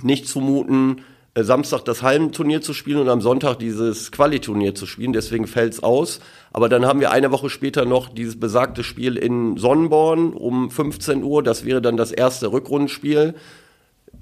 nicht 0.00 0.26
zumuten, 0.26 1.02
äh, 1.34 1.42
Samstag 1.42 1.84
das 1.84 2.02
Hallenturnier 2.02 2.62
zu 2.62 2.72
spielen 2.72 3.00
und 3.00 3.08
am 3.08 3.20
Sonntag 3.20 3.58
dieses 3.58 4.10
Qualiturnier 4.10 4.74
zu 4.74 4.86
spielen. 4.86 5.12
Deswegen 5.12 5.46
fällt's 5.46 5.82
aus. 5.82 6.20
Aber 6.52 6.68
dann 6.68 6.86
haben 6.86 7.00
wir 7.00 7.10
eine 7.10 7.30
Woche 7.30 7.50
später 7.50 7.84
noch 7.84 8.08
dieses 8.08 8.38
besagte 8.38 8.84
Spiel 8.84 9.16
in 9.16 9.58
Sonnenborn 9.58 10.32
um 10.32 10.70
15 10.70 11.22
Uhr. 11.22 11.42
Das 11.42 11.64
wäre 11.64 11.82
dann 11.82 11.96
das 11.96 12.12
erste 12.12 12.52
Rückrundenspiel. 12.52 13.34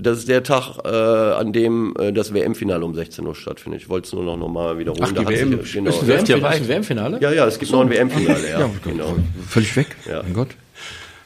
Das 0.03 0.19
ist 0.19 0.29
der 0.29 0.43
Tag, 0.43 0.79
äh, 0.85 0.89
an 0.89 1.53
dem 1.53 1.95
äh, 1.99 2.13
das 2.13 2.35
WM-Finale 2.35 2.85
um 2.85 2.95
16 2.95 3.27
Uhr 3.27 3.35
stattfindet. 3.35 3.83
Ich 3.83 3.89
wollte 3.89 4.07
es 4.07 4.13
nur 4.13 4.25
noch 4.25 4.37
nochmal 4.37 4.79
wiederholen. 4.79 5.03
Ach, 5.05 5.09
die 5.13 5.25
Da 5.25 5.29
WM. 5.31 5.63
sich- 5.63 5.73
genau. 5.75 5.91
Ist 5.91 6.03
ein 6.03 6.09
Läuft 6.09 6.29
ja 6.29 6.69
WM-Finale? 6.69 7.19
Ja, 7.21 7.33
ja, 7.33 7.47
es 7.47 7.59
gibt 7.59 7.71
noch 7.73 7.81
ein 7.81 7.91
WM-Finale, 7.91 8.51
ja. 8.51 8.71
genau. 8.85 9.17
Völlig 9.49 9.77
weg. 9.77 9.97
Ja. 10.09 10.23
Mein 10.23 10.35
Gott. 10.35 10.49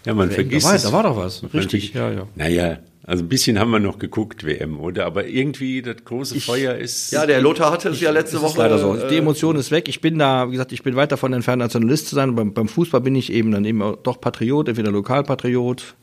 Ja, 0.04 0.14
man 0.14 0.28
Da 0.28 0.34
vergisst 0.36 0.66
war, 0.66 0.74
es. 0.74 0.82
da 0.84 0.92
war 0.92 1.02
doch 1.02 1.16
was. 1.16 1.42
Richtig. 1.52 1.92
Ja, 1.94 2.10
ja. 2.12 2.26
Naja, 2.36 2.78
also 3.04 3.24
ein 3.24 3.28
bisschen 3.28 3.58
haben 3.58 3.70
wir 3.70 3.78
noch 3.80 3.98
geguckt, 3.98 4.44
WM, 4.44 4.78
oder? 4.80 5.04
Aber 5.06 5.26
irgendwie 5.26 5.82
das 5.82 5.96
große 6.04 6.40
Feuer 6.40 6.74
ist. 6.76 7.12
Ja, 7.12 7.26
der 7.26 7.40
Lothar 7.40 7.70
hatte 7.72 7.88
es 7.88 8.00
ja 8.00 8.10
letzte 8.10 8.40
Woche. 8.40 8.58
leider 8.58 8.78
so. 8.78 8.94
äh, 8.96 9.08
Die 9.08 9.16
Emotion 9.16 9.56
ist 9.56 9.70
weg. 9.70 9.88
Ich 9.88 10.00
bin 10.00 10.18
da, 10.18 10.46
wie 10.48 10.52
gesagt, 10.52 10.72
ich 10.72 10.82
bin 10.82 10.94
weit 10.96 11.10
davon 11.12 11.32
entfernt, 11.32 11.60
Nationalist 11.60 12.08
zu 12.08 12.14
sein. 12.14 12.34
Beim, 12.36 12.52
beim 12.54 12.68
Fußball 12.68 13.00
bin 13.00 13.14
ich 13.16 13.32
eben 13.32 13.50
dann 13.52 13.64
eben 13.64 13.82
auch 13.82 13.96
doch 13.96 14.20
Patriot, 14.20 14.68
entweder 14.68 14.90
Lokalpatriot 14.92 15.94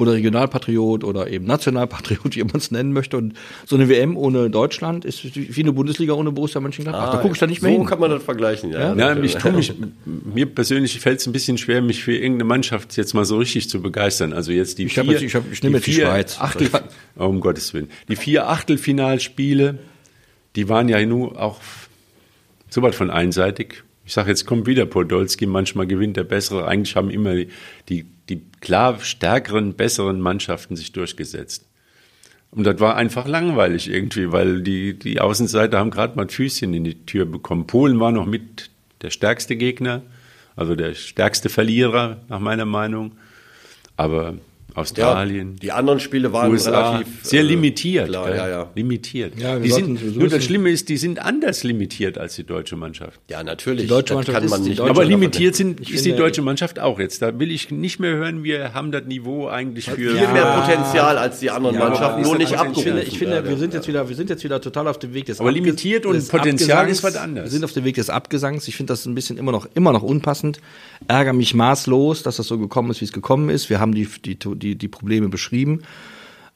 oder 0.00 0.12
Regionalpatriot 0.12 1.04
oder 1.04 1.28
eben 1.30 1.44
Nationalpatriot, 1.46 2.34
wie 2.36 2.42
man 2.44 2.56
es 2.56 2.70
nennen 2.70 2.92
möchte. 2.92 3.16
Und 3.16 3.34
so 3.66 3.76
eine 3.76 3.88
WM 3.88 4.16
ohne 4.16 4.50
Deutschland 4.50 5.04
ist 5.04 5.22
wie 5.36 5.60
eine 5.62 5.72
Bundesliga 5.72 6.12
ohne 6.14 6.32
Borussia 6.32 6.60
Mönchengladbach. 6.60 7.12
da 7.12 7.18
gucke 7.18 7.34
ich 7.34 7.40
da 7.40 7.46
nicht 7.46 7.62
mehr 7.62 7.72
so 7.72 7.78
hin. 7.78 7.86
kann 7.86 8.00
man 8.00 8.10
das 8.10 8.22
vergleichen, 8.22 8.70
ja. 8.72 8.94
Ja, 8.94 9.14
mich, 9.14 9.34
tu 9.36 9.50
mich, 9.52 9.72
mir 10.04 10.46
persönlich 10.46 10.98
fällt 11.00 11.20
es 11.20 11.26
ein 11.26 11.32
bisschen 11.32 11.58
schwer, 11.58 11.82
mich 11.82 12.02
für 12.02 12.12
irgendeine 12.14 12.44
Mannschaft 12.44 12.96
jetzt 12.96 13.14
mal 13.14 13.24
so 13.24 13.38
richtig 13.38 13.68
zu 13.68 13.80
begeistern. 13.82 14.32
Also 14.32 14.52
jetzt 14.52 14.78
die 14.78 14.84
Ich 14.84 14.94
vier, 14.94 15.04
jetzt- 15.04 15.22
ich 15.22 15.34
hab- 15.34 15.50
ich 15.52 15.62
nehme 15.62 15.76
jetzt 15.76 15.86
die 15.86 15.92
Schweiz. 15.94 16.38
Achtel, 16.40 16.68
oh, 17.16 17.24
um 17.26 17.40
Gottes 17.40 17.72
Willen. 17.74 17.88
Die 18.08 18.16
vier 18.16 18.48
Achtelfinalspiele, 18.48 19.78
die 20.56 20.68
waren 20.68 20.88
ja 20.88 21.04
nur 21.04 21.40
auch 21.40 21.60
so 22.68 22.82
weit 22.82 22.94
von 22.94 23.10
einseitig. 23.10 23.82
Ich 24.04 24.12
sage 24.14 24.30
jetzt 24.30 24.44
kommt 24.46 24.66
wieder 24.66 24.86
Podolski, 24.86 25.46
manchmal 25.46 25.86
gewinnt 25.86 26.16
der 26.16 26.24
bessere. 26.24 26.66
Eigentlich 26.66 26.96
haben 26.96 27.10
immer 27.10 27.34
die, 27.34 27.48
die, 27.88 28.06
die 28.30 28.42
klar 28.60 29.00
stärkeren, 29.00 29.74
besseren 29.74 30.20
Mannschaften 30.20 30.76
sich 30.76 30.92
durchgesetzt. 30.92 31.66
Und 32.50 32.64
das 32.64 32.80
war 32.80 32.96
einfach 32.96 33.28
langweilig 33.28 33.88
irgendwie, 33.88 34.32
weil 34.32 34.62
die, 34.62 34.98
die 34.98 35.20
Außenseiter 35.20 35.78
haben 35.78 35.90
gerade 35.90 36.16
mal 36.16 36.22
ein 36.22 36.30
Füßchen 36.30 36.74
in 36.74 36.84
die 36.84 37.06
Tür 37.06 37.26
bekommen. 37.26 37.66
Polen 37.66 38.00
war 38.00 38.10
noch 38.10 38.26
mit 38.26 38.70
der 39.02 39.10
stärkste 39.10 39.56
Gegner, 39.56 40.02
also 40.56 40.74
der 40.74 40.94
stärkste 40.94 41.48
Verlierer 41.48 42.22
nach 42.28 42.40
meiner 42.40 42.64
Meinung. 42.64 43.12
Aber 43.96 44.34
Ja, 44.80 45.08
Australien, 45.08 45.56
die 45.56 45.72
anderen 45.72 46.00
Spiele 46.00 46.32
waren 46.32 46.50
USA, 46.50 46.90
relativ 46.92 47.08
sehr 47.22 47.40
äh, 47.40 47.44
limitiert. 47.44 48.08
Klar, 48.08 48.34
ja, 48.34 48.48
ja. 48.48 48.70
Limitiert. 48.74 49.38
Ja, 49.38 49.58
die 49.58 49.70
sind, 49.70 50.16
nur 50.16 50.28
das 50.28 50.44
Schlimme 50.44 50.70
ist, 50.70 50.88
die 50.88 50.96
sind 50.96 51.20
anders 51.20 51.64
limitiert 51.64 52.18
als 52.18 52.36
die 52.36 52.44
deutsche 52.44 52.76
Mannschaft. 52.76 53.20
Ja, 53.28 53.42
natürlich. 53.42 53.82
Die 53.82 53.88
deutsche 53.88 54.14
Mannschaft 54.14 54.34
kann 54.36 54.44
ist 54.44 54.50
man 54.50 54.62
die 54.64 54.70
nicht. 54.70 54.80
Aber 54.80 55.04
limitiert 55.04 55.54
sind, 55.54 55.80
ist 55.88 56.04
die 56.04 56.12
deutsche 56.14 56.42
Mannschaft 56.42 56.78
auch 56.78 56.98
jetzt. 56.98 57.22
Da 57.22 57.38
will 57.38 57.50
ich 57.50 57.70
nicht 57.70 58.00
mehr 58.00 58.14
hören, 58.16 58.42
wir 58.44 58.74
haben 58.74 58.92
das 58.92 59.04
Niveau 59.04 59.48
eigentlich 59.48 59.86
für. 59.86 59.96
viel 59.96 60.28
mehr 60.28 60.60
Potenzial 60.60 61.18
als 61.18 61.40
die 61.40 61.50
anderen 61.50 61.76
Ja, 61.76 61.84
Mannschaften, 61.88 62.22
nur 62.22 62.36
nicht 62.36 62.50
Potenzial- 62.56 62.66
abgerufen. 62.68 62.80
Ich 62.80 62.84
finde, 62.84 63.02
ich 63.02 63.18
finde, 63.18 63.48
wir 63.48 63.56
sind 63.58 63.74
jetzt 63.74 63.88
wieder, 63.88 64.08
wir 64.08 64.16
sind 64.16 64.30
jetzt 64.30 64.44
wieder 64.44 64.60
total 64.60 64.88
auf 64.88 64.98
dem 64.98 65.14
Weg 65.14 65.26
des 65.26 65.40
Aber 65.40 65.52
limitiert 65.52 66.06
und 66.06 66.28
Potenzial 66.28 66.88
ist 66.88 67.02
was 67.02 67.16
anderes. 67.16 67.46
Wir 67.46 67.50
sind 67.52 67.64
auf 67.64 67.72
dem 67.72 67.84
Weg 67.84 67.96
des 67.96 68.10
Abgesangs. 68.10 68.68
Ich 68.68 68.76
finde 68.76 68.92
das 68.92 69.06
ein 69.06 69.14
bisschen 69.14 69.38
immer 69.38 69.52
noch, 69.52 69.68
immer 69.74 69.92
noch 69.92 70.02
unpassend. 70.02 70.60
Ärger 71.08 71.32
mich 71.32 71.54
maßlos, 71.54 72.22
dass 72.22 72.36
das 72.36 72.46
so 72.46 72.58
gekommen 72.58 72.90
ist, 72.90 73.00
wie 73.00 73.04
es 73.04 73.12
gekommen 73.12 73.48
ist. 73.50 73.70
Wir 73.70 73.80
haben 73.80 73.94
die, 73.94 74.08
die, 74.24 74.36
die, 74.36 74.69
die 74.76 74.88
Probleme 74.88 75.28
beschrieben. 75.28 75.82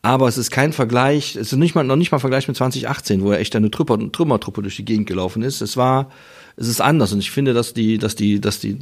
Aber 0.05 0.29
es 0.29 0.37
ist 0.37 0.50
kein 0.50 0.74
Vergleich, 0.74 1.35
es 1.35 1.50
ist 1.50 1.59
nicht 1.59 1.74
mal, 1.74 1.83
noch 1.83 1.96
nicht 1.96 2.12
mal 2.12 2.18
ein 2.18 2.20
Vergleich 2.20 2.46
mit 2.46 2.59
2018, 2.59 3.22
wo 3.22 3.33
er 3.33 3.40
echt 3.40 3.57
eine 3.57 3.70
Trümmer, 3.70 4.12
Trümmertruppe 4.12 4.61
durch 4.61 4.77
die 4.77 4.85
Gegend 4.85 5.07
gelaufen 5.07 5.42
ist. 5.42 5.62
Es 5.62 5.79
war, 5.79 6.11
es 6.57 6.68
ist 6.68 6.83
anders 6.83 7.14
und 7.14 7.20
ich 7.20 7.31
finde, 7.31 7.55
dass 7.55 7.72
die, 7.72 7.96
dass 7.96 8.14
die, 8.14 8.38
dass 8.38 8.61
die, 8.61 8.77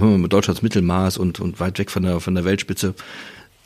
mit 0.00 0.32
Deutschlands 0.32 0.62
Mittelmaß 0.62 1.16
und, 1.16 1.38
und 1.38 1.60
weit 1.60 1.78
weg 1.78 1.92
von 1.92 2.02
der, 2.02 2.18
von 2.18 2.34
der 2.34 2.44
Weltspitze, 2.44 2.94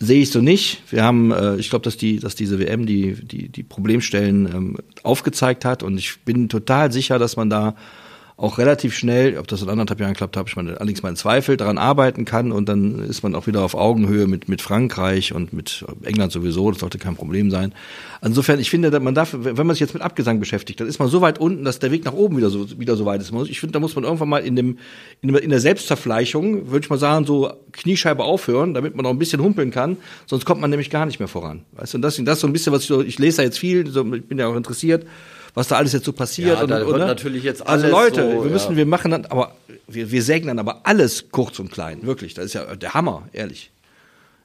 sehe 0.00 0.20
ich 0.20 0.30
so 0.30 0.42
nicht. 0.42 0.82
Wir 0.90 1.02
haben, 1.02 1.32
äh, 1.32 1.56
ich 1.56 1.70
glaube, 1.70 1.84
dass 1.84 1.96
die, 1.96 2.18
dass 2.18 2.34
diese 2.34 2.58
WM 2.58 2.84
die, 2.84 3.14
die, 3.14 3.48
die 3.48 3.62
Problemstellen 3.62 4.46
ähm, 4.46 4.76
aufgezeigt 5.02 5.64
hat 5.64 5.82
und 5.82 5.96
ich 5.96 6.20
bin 6.26 6.50
total 6.50 6.92
sicher, 6.92 7.18
dass 7.18 7.36
man 7.36 7.48
da 7.48 7.74
auch 8.42 8.59
relativ 8.59 8.96
schnell, 8.96 9.38
ob 9.38 9.46
das 9.46 9.62
in 9.62 9.68
anderthalb 9.68 10.00
Jahren 10.00 10.14
klappt, 10.14 10.37
habe 10.37 10.48
ich 10.48 10.57
meine, 10.57 10.72
allerdings 10.72 11.00
meinen 11.02 11.14
Zweifel, 11.14 11.57
daran 11.57 11.78
arbeiten 11.78 12.24
kann 12.24 12.50
und 12.50 12.68
dann 12.68 12.98
ist 12.98 13.22
man 13.22 13.37
auch 13.37 13.46
wieder 13.46 13.62
auf 13.62 13.76
Augenhöhe 13.76 14.26
mit, 14.26 14.48
mit 14.48 14.61
Frankreich 14.61 15.33
und 15.33 15.52
mit 15.52 15.85
England 16.02 16.33
sowieso, 16.33 16.68
das 16.72 16.81
sollte 16.81 16.98
kein 16.98 17.14
Problem 17.14 17.52
sein. 17.52 17.72
Insofern, 18.20 18.59
ich 18.59 18.68
finde, 18.68 18.98
man 18.98 19.14
darf, 19.14 19.37
wenn 19.38 19.64
man 19.64 19.74
sich 19.74 19.81
jetzt 19.81 19.94
mit 19.94 20.02
Abgesang 20.02 20.40
beschäftigt, 20.40 20.81
dann 20.81 20.88
ist 20.88 20.98
man 20.98 21.07
so 21.07 21.20
weit 21.20 21.38
unten, 21.38 21.64
dass 21.64 21.78
der 21.78 21.92
Weg 21.92 22.05
nach 22.05 22.14
oben 22.14 22.37
wieder 22.37 22.50
so, 22.50 22.81
wieder 22.81 22.96
so 22.96 23.05
weit 23.05 23.20
ist. 23.20 23.33
Ich 23.46 23.61
finde, 23.61 23.74
da 23.74 23.78
muss 23.78 23.94
man 23.94 24.02
irgendwann 24.02 24.28
mal 24.28 24.44
in 24.44 24.57
dem, 24.57 24.78
in, 25.20 25.50
der 25.50 25.61
Selbstzerfleischung, 25.61 26.68
würde 26.68 26.85
ich 26.85 26.90
mal 26.90 26.98
sagen, 26.98 27.24
so 27.24 27.52
Kniescheibe 27.70 28.24
aufhören, 28.24 28.74
damit 28.74 28.96
man 28.96 29.05
noch 29.05 29.11
ein 29.11 29.18
bisschen 29.20 29.40
humpeln 29.40 29.70
kann, 29.70 29.98
sonst 30.26 30.46
kommt 30.46 30.61
man 30.61 30.70
nämlich 30.70 30.90
gar 30.90 31.07
nicht 31.07 31.20
mehr 31.20 31.28
voran. 31.28 31.62
Weißt 31.76 31.94
du, 31.94 31.98
und 31.98 32.02
das, 32.02 32.16
das 32.16 32.40
so 32.40 32.48
ein 32.48 32.52
bisschen, 32.52 32.72
was 32.72 32.83
ich 32.83 32.88
so, 32.88 33.02
ich 33.02 33.20
lese 33.20 33.37
da 33.37 33.42
jetzt 33.44 33.61
viel, 33.61 33.87
so, 33.87 34.05
ich 34.14 34.24
bin 34.24 34.38
ja 34.40 34.48
auch 34.48 34.57
interessiert, 34.57 35.07
was 35.54 35.68
da 35.68 35.76
alles 35.76 35.92
jetzt 35.92 36.04
so 36.04 36.12
passiert. 36.12 36.56
Ja, 36.56 36.62
und, 36.62 36.70
da 36.70 36.82
und, 36.84 36.98
ne? 36.98 37.06
natürlich 37.06 37.42
jetzt 37.44 37.66
Also 37.66 37.84
alles 37.84 37.90
Leute, 37.90 38.32
so, 38.36 38.44
wir 38.44 38.50
müssen, 38.50 38.70
ja. 38.72 38.76
wir 38.78 38.86
machen 38.86 39.10
dann, 39.10 39.26
aber 39.26 39.54
wir, 39.88 40.10
wir 40.10 40.22
sägen 40.22 40.46
dann 40.46 40.58
aber 40.58 40.80
alles 40.84 41.26
kurz 41.30 41.58
und 41.58 41.70
klein, 41.70 42.02
wirklich. 42.02 42.34
Das 42.34 42.46
ist 42.46 42.54
ja 42.54 42.74
der 42.76 42.94
Hammer, 42.94 43.28
ehrlich. 43.32 43.70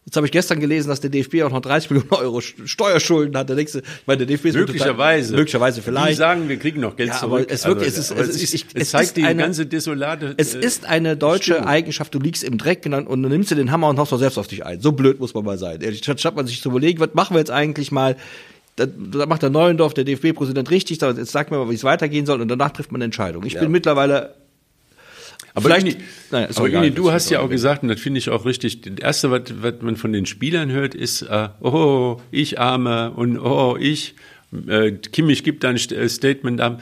Jetzt 0.06 0.16
habe 0.16 0.26
ich 0.26 0.32
gestern 0.32 0.62
gelesen, 0.62 0.88
dass 0.88 1.02
der 1.02 1.10
DFB 1.10 1.44
auch 1.44 1.50
noch 1.52 1.60
30 1.60 1.92
Millionen 1.92 2.12
Euro 2.14 2.40
Steuerschulden 2.40 3.36
hat. 3.38 3.50
Der 3.50 3.58
nächste, 3.58 3.80
ich 3.80 3.86
meine, 4.06 4.20
der 4.26 4.28
DFB 4.28 4.46
ist 4.46 4.56
Möglicherweise. 4.56 5.28
Total, 5.28 5.40
möglicherweise 5.40 5.82
Die 5.82 5.86
vielleicht. 5.86 6.18
sagen, 6.18 6.48
wir 6.48 6.58
kriegen 6.58 6.80
noch 6.80 6.96
Geld 6.96 7.10
Ja, 7.10 7.22
aber 7.24 7.38
zurück. 7.40 7.48
es 7.52 7.66
wirklich- 7.66 7.88
es 7.90 7.98
ist- 7.98 8.12
aber 8.14 8.22
es 8.22 8.30
ist- 8.42 8.54
ich- 8.54 8.66
es 8.74 8.92
zeigt 8.92 9.04
ist 9.08 9.18
die 9.18 9.24
eine- 9.24 9.44
ganze 9.44 9.66
desolate. 9.66 10.34
Es 10.38 10.56
äh, 10.56 10.60
ist 10.62 10.86
eine 10.86 11.18
deutsche 11.18 11.54
Stimmung. 11.56 11.68
Eigenschaft, 11.70 12.14
du 12.16 12.20
liegst 12.20 12.46
im 12.46 12.58
Dreck 12.58 12.84
und 12.86 12.92
dann, 12.92 13.06
und 13.06 13.22
dann 13.22 13.32
nimmst 13.34 13.52
du 13.52 13.56
den 13.56 13.70
Hammer 13.70 13.90
und 13.90 13.98
haust 14.00 14.14
doch 14.14 14.18
selbst 14.18 14.38
auf 14.38 14.48
dich 14.48 14.66
ein. 14.66 14.80
So 14.80 14.94
blöd 14.94 15.20
muss 15.20 15.34
man 15.34 15.44
mal 15.44 15.58
sein. 15.58 15.82
Ehrlich, 15.82 16.00
statt 16.00 16.22
statt 16.22 16.38
man 16.38 16.48
sich 16.48 16.62
zu 16.62 16.70
überlegen, 16.70 17.02
was 17.02 17.14
machen 17.14 17.34
wir 17.36 17.40
jetzt 17.40 17.52
eigentlich 17.52 17.92
mal, 17.92 18.16
da, 18.78 18.86
da 18.86 19.26
macht 19.26 19.42
der 19.42 19.50
Neuendorf, 19.50 19.94
der 19.94 20.06
DFB-Präsident, 20.06 20.72
richtig, 20.72 20.98
da- 21.00 21.12
jetzt 21.12 21.32
sagt 21.32 21.52
mir 21.52 21.58
mal, 21.58 21.70
wie 21.70 21.76
es 21.76 21.84
weitergehen 21.84 22.26
soll 22.26 22.40
und 22.42 22.48
danach 22.48 22.72
trifft 22.72 22.92
man 22.94 23.00
eine 23.00 23.06
Entscheidung. 23.06 23.44
Ich 23.46 23.60
bin 23.60 23.72
mittlerweile 23.72 24.36
Aber, 25.54 25.70
Vielleicht- 25.70 25.96
Uni, 25.98 26.06
Naja, 26.32 26.48
aber 26.56 26.68
egal, 26.68 26.84
Uni, 26.84 26.92
du 26.92 27.12
hast 27.12 27.30
ja 27.32 27.40
auch 27.42 27.50
gesagt, 27.50 27.82
und 27.84 27.90
das 27.90 28.00
finde 28.00 28.20
ich 28.20 28.30
auch 28.30 28.46
richtig, 28.46 28.82
das 28.82 28.94
Erste, 29.00 29.32
was, 29.32 29.42
was 29.62 29.74
man 29.82 29.96
von 29.96 30.14
den 30.14 30.26
Spielern 30.28 30.72
hört, 30.72 30.94
ist, 30.96 31.24
äh, 31.24 31.50
oh, 31.62 32.22
ich 32.32 32.60
arme 32.60 33.12
und 33.12 33.40
oh, 33.40 33.76
ich, 33.80 34.14
äh, 34.68 34.92
Kimmich 34.92 35.44
gibt 35.44 35.66
ein 35.66 35.76
äh, 35.78 36.08
Statement 36.10 36.62
ab. 36.62 36.82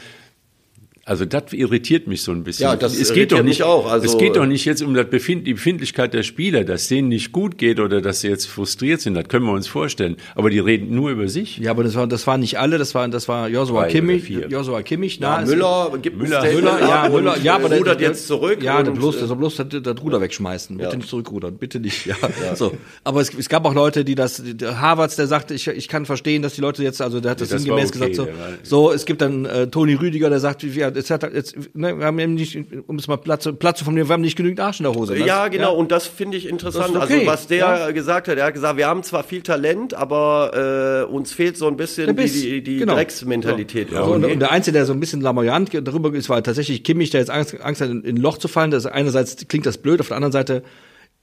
Also 1.07 1.23
das 1.25 1.53
irritiert 1.53 2.07
mich 2.07 2.23
so 2.23 2.31
ein 2.31 2.43
bisschen. 2.43 2.63
Ja, 2.63 2.75
das 2.75 2.97
es 2.99 3.13
geht 3.13 3.31
doch 3.31 3.37
mich 3.37 3.45
nicht, 3.45 3.63
auch, 3.63 3.85
also- 3.91 4.07
es 4.07 4.17
geht 4.17 4.35
doch 4.37 4.47
nicht 4.47 4.65
jetzt 4.65 4.81
um 4.81 4.95
das 4.95 5.05
Befind 5.07 5.45
die 5.45 5.53
Befindlichkeit 5.53 6.15
der 6.15 6.23
Spieler, 6.23 6.63
dass 6.63 6.87
denen 6.87 7.09
nicht 7.09 7.31
gut 7.31 7.59
geht 7.59 7.79
oder 7.79 8.01
dass 8.01 8.21
sie 8.21 8.27
jetzt 8.27 8.47
frustriert 8.47 9.01
sind, 9.01 9.13
das 9.13 9.27
können 9.27 9.45
wir 9.45 9.51
uns 9.53 9.67
vorstellen. 9.67 10.17
Aber 10.33 10.49
die 10.49 10.57
reden 10.57 10.95
nur 10.95 11.11
über 11.11 11.29
sich. 11.29 11.59
Ja, 11.59 11.69
aber 11.69 11.83
das 11.83 11.93
war, 11.93 12.07
das 12.07 12.25
waren 12.25 12.39
nicht 12.39 12.57
alle, 12.57 12.79
das 12.79 12.95
war, 12.95 13.07
das 13.07 13.27
war 13.27 13.47
Joshua 13.49 13.83
Drei 13.83 13.91
Kimmich. 13.91 14.27
Joshua 14.49 14.81
Kimmich, 14.81 15.19
Ja, 15.19 15.37
na, 15.37 15.43
es- 15.43 15.49
Müller 15.51 15.91
gibt 16.01 16.17
Müller- 16.17 16.41
Müller, 16.51 16.79
ja, 16.79 17.07
Müller, 17.07 17.37
ja, 17.37 17.55
aber 17.57 17.69
der 17.69 17.77
rudert 17.77 18.01
der- 18.01 18.07
jetzt 18.09 18.25
zurück. 18.25 18.63
Ja, 18.63 18.81
der 18.81 18.91
und, 18.93 18.97
bloß, 18.97 19.17
äh, 19.21 19.27
der 19.27 19.35
bloß 19.35 19.55
das, 19.57 19.67
das 19.83 20.01
Ruder 20.01 20.21
wegschmeißen. 20.21 20.75
Bitte 20.77 20.89
Ja. 20.89 20.95
nicht 20.97 21.07
zurückrudern, 21.09 21.57
bitte 21.59 21.79
nicht. 21.79 22.07
Ja. 22.07 22.15
So. 22.55 22.75
Aber 23.03 23.21
es, 23.21 23.31
es 23.31 23.47
gab 23.47 23.63
auch 23.65 23.75
Leute, 23.75 24.05
die 24.05 24.15
das, 24.15 24.41
der 24.43 24.81
Harvards, 24.81 25.17
der 25.17 25.27
sagte, 25.27 25.53
ich, 25.53 25.67
ich 25.67 25.87
kann 25.87 26.07
verstehen, 26.07 26.41
dass 26.41 26.55
die 26.55 26.61
Leute 26.61 26.81
jetzt, 26.81 26.99
also 26.99 27.19
der 27.19 27.29
hat 27.31 27.41
das, 27.41 27.49
Das 27.49 27.61
sinngemäß 27.61 27.89
okay, 27.89 28.11
gesagt, 28.11 28.15
so, 28.15 28.27
so, 28.63 28.91
es 28.91 29.05
gibt 29.05 29.21
dann 29.21 29.45
äh, 29.45 29.67
Toni 29.67 29.93
Rüdiger, 29.93 30.31
der 30.31 30.39
sagt, 30.39 30.63
ja, 30.63 30.94
jetzt 30.95 31.11
hat, 31.11 31.33
jetzt, 31.33 31.55
ne, 31.75 31.97
wir 31.99 32.05
haben 32.05 32.17
eben 32.19 32.33
nicht, 32.33 32.57
um 32.87 32.95
es 32.97 33.07
mal 33.07 33.17
Platz, 33.17 33.47
Platz 33.59 33.79
zu 33.79 33.85
formulieren, 33.85 34.09
wir 34.09 34.13
haben 34.13 34.21
nicht 34.21 34.37
genügend 34.37 34.59
Arsch 34.59 34.79
in 34.79 34.85
der 34.85 34.95
Hose. 34.95 35.15
Ja, 35.17 35.43
weißt 35.43 35.47
du? 35.47 35.57
genau, 35.57 35.75
und 35.75 35.91
das 35.91 36.07
finde 36.07 36.37
ich 36.37 36.47
interessant. 36.47 36.95
Das 36.95 37.03
ist 37.03 37.11
okay, 37.11 37.19
Also 37.19 37.31
was 37.31 37.47
der 37.47 37.57
ja. 37.57 37.91
gesagt 37.91 38.27
hat, 38.27 38.37
er 38.37 38.45
hat 38.45 38.53
gesagt, 38.53 38.77
wir 38.77 38.87
haben 38.87 39.03
zwar 39.03 39.23
viel 39.23 39.41
Talent, 39.41 39.93
aber 39.93 41.05
äh, 41.07 41.13
uns 41.13 41.33
fehlt 41.33 41.57
so 41.57 41.67
ein 41.67 41.77
bisschen 41.77 42.05
Der 42.05 42.15
die, 42.15 42.21
Biss, 42.23 42.33
die, 42.33 42.63
die 42.63 42.77
genau. 42.77 42.95
Drecksmentalität. 42.95 43.89
So, 43.91 44.03
und, 44.03 44.25
und 44.25 44.39
der 44.39 44.51
Einzige, 44.51 44.73
der 44.73 44.85
so 44.85 44.93
ein 44.93 44.99
bisschen 44.99 45.21
lamoyant 45.21 45.69
darüber 45.73 46.13
ist, 46.13 46.29
war 46.29 46.41
tatsächlich 46.41 46.83
Kimmich, 46.83 47.09
der 47.11 47.19
jetzt 47.19 47.29
Angst, 47.29 47.59
Angst 47.61 47.81
hat, 47.81 47.89
in 47.89 48.15
in 48.15 48.17
ein 48.17 48.21
Loch 48.21 48.37
zu 48.37 48.47
fallen. 48.47 48.71
Das 48.71 48.85
einerseits 48.85 49.47
klingt 49.47 49.65
das 49.65 49.77
blöd, 49.77 49.99
auf 49.99 50.07
der 50.07 50.17
anderen 50.17 50.31
Seite 50.31 50.63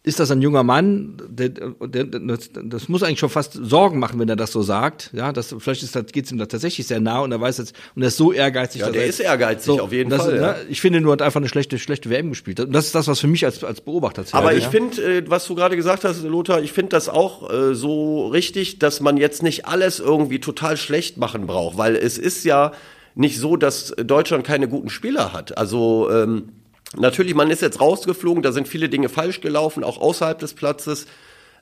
ist 0.04 0.18
das 0.18 0.32
ein 0.32 0.42
junger 0.42 0.64
Mann, 0.64 1.16
der, 1.28 1.50
der, 1.50 2.04
das, 2.04 2.50
das 2.52 2.88
muss 2.88 3.04
eigentlich 3.04 3.20
schon 3.20 3.28
fast 3.28 3.52
Sorgen 3.52 4.00
machen, 4.00 4.18
wenn 4.18 4.28
er 4.28 4.34
das 4.34 4.50
so 4.50 4.60
sagt. 4.60 5.10
Ja, 5.12 5.32
das, 5.32 5.54
vielleicht 5.56 5.84
ist 5.84 5.94
das, 5.94 6.06
geht's 6.06 6.32
ihm 6.32 6.38
da 6.38 6.46
tatsächlich 6.46 6.88
sehr 6.88 6.98
nah 6.98 7.20
und 7.20 7.30
er 7.30 7.40
weiß 7.40 7.58
jetzt, 7.58 7.76
und 7.94 8.02
er 8.02 8.08
ist 8.08 8.16
so 8.16 8.32
ehrgeizig. 8.32 8.80
Ja, 8.80 8.90
der 8.90 9.02
er 9.02 9.08
ist 9.08 9.20
ehrgeizig, 9.20 9.80
auf 9.80 9.92
jeden 9.92 10.10
das, 10.10 10.22
Fall, 10.22 10.32
Ne, 10.32 10.40
ja. 10.40 10.56
Ich 10.68 10.80
finde 10.80 11.00
nur, 11.00 11.12
hat 11.12 11.22
einfach 11.22 11.38
eine 11.38 11.48
schlechte, 11.48 11.78
schlechte 11.78 12.10
WM 12.10 12.30
gespielt. 12.30 12.58
Und 12.58 12.72
das 12.72 12.86
ist 12.86 12.96
das, 12.96 13.06
was 13.06 13.20
für 13.20 13.28
mich 13.28 13.44
als, 13.44 13.62
als 13.62 13.80
Beobachter 13.80 14.24
zählt. 14.24 14.34
Aber 14.34 14.50
ja. 14.50 14.58
ich 14.58 14.66
finde, 14.66 15.18
äh, 15.18 15.24
was 15.30 15.46
du 15.46 15.54
gerade 15.54 15.76
gesagt 15.76 16.02
hast, 16.02 16.24
Lothar, 16.24 16.60
ich 16.62 16.72
finde 16.72 16.90
das 16.90 17.08
auch 17.08 17.52
äh, 17.52 17.74
so 17.74 18.26
richtig, 18.26 18.80
dass 18.80 19.00
man 19.00 19.16
jetzt 19.16 19.44
nicht 19.44 19.66
alles 19.66 20.00
irgendwie 20.00 20.40
total 20.40 20.76
schlecht 20.76 21.16
machen 21.16 21.46
braucht, 21.46 21.78
weil 21.78 21.94
es 21.94 22.18
ist 22.18 22.44
ja 22.44 22.72
nicht 23.14 23.38
so, 23.38 23.56
dass 23.56 23.94
Deutschland 23.96 24.44
keine 24.44 24.66
guten 24.66 24.88
Spieler 24.88 25.32
hat. 25.32 25.56
Also 25.58 26.10
ähm, 26.10 26.48
natürlich, 26.96 27.34
man 27.34 27.50
ist 27.50 27.62
jetzt 27.62 27.80
rausgeflogen, 27.80 28.42
da 28.42 28.52
sind 28.52 28.68
viele 28.68 28.88
Dinge 28.88 29.08
falsch 29.08 29.40
gelaufen, 29.40 29.84
auch 29.84 30.00
außerhalb 30.00 30.38
des 30.38 30.54
Platzes. 30.54 31.06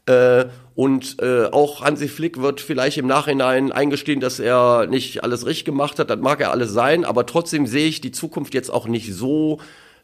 Äh, 0.06 0.46
und 0.74 1.16
äh, 1.20 1.46
auch 1.46 1.82
Hansi 1.82 2.08
Flick 2.08 2.40
wird 2.40 2.60
vielleicht 2.60 2.96
im 2.96 3.06
Nachhinein 3.06 3.70
eingestehen, 3.70 4.20
dass 4.20 4.40
er 4.40 4.86
nicht 4.86 5.22
alles 5.24 5.46
richtig 5.46 5.66
gemacht 5.66 5.98
hat. 5.98 6.10
Das 6.10 6.18
mag 6.20 6.40
er 6.40 6.50
alles 6.50 6.72
sein, 6.72 7.04
aber 7.04 7.26
trotzdem 7.26 7.66
sehe 7.66 7.86
ich 7.86 8.00
die 8.00 8.12
Zukunft 8.12 8.54
jetzt 8.54 8.70
auch 8.70 8.86
nicht 8.86 9.14
so 9.14 9.58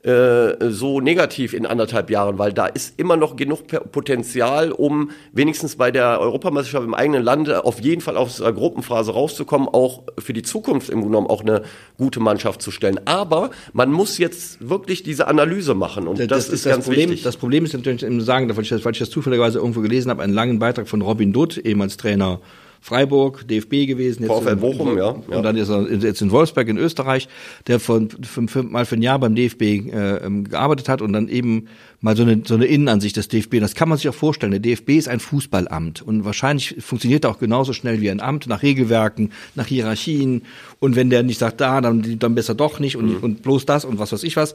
äh, 0.07 0.71
so 0.71 1.01
negativ 1.01 1.53
in 1.53 1.67
anderthalb 1.67 2.11
Jahren, 2.11 2.39
weil 2.39 2.53
da 2.53 2.67
ist 2.67 2.95
immer 2.97 3.17
noch 3.17 3.35
genug 3.35 3.67
Potenzial, 3.91 4.71
um 4.71 5.11
wenigstens 5.33 5.75
bei 5.75 5.91
der 5.91 6.21
Europameisterschaft 6.21 6.87
im 6.87 6.95
eigenen 6.95 7.25
Land 7.25 7.51
auf 7.51 7.81
jeden 7.81 8.01
Fall 8.01 8.17
aus 8.17 8.37
der 8.37 8.53
Gruppenphase 8.53 9.11
rauszukommen, 9.13 9.69
auch 9.69 10.05
für 10.17 10.33
die 10.33 10.43
Zukunft 10.43 10.91
im 10.91 11.01
Grunde 11.01 11.17
genommen 11.17 11.27
auch 11.27 11.41
eine 11.41 11.63
gute 11.99 12.21
Mannschaft 12.21 12.63
zu 12.63 12.71
stellen. 12.71 13.01
Aber 13.05 13.51
man 13.73 13.91
muss 13.91 14.19
jetzt 14.19 14.69
wirklich 14.69 15.03
diese 15.03 15.27
Analyse 15.27 15.75
machen 15.75 16.07
und 16.07 16.21
das, 16.21 16.29
das 16.29 16.47
ist, 16.47 16.53
ist 16.53 16.67
das 16.67 16.73
ganz 16.75 16.85
Problem, 16.85 17.11
wichtig. 17.11 17.25
Das 17.25 17.37
Problem 17.37 17.65
ist 17.65 17.75
natürlich 17.75 18.05
im 18.05 18.21
Sagen, 18.21 18.49
weil 18.57 18.63
ich, 18.63 18.69
das, 18.69 18.85
weil 18.85 18.93
ich 18.93 19.01
das 19.01 19.11
zufälligerweise 19.11 19.59
irgendwo 19.59 19.81
gelesen 19.81 20.11
habe, 20.11 20.23
einen 20.23 20.35
langen 20.35 20.61
Beitrag 20.61 20.87
von 20.87 21.03
Robin 21.03 21.33
Dutt, 21.33 21.59
ehemals 21.59 21.97
Trainer 21.97 22.39
Freiburg, 22.81 23.47
DFB 23.49 23.87
gewesen. 23.87 24.23
Jetzt 24.23 24.33
VfL 24.33 24.57
Bochum, 24.57 24.97
ja. 24.97 25.09
Und 25.09 25.43
dann 25.43 25.57
ist 25.57 25.69
er 25.69 25.91
jetzt 25.91 26.23
in 26.23 26.31
Wolfsberg 26.31 26.69
in 26.69 26.79
Österreich, 26.79 27.29
der 27.67 27.81
von, 27.81 28.11
für, 28.11 28.47
für, 28.49 28.63
mal 28.63 28.87
für 28.87 28.97
ein 28.97 29.03
Jahr 29.03 29.19
beim 29.19 29.35
DFB 29.35 29.63
äh, 29.63 30.17
ähm, 30.19 30.45
gearbeitet 30.45 30.89
hat 30.89 31.03
und 31.03 31.13
dann 31.13 31.29
eben 31.29 31.69
mal 32.01 32.17
so 32.17 32.23
eine, 32.23 32.43
so 32.45 32.55
eine 32.55 32.67
Innenansicht 32.67 33.17
des 33.17 33.29
DFB. 33.29 33.61
Das 33.61 33.75
kann 33.75 33.89
man 33.89 33.99
sich 33.99 34.09
auch 34.09 34.15
vorstellen. 34.15 34.53
Der 34.53 34.61
DFB 34.61 34.91
ist 34.91 35.09
ein 35.09 35.21
Fußballamt 35.21 36.03
und 36.03 36.25
wahrscheinlich 36.25 36.77
funktioniert 36.81 37.25
er 37.25 37.31
auch 37.31 37.39
genauso 37.39 37.73
schnell 37.73 38.01
wie 38.01 38.11
ein 38.11 38.21
Amt 38.21 38.47
nach 38.47 38.63
Regelwerken, 38.63 39.33
nach 39.55 39.67
Hierarchien. 39.67 40.43
Und 40.79 40.97
wenn 40.97 41.11
der 41.11 41.23
nicht 41.23 41.39
sagt, 41.39 41.61
da, 41.61 41.81
dann, 41.81 42.19
dann 42.19 42.35
besser 42.35 42.55
doch 42.55 42.79
nicht 42.79 42.97
und, 42.97 43.09
mhm. 43.09 43.25
und 43.25 43.43
bloß 43.43 43.67
das 43.67 43.85
und 43.85 43.99
was 43.99 44.13
weiß 44.13 44.23
ich 44.23 44.37
was. 44.37 44.55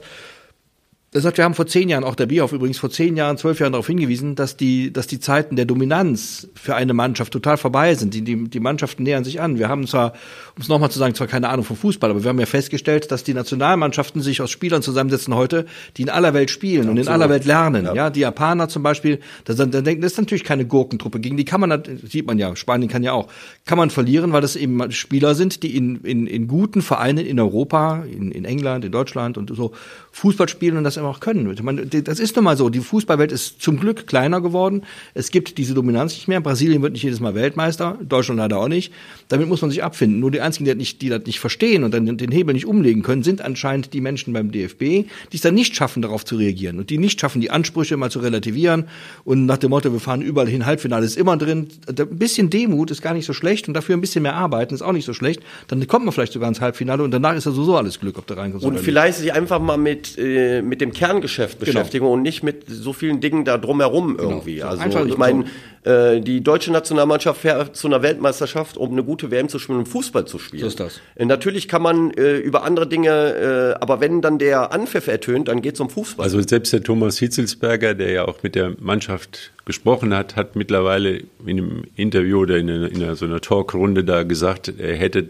Das 1.12 1.26
heißt, 1.26 1.36
wir 1.36 1.44
haben 1.44 1.52
vor 1.52 1.66
zehn 1.66 1.90
Jahren, 1.90 2.04
auch 2.04 2.14
der 2.14 2.24
Bierhoff 2.24 2.52
übrigens 2.52 2.78
vor 2.78 2.88
zehn 2.88 3.18
Jahren, 3.18 3.36
zwölf 3.36 3.60
Jahren 3.60 3.72
darauf 3.72 3.86
hingewiesen, 3.86 4.34
dass 4.34 4.56
die, 4.56 4.90
dass 4.94 5.06
die 5.06 5.20
Zeiten 5.20 5.56
der 5.56 5.66
Dominanz 5.66 6.48
für 6.54 6.74
eine 6.74 6.94
Mannschaft 6.94 7.34
total 7.34 7.58
vorbei 7.58 7.94
sind. 7.94 8.14
Die, 8.14 8.22
die, 8.22 8.48
die 8.48 8.60
Mannschaften 8.60 9.02
nähern 9.02 9.22
sich 9.22 9.38
an. 9.38 9.58
Wir 9.58 9.68
haben 9.68 9.86
zwar, 9.86 10.14
um 10.56 10.62
es 10.62 10.68
nochmal 10.68 10.90
zu 10.90 10.98
sagen, 10.98 11.14
zwar 11.14 11.26
keine 11.26 11.50
Ahnung 11.50 11.66
vom 11.66 11.76
Fußball, 11.76 12.10
aber 12.10 12.22
wir 12.22 12.30
haben 12.30 12.40
ja 12.40 12.46
festgestellt, 12.46 13.12
dass 13.12 13.24
die 13.24 13.34
Nationalmannschaften 13.34 14.22
sich 14.22 14.40
aus 14.40 14.50
Spielern 14.50 14.80
zusammensetzen 14.80 15.34
heute, 15.34 15.66
die 15.98 16.02
in 16.02 16.08
aller 16.08 16.32
Welt 16.32 16.50
spielen 16.50 16.88
Absolut. 16.88 16.98
und 16.98 17.06
in 17.06 17.08
aller 17.12 17.28
Welt 17.28 17.44
lernen. 17.44 17.84
Ja. 17.84 17.94
ja, 17.94 18.10
die 18.10 18.20
Japaner 18.20 18.70
zum 18.70 18.82
Beispiel, 18.82 19.20
das, 19.44 19.56
das, 19.56 19.68
das 19.70 19.84
ist 19.84 20.18
natürlich 20.18 20.44
keine 20.44 20.64
Gurkentruppe. 20.64 21.20
Gegen 21.20 21.36
die 21.36 21.44
kann 21.44 21.60
man, 21.60 21.82
sieht 22.08 22.26
man 22.26 22.38
ja, 22.38 22.56
Spanien 22.56 22.88
kann 22.88 23.02
ja 23.02 23.12
auch, 23.12 23.28
kann 23.66 23.76
man 23.76 23.90
verlieren, 23.90 24.32
weil 24.32 24.40
das 24.40 24.56
eben 24.56 24.90
Spieler 24.90 25.34
sind, 25.34 25.62
die 25.62 25.76
in, 25.76 25.96
in, 26.04 26.26
in 26.26 26.48
guten 26.48 26.80
Vereinen 26.80 27.26
in 27.26 27.38
Europa, 27.38 28.04
in, 28.10 28.32
in 28.32 28.46
England, 28.46 28.86
in 28.86 28.92
Deutschland 28.92 29.36
und 29.36 29.54
so 29.54 29.72
Fußball 30.12 30.48
spielen 30.48 30.78
und 30.78 30.84
das 30.84 31.01
immer 31.02 31.10
auch 31.10 31.20
können. 31.20 31.54
Man, 31.62 31.90
das 31.90 32.18
ist 32.18 32.36
nun 32.36 32.44
mal 32.44 32.56
so. 32.56 32.70
Die 32.70 32.80
Fußballwelt 32.80 33.32
ist 33.32 33.60
zum 33.60 33.78
Glück 33.78 34.06
kleiner 34.06 34.40
geworden. 34.40 34.82
Es 35.14 35.30
gibt 35.30 35.58
diese 35.58 35.74
Dominanz 35.74 36.14
nicht 36.14 36.28
mehr. 36.28 36.40
Brasilien 36.40 36.82
wird 36.82 36.92
nicht 36.92 37.02
jedes 37.02 37.20
Mal 37.20 37.34
Weltmeister, 37.34 37.98
Deutschland 38.02 38.38
leider 38.38 38.58
auch 38.58 38.68
nicht. 38.68 38.92
Damit 39.28 39.48
muss 39.48 39.60
man 39.60 39.70
sich 39.70 39.82
abfinden. 39.84 40.20
Nur 40.20 40.30
die 40.30 40.40
einzigen, 40.40 40.64
die 40.64 40.70
das 40.70 40.78
nicht, 40.78 41.02
die 41.02 41.08
das 41.08 41.24
nicht 41.26 41.40
verstehen 41.40 41.84
und 41.84 41.92
dann 41.92 42.16
den 42.16 42.30
Hebel 42.30 42.54
nicht 42.54 42.66
umlegen 42.66 43.02
können, 43.02 43.22
sind 43.22 43.42
anscheinend 43.42 43.92
die 43.92 44.00
Menschen 44.00 44.32
beim 44.32 44.50
DFB, 44.50 44.80
die 44.80 45.08
es 45.34 45.40
dann 45.40 45.54
nicht 45.54 45.74
schaffen, 45.74 46.02
darauf 46.02 46.24
zu 46.24 46.36
reagieren 46.36 46.78
und 46.78 46.90
die 46.90 46.98
nicht 46.98 47.20
schaffen, 47.20 47.40
die 47.40 47.50
Ansprüche 47.50 47.96
mal 47.96 48.10
zu 48.10 48.20
relativieren 48.20 48.84
und 49.24 49.46
nach 49.46 49.58
dem 49.58 49.70
Motto, 49.70 49.92
wir 49.92 50.00
fahren 50.00 50.22
überall 50.22 50.48
hin, 50.48 50.66
Halbfinale 50.66 51.04
ist 51.04 51.16
immer 51.16 51.36
drin. 51.36 51.68
Ein 51.86 52.18
bisschen 52.18 52.50
Demut 52.50 52.90
ist 52.90 53.02
gar 53.02 53.14
nicht 53.14 53.26
so 53.26 53.32
schlecht 53.32 53.68
und 53.68 53.74
dafür 53.74 53.96
ein 53.96 54.00
bisschen 54.00 54.22
mehr 54.22 54.34
arbeiten 54.34 54.74
ist 54.74 54.82
auch 54.82 54.92
nicht 54.92 55.04
so 55.04 55.14
schlecht. 55.14 55.40
Dann 55.68 55.86
kommt 55.86 56.04
man 56.04 56.12
vielleicht 56.12 56.32
sogar 56.32 56.48
ins 56.48 56.60
Halbfinale 56.60 57.02
und 57.02 57.10
danach 57.10 57.34
ist 57.34 57.46
ja 57.46 57.52
sowieso 57.52 57.76
alles 57.76 58.00
Glück, 58.00 58.18
ob 58.18 58.26
da 58.26 58.34
reinkommt. 58.34 58.64
Und 58.64 58.78
vielleicht 58.78 59.18
sich 59.18 59.32
einfach 59.32 59.60
mal 59.60 59.76
mit, 59.76 60.18
äh, 60.18 60.62
mit 60.62 60.80
dem 60.80 60.91
Kerngeschäft 60.92 61.58
genau. 61.58 61.66
beschäftigen 61.66 62.06
und 62.06 62.22
nicht 62.22 62.42
mit 62.42 62.64
so 62.68 62.92
vielen 62.92 63.20
Dingen 63.20 63.44
da 63.44 63.58
drumherum 63.58 64.16
genau. 64.16 64.30
irgendwie. 64.30 64.56
Genau. 64.56 64.68
Also 64.68 64.82
Einfach 64.82 65.06
ich 65.06 65.16
meine, 65.16 65.44
äh, 65.84 66.20
die 66.20 66.42
deutsche 66.42 66.70
Nationalmannschaft 66.70 67.40
fährt 67.40 67.76
zu 67.76 67.88
einer 67.88 68.02
Weltmeisterschaft, 68.02 68.76
um 68.76 68.92
eine 68.92 69.02
gute 69.02 69.30
WM 69.30 69.48
zu 69.48 69.58
spielen 69.58 69.78
und 69.78 69.88
Fußball 69.88 70.26
zu 70.26 70.38
spielen. 70.38 70.60
So 70.60 70.68
ist 70.68 70.80
das. 70.80 71.00
Äh, 71.16 71.24
natürlich 71.24 71.66
kann 71.66 71.82
man 71.82 72.12
äh, 72.12 72.36
über 72.36 72.62
andere 72.62 72.86
Dinge, 72.86 73.74
äh, 73.78 73.80
aber 73.80 74.00
wenn 74.00 74.20
dann 74.20 74.38
der 74.38 74.72
Anpfiff 74.72 75.08
ertönt, 75.08 75.48
dann 75.48 75.60
geht 75.60 75.74
es 75.74 75.80
um 75.80 75.90
Fußball. 75.90 76.24
Also 76.24 76.40
selbst 76.40 76.72
der 76.72 76.82
Thomas 76.82 77.18
Hitzelsberger, 77.18 77.94
der 77.94 78.10
ja 78.12 78.24
auch 78.28 78.42
mit 78.42 78.54
der 78.54 78.74
Mannschaft 78.78 79.52
gesprochen 79.64 80.14
hat, 80.14 80.36
hat 80.36 80.54
mittlerweile 80.56 81.18
in 81.46 81.58
einem 81.58 81.84
Interview 81.96 82.40
oder 82.40 82.58
in, 82.58 82.70
einer, 82.70 82.90
in 82.90 83.02
einer, 83.02 83.16
so 83.16 83.24
einer 83.24 83.40
Talkrunde 83.40 84.04
da 84.04 84.22
gesagt, 84.22 84.72
er 84.78 84.96
hätte 84.96 85.28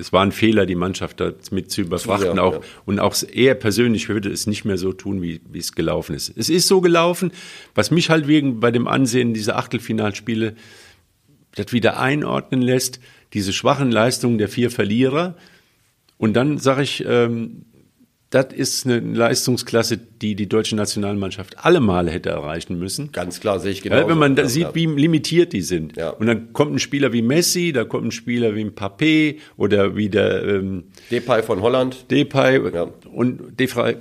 es 0.00 0.12
war 0.12 0.22
ein 0.22 0.32
Fehler, 0.32 0.66
die 0.66 0.74
Mannschaft 0.74 1.20
da 1.20 1.32
mit 1.50 1.70
zu 1.70 1.82
überfrachten. 1.82 2.34
Sehr, 2.34 2.42
auch, 2.42 2.54
ja. 2.54 2.60
Und 2.86 2.98
auch 2.98 3.14
er 3.32 3.54
persönlich 3.54 4.08
würde 4.08 4.30
es 4.30 4.46
nicht 4.46 4.64
mehr 4.64 4.78
so 4.78 4.92
tun, 4.92 5.22
wie, 5.22 5.40
wie 5.50 5.58
es 5.58 5.72
gelaufen 5.72 6.16
ist. 6.16 6.32
Es 6.36 6.48
ist 6.48 6.66
so 6.66 6.80
gelaufen, 6.80 7.32
was 7.74 7.90
mich 7.90 8.10
halt 8.10 8.26
wegen 8.26 8.60
bei 8.60 8.70
dem 8.70 8.88
Ansehen 8.88 9.34
dieser 9.34 9.56
Achtelfinalspiele 9.56 10.56
das 11.54 11.72
wieder 11.72 12.00
einordnen 12.00 12.62
lässt, 12.62 13.00
diese 13.32 13.52
schwachen 13.52 13.92
Leistungen 13.92 14.38
der 14.38 14.48
vier 14.48 14.70
Verlierer. 14.70 15.36
Und 16.16 16.34
dann 16.34 16.58
sage 16.58 16.82
ich, 16.82 17.04
ähm, 17.06 17.66
das 18.30 18.52
ist 18.52 18.86
eine 18.86 19.00
Leistungsklasse, 19.00 19.98
die 19.98 20.36
die 20.36 20.48
deutsche 20.48 20.76
Nationalmannschaft 20.76 21.64
alle 21.64 21.80
Male 21.80 22.12
hätte 22.12 22.28
erreichen 22.28 22.78
müssen. 22.78 23.10
Ganz 23.10 23.40
klar, 23.40 23.58
sehe 23.58 23.72
ich 23.72 23.82
genau. 23.82 23.96
Ja, 23.96 24.08
wenn 24.08 24.18
man 24.18 24.36
da 24.36 24.46
sieht, 24.48 24.68
wie 24.74 24.86
limitiert 24.86 25.52
die 25.52 25.62
sind. 25.62 25.96
Ja. 25.96 26.10
Und 26.10 26.28
dann 26.28 26.52
kommt 26.52 26.72
ein 26.72 26.78
Spieler 26.78 27.12
wie 27.12 27.22
Messi, 27.22 27.72
da 27.72 27.84
kommt 27.84 28.06
ein 28.06 28.12
Spieler 28.12 28.54
wie 28.54 28.60
ein 28.60 28.76
Papé 28.76 29.38
oder 29.56 29.96
wie 29.96 30.08
der 30.08 30.44
ähm, 30.44 30.84
Depay 31.10 31.42
von 31.42 31.60
Holland. 31.60 32.08
Depay 32.08 32.60
ja. 32.72 32.86
und 33.12 33.58
Depay, 33.58 33.96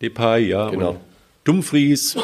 Depay, 0.00 0.48
ja. 0.48 0.70
Genau. 0.70 0.90
Und 0.92 0.98
Dumfries. 1.44 2.16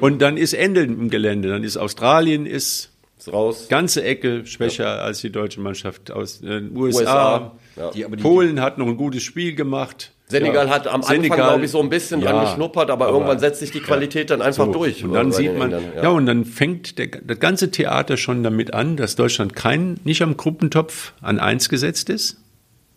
Und 0.00 0.20
dann 0.20 0.36
ist 0.36 0.52
Ende 0.52 0.82
im 0.82 1.08
Gelände. 1.08 1.48
Dann 1.48 1.64
ist 1.64 1.78
Australien 1.78 2.44
ist, 2.44 2.90
ist 3.18 3.32
raus. 3.32 3.68
Ganze 3.68 4.04
Ecke 4.04 4.44
schwächer 4.44 4.84
ja. 4.84 4.96
als 4.96 5.20
die 5.20 5.30
deutsche 5.30 5.60
Mannschaft 5.60 6.10
aus 6.10 6.42
äh, 6.42 6.62
USA. 6.74 7.00
USA. 7.00 7.52
Ja. 7.76 7.90
Die, 7.92 8.16
die, 8.16 8.22
Polen 8.22 8.60
hat 8.60 8.76
noch 8.76 8.86
ein 8.86 8.96
gutes 8.96 9.22
Spiel 9.22 9.54
gemacht. 9.54 10.12
Senegal 10.28 10.66
ja. 10.66 10.74
hat 10.74 10.88
am 10.88 11.02
Anfang, 11.02 11.22
glaube 11.22 11.64
ich, 11.64 11.70
so 11.70 11.80
ein 11.80 11.88
bisschen 11.88 12.20
ja, 12.20 12.32
dran 12.32 12.46
geschnuppert, 12.46 12.90
aber, 12.90 13.06
aber, 13.06 13.14
irgendwann 13.14 13.38
setzt 13.38 13.60
sich 13.60 13.70
die 13.70 13.80
Qualität 13.80 14.30
dann 14.30 14.42
einfach 14.42 14.66
so. 14.66 14.72
durch. 14.72 15.04
Und 15.04 15.12
dann 15.12 15.30
sieht 15.30 15.56
man, 15.56 15.70
Ländern, 15.70 15.92
ja. 15.94 16.02
ja. 16.04 16.08
und 16.08 16.26
dann 16.26 16.44
fängt 16.44 16.98
der, 16.98 17.06
das 17.06 17.38
ganze 17.38 17.70
Theater 17.70 18.16
schon 18.16 18.42
damit 18.42 18.74
an, 18.74 18.96
dass 18.96 19.14
Deutschland 19.14 19.54
kein, 19.54 20.00
nicht 20.02 20.22
am 20.22 20.36
Gruppentopf 20.36 21.12
an 21.20 21.38
eins 21.38 21.68
gesetzt 21.68 22.10
ist. 22.10 22.38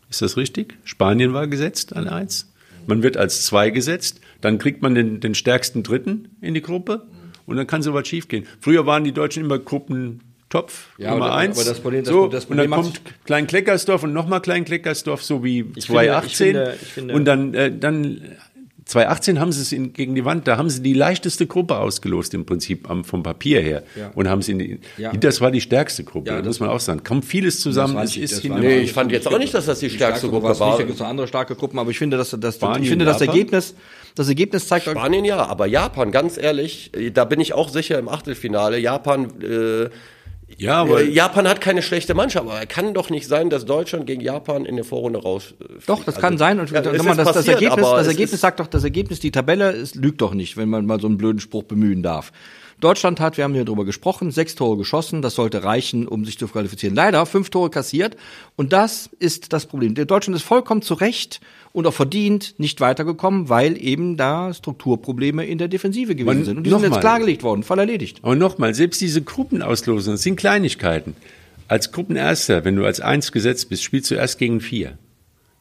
Ist 0.10 0.24
das 0.24 0.38
richtig? 0.38 0.74
Spanien 0.84 1.34
war 1.34 1.46
gesetzt 1.46 1.96
an 1.96 2.08
eins. 2.08 2.52
Man 2.88 3.04
wird 3.04 3.16
als 3.16 3.46
zwei 3.46 3.70
gesetzt, 3.70 4.22
dann 4.42 4.58
kriegt 4.58 4.82
man 4.82 4.96
den, 4.96 5.20
den 5.20 5.36
stärksten 5.36 5.84
Dritten 5.84 6.30
in 6.42 6.56
die 6.56 6.64
Gruppe 6.64 7.04
und 7.46 7.58
dann 7.58 7.68
kann 7.68 7.84
sowas 7.84 8.08
schiefgehen. 8.08 8.48
Früher 8.60 8.88
waren 8.88 9.04
die 9.04 9.12
Deutschen 9.12 9.46
immer 9.46 9.60
Gruppen 9.60 10.22
Topf 10.50 10.88
ja, 10.98 11.12
Nummer 11.12 11.28
aber, 11.28 11.36
eins. 11.36 11.58
Aber 11.58 11.70
das 11.70 11.80
Problem, 11.80 12.04
das, 12.04 12.12
so, 12.12 12.28
das 12.28 12.46
Problem 12.46 12.66
und 12.66 12.72
dann 12.72 12.82
kommt 12.82 13.02
Klein 13.26 13.48
Kleckersdorf 13.48 14.04
und 14.04 14.14
nochmal 14.14 14.42
Klein 14.42 14.66
Kleckersdorf, 14.66 15.24
so 15.24 15.44
wie 15.44 15.72
2018. 15.74 16.48
Finde, 16.48 16.78
ich 16.82 16.88
finde, 16.88 17.14
und 17.14 17.26
dann, 17.26 17.54
äh, 17.54 17.72
dann 17.72 18.22
2018 18.90 19.40
haben 19.40 19.52
sie 19.52 19.62
es 19.62 19.72
in, 19.72 19.94
gegen 19.94 20.16
die 20.16 20.26
Wand, 20.26 20.48
da 20.48 20.58
haben 20.58 20.70
sie 20.72 20.82
die 20.82 20.94
leichteste 20.94 21.46
Gruppe 21.46 21.78
ausgelost 21.78 22.34
im 22.34 22.46
Prinzip 22.46 22.90
am, 22.90 23.04
vom 23.04 23.22
Papier 23.22 23.62
her 23.62 23.84
ja. 23.96 24.12
und 24.16 24.28
haben 24.28 24.42
sie 24.42 24.54
in 24.54 24.60
die, 24.60 24.80
ja. 24.98 25.12
das 25.14 25.40
war 25.40 25.52
die 25.52 25.62
stärkste 25.62 26.04
Gruppe, 26.04 26.32
ja, 26.32 26.42
muss 26.42 26.60
man 26.60 26.70
auch 26.70 26.80
sagen. 26.80 27.04
Kommt 27.04 27.26
vieles 27.26 27.62
zusammen. 27.62 27.96
Das 27.96 28.18
ist, 28.18 28.32
ist 28.32 28.44
nee, 28.44 28.80
ich 28.80 28.94
fand 28.94 29.12
jetzt 29.12 29.28
auch 29.28 29.38
nicht, 29.38 29.54
dass 29.54 29.68
das 29.68 29.80
die, 29.80 29.90
die 29.90 29.96
stärkste, 29.96 30.28
stärkste 30.28 30.30
Gruppe 30.30 30.60
war. 30.60 30.80
Es 30.80 30.88
gibt 30.88 31.02
andere 31.02 31.28
starke 31.28 31.56
Gruppen, 31.56 31.78
aber 31.78 31.92
ich 31.92 32.00
finde, 32.00 32.18
dass, 32.18 32.32
dass 32.32 32.56
Spanien, 32.56 32.84
ich 32.84 32.90
finde, 32.90 33.06
das 33.06 33.22
Ergebnis, 33.22 33.76
das 34.16 34.28
Ergebnis 34.28 34.68
zeigt 34.68 34.88
Spanien 34.88 35.24
ja, 35.24 35.46
aber 35.46 35.68
Japan, 35.68 36.12
ganz 36.12 36.40
ehrlich, 36.40 36.92
da 37.14 37.26
bin 37.26 37.40
ich 37.40 37.54
auch 37.54 37.70
sicher 37.70 38.00
im 38.00 38.10
Achtelfinale. 38.10 38.80
Japan 38.80 39.30
äh, 39.42 39.90
ja, 40.58 40.76
aber 40.76 41.02
äh, 41.02 41.10
Japan 41.10 41.48
hat 41.48 41.62
keine 41.62 41.82
schlechte 41.82 42.14
Mannschaft, 42.14 42.46
aber 42.46 42.60
er 42.60 42.66
kann 42.66 42.94
doch 42.94 43.10
nicht 43.10 43.28
sein, 43.28 43.50
dass 43.50 43.66
Deutschland 43.66 44.08
gegen 44.08 44.22
Japan 44.22 44.66
in 44.66 44.76
der 44.76 44.86
Vorrunde 44.86 45.22
raus. 45.22 45.54
Doch, 45.86 46.04
das 46.04 46.16
also, 46.16 46.22
kann 46.22 46.38
sein. 46.38 46.60
Und 46.60 46.72
ja, 46.72 46.82
das, 46.82 46.94
passiert, 46.98 47.28
das, 47.28 47.48
Ergebnis, 47.48 47.86
das 47.86 48.08
Ergebnis 48.08 48.42
sagt 48.42 48.60
doch, 48.60 48.68
das 48.68 48.84
Ergebnis, 48.84 49.20
die 49.20 49.32
Tabelle, 49.32 49.72
es 49.72 49.96
lügt 49.96 50.22
doch 50.22 50.34
nicht, 50.34 50.58
wenn 50.58 50.70
man 50.70 50.86
mal 50.86 51.00
so 51.00 51.08
einen 51.08 51.18
blöden 51.18 51.40
Spruch 51.40 51.64
bemühen 51.64 52.04
darf. 52.04 52.32
Deutschland 52.80 53.20
hat, 53.20 53.36
wir 53.36 53.44
haben 53.44 53.54
hier 53.54 53.66
drüber 53.66 53.84
gesprochen, 53.84 54.32
sechs 54.32 54.56
Tore 54.56 54.78
geschossen. 54.78 55.22
Das 55.22 55.36
sollte 55.36 55.64
reichen, 55.64 56.08
um 56.08 56.24
sich 56.24 56.40
zu 56.40 56.48
qualifizieren. 56.48 56.96
Leider 56.96 57.26
fünf 57.26 57.50
Tore 57.50 57.70
kassiert. 57.70 58.16
Und 58.56 58.72
das 58.72 59.10
ist 59.20 59.52
das 59.52 59.66
Problem. 59.66 59.96
Deutschland 59.96 60.36
ist 60.36 60.44
vollkommen 60.44 60.82
zu 60.82 60.94
Recht 60.94 61.42
und 61.72 61.86
auch 61.88 61.94
verdient 61.94 62.56
nicht 62.58 62.82
weitergekommen, 62.82 63.50
weil 63.50 63.82
eben 63.82 64.18
da 64.18 64.54
Strukturprobleme 64.54 65.46
in 65.46 65.58
der 65.58 65.68
Defensive 65.68 66.16
gewesen 66.16 66.26
Man, 66.38 66.46
sind. 66.46 66.58
Und 66.58 66.64
die 66.64 66.70
sind 66.70 66.82
jetzt 66.82 66.92
mal. 66.92 67.00
klargelegt 67.00 67.44
worden, 67.44 67.64
Fall 67.64 67.80
erledigt. 67.80 68.20
Aber 68.22 68.36
nochmal, 68.36 68.74
selbst 68.74 69.02
diese 69.02 69.22
Gruppenauslosungen, 69.22 70.16
das 70.16 70.24
sind 70.24 70.36
Kleinigkeiten. 70.36 71.16
Als 71.68 71.92
Gruppenerster, 71.92 72.66
wenn 72.66 72.76
du 72.76 72.86
als 72.86 73.00
Eins 73.00 73.32
gesetzt 73.32 73.70
bist, 73.70 73.84
spielst 73.84 74.10
du 74.10 74.16
erst 74.16 74.40
gegen 74.40 74.60
vier. 74.60 74.98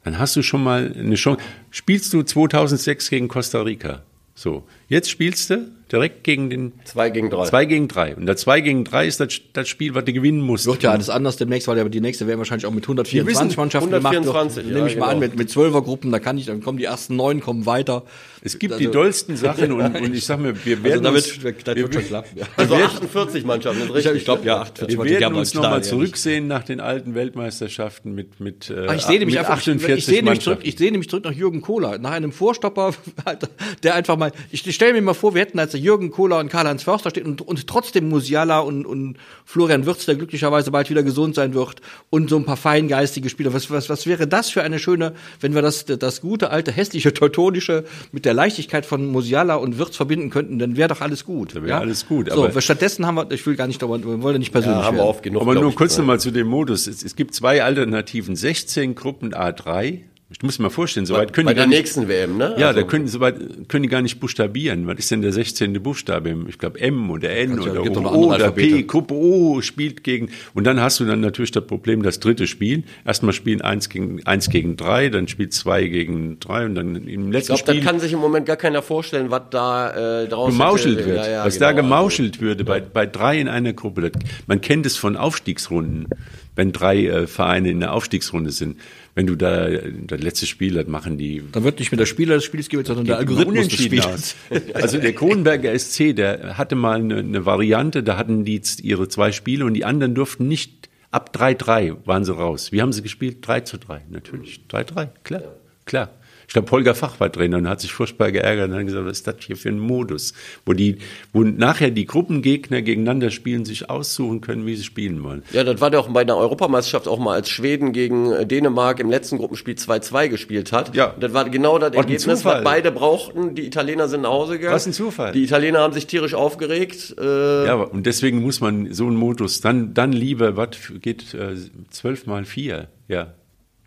Dann 0.04 0.18
hast 0.18 0.34
du 0.36 0.42
schon 0.42 0.62
mal 0.62 0.94
eine 0.98 1.16
Chance. 1.16 1.42
Spielst 1.70 2.12
du 2.14 2.22
2006 2.22 3.10
gegen 3.10 3.28
Costa 3.28 3.60
Rica? 3.60 4.02
So, 4.34 4.64
jetzt 4.88 5.10
spielst 5.10 5.50
du 5.50 5.68
direkt 5.90 6.24
gegen 6.24 6.50
den 6.50 6.72
2 6.84 7.10
gegen 7.10 7.30
3. 7.30 7.44
2 7.46 7.64
gegen 7.64 7.88
3. 7.88 8.16
Und 8.16 8.26
der 8.26 8.36
2 8.36 8.60
gegen 8.60 8.84
3 8.84 9.06
ist 9.06 9.20
das, 9.20 9.40
das 9.52 9.68
Spiel, 9.68 9.94
was 9.94 10.04
du 10.04 10.12
gewinnen 10.12 10.40
musst. 10.40 10.66
Wird 10.66 10.82
ja 10.82 10.90
alles 10.92 11.10
anders 11.10 11.36
demnächst, 11.36 11.68
weil 11.68 11.88
die 11.88 12.00
nächste 12.00 12.26
werden 12.26 12.38
wahrscheinlich 12.38 12.66
auch 12.66 12.72
mit 12.72 12.84
124 12.84 13.26
wissen, 13.26 13.56
Mannschaften 13.60 13.94
124, 13.94 14.56
gemacht. 14.64 14.70
ja, 14.70 14.76
Nehme 14.76 14.88
ich 14.90 14.96
mal 14.98 15.06
an, 15.06 15.20
genau. 15.20 15.30
mit, 15.32 15.38
mit 15.38 15.50
12er 15.50 15.82
Gruppen, 15.82 16.12
da 16.12 16.18
kann 16.18 16.36
ich, 16.38 16.46
dann 16.46 16.62
kommen 16.62 16.78
die 16.78 16.84
ersten 16.84 17.16
neun, 17.16 17.40
kommen 17.40 17.66
weiter. 17.66 18.04
Es 18.42 18.58
gibt 18.58 18.72
Also- 18.74 18.84
die 18.84 18.90
dollsten 18.90 19.36
Sachen 19.36 19.72
und, 19.72 19.96
und 19.96 20.14
ich 20.14 20.24
sag 20.24 20.38
mir, 20.38 20.54
wir 20.64 20.82
werden 20.84 21.04
Also 21.06 21.10
da 21.10 21.10
uns, 21.10 21.42
wird, 21.42 21.66
das 21.66 21.76
wird 21.76 21.94
schon 21.94 22.04
klappen. 22.04 22.38
Ja. 22.38 22.46
Also 22.56 22.74
48 22.76 23.44
Mannschaften, 23.44 23.80
das 23.80 23.88
ist 23.88 23.94
richtig. 23.96 24.14
Ich 24.16 24.24
glaube, 24.24 24.46
ja, 24.46 24.60
48 24.60 24.96
wir 24.98 25.04
ich 25.04 25.10
werden 25.10 25.20
gerne 25.20 25.36
uns 25.36 25.54
mal 25.54 25.62
nochmal 25.62 25.82
zurücksehen 25.84 26.46
nach 26.46 26.62
den 26.62 26.80
alten 26.80 27.14
Weltmeisterschaften 27.14 28.14
mit, 28.14 28.40
mit, 28.40 28.70
äh, 28.70 28.84
Aber 28.84 28.94
ich 28.94 29.02
sehe 29.02 29.18
nämlich 29.18 29.34
mit 29.36 29.38
einfach, 29.44 29.58
48 29.58 29.98
ich 29.98 30.06
sehe 30.06 30.22
nämlich 30.22 30.40
zurück, 30.40 30.60
ich 30.62 30.76
sehe 30.78 30.90
nämlich 30.90 31.08
zurück 31.08 31.24
nach 31.24 31.32
Jürgen 31.32 31.60
Kohler, 31.62 31.98
nach 31.98 32.12
einem 32.12 32.32
Vorstopper, 32.32 32.94
der 33.82 33.94
einfach 33.94 34.16
mal, 34.16 34.32
ich 34.50 34.60
stelle 34.74 34.92
mir 34.92 35.02
mal 35.02 35.14
vor, 35.14 35.34
wir 35.34 35.40
hätten 35.42 35.58
als 35.58 35.74
Jürgen 35.78 36.10
Kohler 36.10 36.38
und 36.38 36.48
Karl-Heinz 36.50 36.82
Förster 36.82 37.10
steht 37.10 37.24
und, 37.24 37.40
und 37.40 37.66
trotzdem 37.66 38.08
Musiala 38.08 38.58
und, 38.60 38.84
und 38.86 39.16
Florian 39.44 39.86
Wirtz, 39.86 40.04
der 40.06 40.16
glücklicherweise 40.16 40.70
bald 40.70 40.90
wieder 40.90 41.02
gesund 41.02 41.34
sein 41.34 41.54
wird 41.54 41.80
und 42.10 42.28
so 42.30 42.36
ein 42.36 42.44
paar 42.44 42.56
feingeistige 42.56 43.28
Spieler. 43.28 43.54
Was, 43.54 43.70
was, 43.70 43.88
was 43.88 44.06
wäre 44.06 44.26
das 44.26 44.50
für 44.50 44.62
eine 44.62 44.78
schöne, 44.78 45.14
wenn 45.40 45.54
wir 45.54 45.62
das, 45.62 45.84
das 45.84 46.20
gute, 46.20 46.50
alte, 46.50 46.72
hässliche, 46.72 47.14
teutonische 47.14 47.84
mit 48.12 48.24
der 48.24 48.34
Leichtigkeit 48.34 48.84
von 48.86 49.06
Musiala 49.06 49.54
und 49.56 49.78
Wirtz 49.78 49.96
verbinden 49.96 50.30
könnten, 50.30 50.58
dann 50.58 50.76
wäre 50.76 50.88
doch 50.88 51.00
alles 51.00 51.24
gut. 51.24 51.54
Da 51.56 51.62
wäre 51.62 51.78
alles 51.78 52.06
gut, 52.06 52.30
So, 52.30 52.44
aber- 52.46 52.60
stattdessen 52.60 53.06
haben 53.06 53.14
wir, 53.16 53.30
ich 53.30 53.46
will 53.46 53.56
gar 53.56 53.66
nicht, 53.66 53.80
darüber- 53.80 53.98
wir 54.04 54.22
wollen 54.22 54.34
ja 54.34 54.38
nicht 54.38 54.52
persönlich 54.52 54.78
Ja, 54.80 54.84
haben 54.84 54.96
wir 54.96 55.00
werden. 55.00 55.08
oft 55.10 55.22
genug. 55.22 55.42
Aber 55.42 55.54
nur 55.54 55.74
kurz 55.74 55.96
nochmal 55.98 56.20
zu 56.20 56.30
dem 56.30 56.46
Modus. 56.48 56.86
Es, 56.86 57.02
es 57.04 57.16
gibt 57.16 57.34
zwei 57.34 57.62
Alternativen. 57.62 58.36
16 58.36 58.94
Gruppen 58.94 59.32
A3. 59.34 60.00
Ich 60.30 60.42
muss 60.42 60.58
mir 60.58 60.64
mal 60.64 60.68
vorstellen, 60.70 61.06
soweit 61.06 61.32
können 61.32 61.46
Bei 61.46 61.52
die 61.52 61.56
der 61.56 61.64
gar 61.64 61.68
nicht, 61.70 61.78
nächsten 61.78 62.06
WM, 62.06 62.36
ne? 62.36 62.54
ja, 62.58 62.68
Also- 62.68 62.80
da 62.80 62.86
können, 62.86 63.08
soweit 63.08 63.36
können 63.68 63.84
die 63.84 63.88
gar 63.88 64.02
nicht 64.02 64.20
buchstabieren. 64.20 64.86
Was 64.86 64.98
ist 64.98 65.10
denn 65.10 65.22
der 65.22 65.32
16. 65.32 65.80
Buchstabe? 65.82 66.36
Ich 66.48 66.58
glaube 66.58 66.78
M 66.80 67.10
oder 67.10 67.30
N 67.30 67.58
ja- 67.62 67.72
oder 67.80 68.00
noch 68.02 68.12
O 68.12 68.34
oder 68.34 68.50
P. 68.50 68.82
Gruppe 68.82 69.14
O 69.14 69.62
spielt 69.62 70.04
gegen, 70.04 70.28
und 70.52 70.64
dann 70.64 70.80
hast 70.82 71.00
du 71.00 71.06
dann 71.06 71.20
natürlich 71.22 71.50
das 71.52 71.66
Problem, 71.66 72.02
das 72.02 72.20
dritte 72.20 72.46
Spiel. 72.46 72.82
Erstmal 73.06 73.32
spielen 73.32 73.62
eins 73.62 73.88
gegen, 73.88 74.22
eins 74.26 74.50
gegen 74.50 74.76
drei, 74.76 75.08
dann 75.08 75.28
spielt 75.28 75.54
zwei 75.54 75.86
gegen 75.86 76.38
drei 76.40 76.66
und 76.66 76.74
dann 76.74 76.94
im 77.08 77.28
Ich 77.28 77.32
letzten 77.32 77.54
glaube, 77.54 77.62
das 77.64 77.74
Spiel 77.76 77.80
kann 77.82 77.98
sich 77.98 78.12
im 78.12 78.18
Moment 78.18 78.44
gar 78.44 78.56
keiner 78.56 78.82
vorstellen, 78.82 79.30
was 79.30 79.44
da 79.50 80.24
äh, 80.24 80.28
draus 80.28 80.50
gemauschelt 80.52 80.98
hätte- 80.98 81.06
wird. 81.08 81.24
Ja, 81.24 81.30
ja, 81.32 81.44
was 81.46 81.54
genau. 81.54 81.66
da 81.68 81.72
gemauschelt 81.72 82.40
würde 82.42 82.64
bei, 82.64 82.80
bei 82.80 83.06
drei 83.06 83.40
in 83.40 83.48
einer 83.48 83.72
Gruppe. 83.72 84.10
Das, 84.10 84.22
man 84.46 84.60
kennt 84.60 84.84
es 84.84 84.98
von 84.98 85.16
Aufstiegsrunden, 85.16 86.06
wenn 86.54 86.72
drei 86.72 87.06
äh, 87.06 87.26
Vereine 87.26 87.70
in 87.70 87.80
der 87.80 87.94
Aufstiegsrunde 87.94 88.50
sind. 88.50 88.76
Wenn 89.18 89.26
du 89.26 89.34
da 89.34 89.68
das 89.68 90.20
letzte 90.20 90.46
Spiel, 90.46 90.74
das 90.74 90.86
machen 90.86 91.18
die 91.18 91.42
Dann 91.50 91.64
wird 91.64 91.80
nicht 91.80 91.90
mehr 91.90 91.98
der 91.98 92.06
Spieler 92.06 92.36
des 92.36 92.44
Spiels 92.44 92.68
gewählt, 92.68 92.86
sondern 92.86 93.04
der 93.04 93.16
Algorithmus 93.16 93.66
des 93.66 93.82
Spiels. 93.82 94.36
Also 94.74 94.98
der 94.98 95.12
Kronenberger 95.12 95.76
SC, 95.76 96.14
der 96.14 96.56
hatte 96.56 96.76
mal 96.76 97.00
eine, 97.00 97.16
eine 97.16 97.44
Variante, 97.44 98.04
da 98.04 98.16
hatten 98.16 98.44
die 98.44 98.62
ihre 98.80 99.08
zwei 99.08 99.32
Spiele 99.32 99.64
und 99.64 99.74
die 99.74 99.84
anderen 99.84 100.14
durften 100.14 100.46
nicht, 100.46 100.88
ab 101.10 101.34
3-3 101.34 101.96
waren 102.06 102.24
sie 102.24 102.32
raus. 102.32 102.70
Wie 102.70 102.80
haben 102.80 102.92
sie 102.92 103.02
gespielt? 103.02 103.38
3 103.44 103.62
zu 103.62 103.78
3, 103.78 104.02
natürlich. 104.08 104.60
3-3, 104.70 105.08
klar, 105.24 105.42
klar. 105.84 106.10
Ich 106.48 106.54
glaube, 106.54 106.70
Holger 106.70 106.94
Fach 106.94 107.20
war 107.20 107.30
Trainer 107.30 107.58
und 107.58 107.68
hat 107.68 107.82
sich 107.82 107.92
furchtbar 107.92 108.32
geärgert 108.32 108.70
und 108.70 108.76
hat 108.76 108.86
gesagt, 108.86 109.04
was 109.04 109.18
ist 109.18 109.26
das 109.26 109.34
hier 109.40 109.54
für 109.54 109.68
ein 109.68 109.78
Modus? 109.78 110.32
Wo 110.64 110.72
die, 110.72 110.96
wo 111.34 111.42
nachher 111.44 111.90
die 111.90 112.06
Gruppengegner 112.06 112.80
gegeneinander 112.80 113.30
spielen, 113.30 113.66
sich 113.66 113.90
aussuchen 113.90 114.40
können, 114.40 114.64
wie 114.64 114.74
sie 114.74 114.82
spielen 114.82 115.22
wollen. 115.22 115.42
Ja, 115.52 115.62
das 115.62 115.78
war 115.82 115.90
doch 115.90 116.08
bei 116.08 116.24
der 116.24 116.38
Europameisterschaft 116.38 117.06
auch 117.06 117.18
mal, 117.18 117.34
als 117.34 117.50
Schweden 117.50 117.92
gegen 117.92 118.32
äh, 118.32 118.46
Dänemark 118.46 118.98
im 118.98 119.10
letzten 119.10 119.36
Gruppenspiel 119.36 119.74
2-2 119.74 120.28
gespielt 120.28 120.72
hat. 120.72 120.96
Ja. 120.96 121.14
Das 121.20 121.34
war 121.34 121.50
genau 121.50 121.78
das 121.78 121.92
Ergebnis, 121.92 122.46
was 122.46 122.64
beide 122.64 122.92
brauchten. 122.92 123.54
Die 123.54 123.66
Italiener 123.66 124.08
sind 124.08 124.22
nach 124.22 124.30
Hause 124.30 124.54
gegangen. 124.54 124.74
Was 124.74 124.86
ein 124.86 124.94
Zufall. 124.94 125.32
Die 125.32 125.44
Italiener 125.44 125.80
haben 125.80 125.92
sich 125.92 126.06
tierisch 126.06 126.32
aufgeregt. 126.32 127.14
Äh, 127.20 127.66
Ja, 127.66 127.74
und 127.74 128.06
deswegen 128.06 128.40
muss 128.40 128.62
man 128.62 128.90
so 128.94 129.06
einen 129.06 129.16
Modus 129.16 129.60
dann, 129.60 129.92
dann 129.92 130.12
lieber, 130.12 130.56
was 130.56 130.70
geht 131.02 131.34
äh, 131.34 131.56
12 131.90 132.24
mal 132.24 132.46
4, 132.46 132.88
ja. 133.08 133.34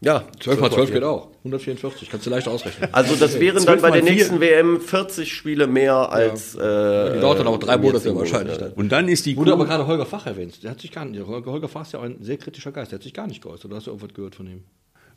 ja 0.02 0.26
12 0.40 0.60
mal 0.60 0.72
12 0.72 0.94
geht 0.94 1.04
auch. 1.04 1.31
144, 1.44 2.10
kannst 2.10 2.26
du 2.28 2.30
leicht 2.30 2.48
ausrechnen. 2.48 2.90
Also 2.92 3.16
das 3.16 3.40
wären 3.40 3.56
dann 3.56 3.64
12 3.64 3.82
bei 3.82 3.92
der 3.92 4.04
nächsten 4.04 4.40
WM 4.40 4.80
40 4.80 5.34
Spiele 5.34 5.66
mehr 5.66 6.12
als. 6.12 6.54
Äh, 6.54 6.60
Die 7.16 7.20
dauert 7.20 7.40
dann 7.40 7.48
auch 7.48 7.58
drei 7.58 7.76
im 7.76 7.82
Monate 7.82 8.16
wahrscheinlich 8.16 8.58
dann. 8.58 8.74
Und 8.74 8.92
dann 8.92 9.08
ist 9.08 9.26
die 9.26 9.36
Wurde 9.36 9.54
aber 9.54 9.66
gerade 9.66 9.88
Holger 9.88 10.06
Fach 10.06 10.28
erwähnt. 10.28 10.64
Der 10.64 10.70
hat 10.72 10.82
sich 10.82 10.92
gar 10.92 11.04
nicht. 11.06 11.26
Holger, 11.26 11.68
Fach 11.68 11.82
ist 11.82 11.94
ja 11.94 12.00
auch 12.00 12.04
ein 12.04 12.18
sehr 12.22 12.38
kritischer 12.38 12.72
Geist. 12.72 12.92
Der 12.92 12.98
hat 13.00 13.04
sich 13.04 13.14
gar 13.14 13.26
nicht 13.26 13.42
geäußert. 13.42 13.72
Du 13.72 13.76
hast 13.76 13.88
ja 13.88 13.92
irgendwas 13.92 14.14
gehört 14.14 14.36
von 14.36 14.46
ihm. 14.46 14.64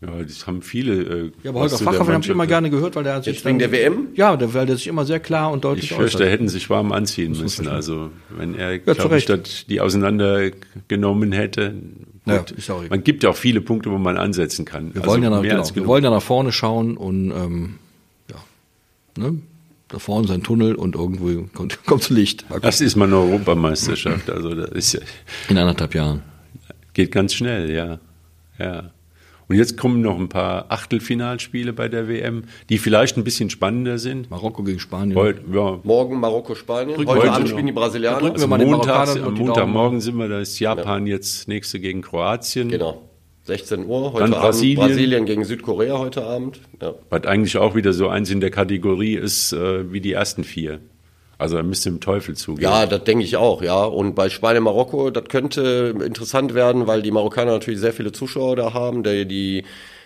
Ja, 0.00 0.22
das 0.22 0.46
haben 0.46 0.62
viele. 0.62 0.94
Äh, 1.02 1.32
Ja, 1.42 1.50
aber 1.50 1.60
Holger 1.60 1.76
zu 1.76 1.84
Fach 1.84 1.92
der 1.92 2.06
habe 2.06 2.20
ich 2.22 2.28
immer 2.30 2.46
gerne 2.46 2.70
gehört, 2.70 2.96
weil 2.96 3.04
der 3.04 3.14
hat 3.16 3.24
sich. 3.24 3.34
Jetzt 3.36 3.44
wegen 3.44 3.58
der 3.58 3.70
WM? 3.70 4.08
Ja, 4.14 4.36
der, 4.36 4.52
weil 4.54 4.64
der 4.66 4.76
sich 4.76 4.86
immer 4.86 5.04
sehr 5.04 5.20
klar 5.20 5.52
und 5.52 5.64
deutlich 5.64 5.90
Ich 5.90 5.96
fürchte, 5.96 6.18
äußert. 6.18 6.32
hätten 6.32 6.48
sich 6.48 6.70
warm 6.70 6.90
anziehen 6.92 7.38
müssen. 7.38 7.68
Also, 7.68 8.10
wenn 8.30 8.54
er, 8.54 8.82
zu 8.84 8.94
glaube 8.94 9.18
ich, 9.18 9.26
das, 9.26 9.66
die 9.68 9.80
auseinandergenommen 9.80 11.32
hätte. 11.32 11.74
Ja, 12.26 12.38
Gut. 12.38 12.52
ist 12.52 12.70
auch 12.70 12.78
egal. 12.78 12.90
Man 12.90 13.04
gibt 13.04 13.22
ja 13.22 13.30
auch 13.30 13.36
viele 13.36 13.60
Punkte, 13.60 13.90
wo 13.90 13.98
man 13.98 14.16
ansetzen 14.16 14.64
kann. 14.64 14.86
Also 14.88 15.00
Wir 15.00 15.06
wollen, 15.06 15.22
ja 15.22 15.30
nach, 15.30 15.42
genau, 15.42 15.74
wir 15.74 15.86
wollen 15.86 16.04
ja 16.04 16.10
nach 16.10 16.22
vorne 16.22 16.52
schauen 16.52 16.96
und 16.96 17.30
ähm, 17.30 17.74
ja, 18.30 18.36
ne? 19.22 19.38
da 19.88 19.98
vorne 19.98 20.26
ist 20.26 20.30
ein 20.32 20.42
Tunnel 20.42 20.74
und 20.74 20.94
irgendwo 20.94 21.46
kommt, 21.54 21.84
kommt 21.86 22.08
Licht. 22.08 22.46
Das 22.62 22.80
ist 22.80 22.96
mal 22.96 23.06
eine 23.06 23.16
Europameisterschaft. 23.16 24.30
Also, 24.30 24.54
das 24.54 24.70
ist 24.70 24.92
ja, 24.94 25.00
In 25.48 25.58
anderthalb 25.58 25.94
Jahren. 25.94 26.22
geht 26.94 27.12
ganz 27.12 27.34
schnell, 27.34 27.70
ja. 27.70 27.98
Ja. 28.58 28.90
Und 29.48 29.56
jetzt 29.56 29.76
kommen 29.76 30.00
noch 30.00 30.18
ein 30.18 30.28
paar 30.28 30.66
Achtelfinalspiele 30.70 31.72
bei 31.72 31.88
der 31.88 32.08
WM, 32.08 32.44
die 32.68 32.78
vielleicht 32.78 33.16
ein 33.16 33.24
bisschen 33.24 33.50
spannender 33.50 33.98
sind. 33.98 34.30
Marokko 34.30 34.62
gegen 34.62 34.78
Spanien. 34.78 35.16
Heute, 35.16 35.42
ja, 35.52 35.80
Morgen 35.82 36.18
Marokko, 36.18 36.54
Spanien. 36.54 36.96
Drücken 36.96 37.10
Heute 37.10 37.32
Abend 37.32 37.48
spielen 37.48 37.66
die 37.66 37.72
Brasilianer. 37.72 38.18
Drücken 38.18 38.36
wir 38.36 38.42
also 38.42 38.48
mal 38.48 38.58
den 38.58 38.70
montags, 38.70 39.16
am 39.16 39.34
Montagmorgen 39.34 40.00
sind 40.00 40.16
wir, 40.16 40.28
da 40.28 40.40
ist 40.40 40.58
Japan 40.58 41.06
jetzt 41.06 41.48
nächste 41.48 41.78
gegen 41.80 42.02
Kroatien. 42.02 42.68
Genau. 42.68 43.02
16 43.44 43.86
Uhr. 43.86 44.12
Heute 44.14 44.22
Dann 44.22 44.32
Abend 44.32 44.44
Brasilien. 44.44 44.78
Brasilien 44.78 45.26
gegen 45.26 45.44
Südkorea 45.44 45.98
heute 45.98 46.24
Abend. 46.24 46.60
Ja. 46.80 46.94
Was 47.10 47.24
eigentlich 47.24 47.58
auch 47.58 47.74
wieder 47.74 47.92
so 47.92 48.08
eins 48.08 48.30
in 48.30 48.40
der 48.40 48.50
Kategorie 48.50 49.14
ist 49.16 49.52
äh, 49.52 49.92
wie 49.92 50.00
die 50.00 50.12
ersten 50.12 50.44
vier. 50.44 50.80
Also 51.44 51.58
er 51.58 51.62
müsste 51.62 51.90
im 51.90 52.00
Teufel 52.00 52.34
zugehen. 52.34 52.62
Ja, 52.62 52.86
das 52.86 53.04
denke 53.04 53.22
ich 53.22 53.36
auch, 53.36 53.60
ja. 53.60 53.84
Und 53.84 54.14
bei 54.14 54.30
Spanien 54.30 54.62
Marokko, 54.62 55.10
das 55.10 55.24
könnte 55.24 55.94
interessant 56.02 56.54
werden, 56.54 56.86
weil 56.86 57.02
die 57.02 57.10
Marokkaner 57.10 57.52
natürlich 57.52 57.80
sehr 57.80 57.92
viele 57.92 58.12
Zuschauer 58.12 58.56
da 58.56 58.72
haben. 58.72 59.02
Der, 59.02 59.26
die 59.26 59.64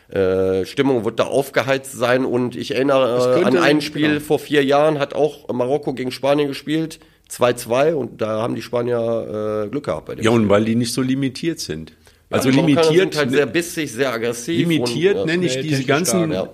äh, 0.08 0.66
Stimmung 0.66 1.04
wird 1.04 1.20
da 1.20 1.26
aufgeheizt 1.26 1.92
sein. 1.92 2.24
Und 2.24 2.56
ich 2.56 2.74
erinnere 2.74 3.40
äh, 3.40 3.44
an 3.44 3.56
ein 3.56 3.80
Spiel 3.82 4.08
genau. 4.08 4.20
vor 4.20 4.40
vier 4.40 4.64
Jahren, 4.64 4.98
hat 4.98 5.14
auch 5.14 5.46
Marokko 5.52 5.92
gegen 5.92 6.10
Spanien 6.10 6.48
gespielt. 6.48 6.98
2-2 7.30 7.92
und 7.92 8.20
da 8.20 8.42
haben 8.42 8.56
die 8.56 8.62
Spanier 8.62 9.64
äh, 9.66 9.68
Glück 9.68 9.84
gehabt 9.84 10.06
bei 10.06 10.16
dem 10.16 10.24
Ja, 10.24 10.32
Spiel. 10.32 10.42
und 10.42 10.48
weil 10.48 10.64
die 10.64 10.74
nicht 10.74 10.92
so 10.92 11.02
limitiert 11.02 11.60
sind. 11.60 11.92
Also 12.30 12.50
die 12.50 12.56
Marokkaner 12.56 12.82
limitiert, 12.82 13.12
sind 13.12 13.16
halt 13.16 13.30
sehr 13.30 13.46
bissig, 13.46 13.92
sehr 13.92 14.12
aggressiv. 14.12 14.58
limitiert 14.58 15.18
und, 15.18 15.26
nenne 15.26 15.46
ich 15.46 15.52
schnell, 15.52 15.62
diese 15.62 15.84
ganzen, 15.84 16.32
ja. 16.32 16.48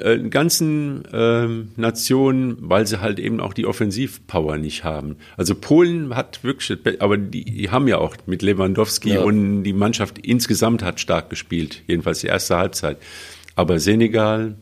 Äh, 0.00 0.18
ganzen 0.28 1.02
ähm, 1.12 1.68
Nationen, 1.76 2.56
weil 2.60 2.86
sie 2.86 3.00
halt 3.00 3.18
eben 3.18 3.40
auch 3.40 3.52
die 3.54 3.66
Offensivpower 3.66 4.56
nicht 4.58 4.84
haben. 4.84 5.16
Also 5.36 5.54
Polen 5.54 6.14
hat 6.16 6.44
wirklich, 6.44 6.78
aber 7.00 7.16
die, 7.16 7.44
die 7.44 7.70
haben 7.70 7.88
ja 7.88 7.98
auch 7.98 8.16
mit 8.26 8.42
Lewandowski 8.42 9.14
Ja. 9.14 9.22
und 9.22 9.62
die 9.64 9.72
Mannschaft 9.72 10.18
insgesamt 10.18 10.82
hat 10.82 11.00
stark 11.00 11.30
gespielt, 11.30 11.82
jedenfalls 11.86 12.20
die 12.20 12.26
erste 12.28 12.56
Halbzeit. 12.56 12.98
Aber 13.56 13.78
Senegal, 13.80 14.56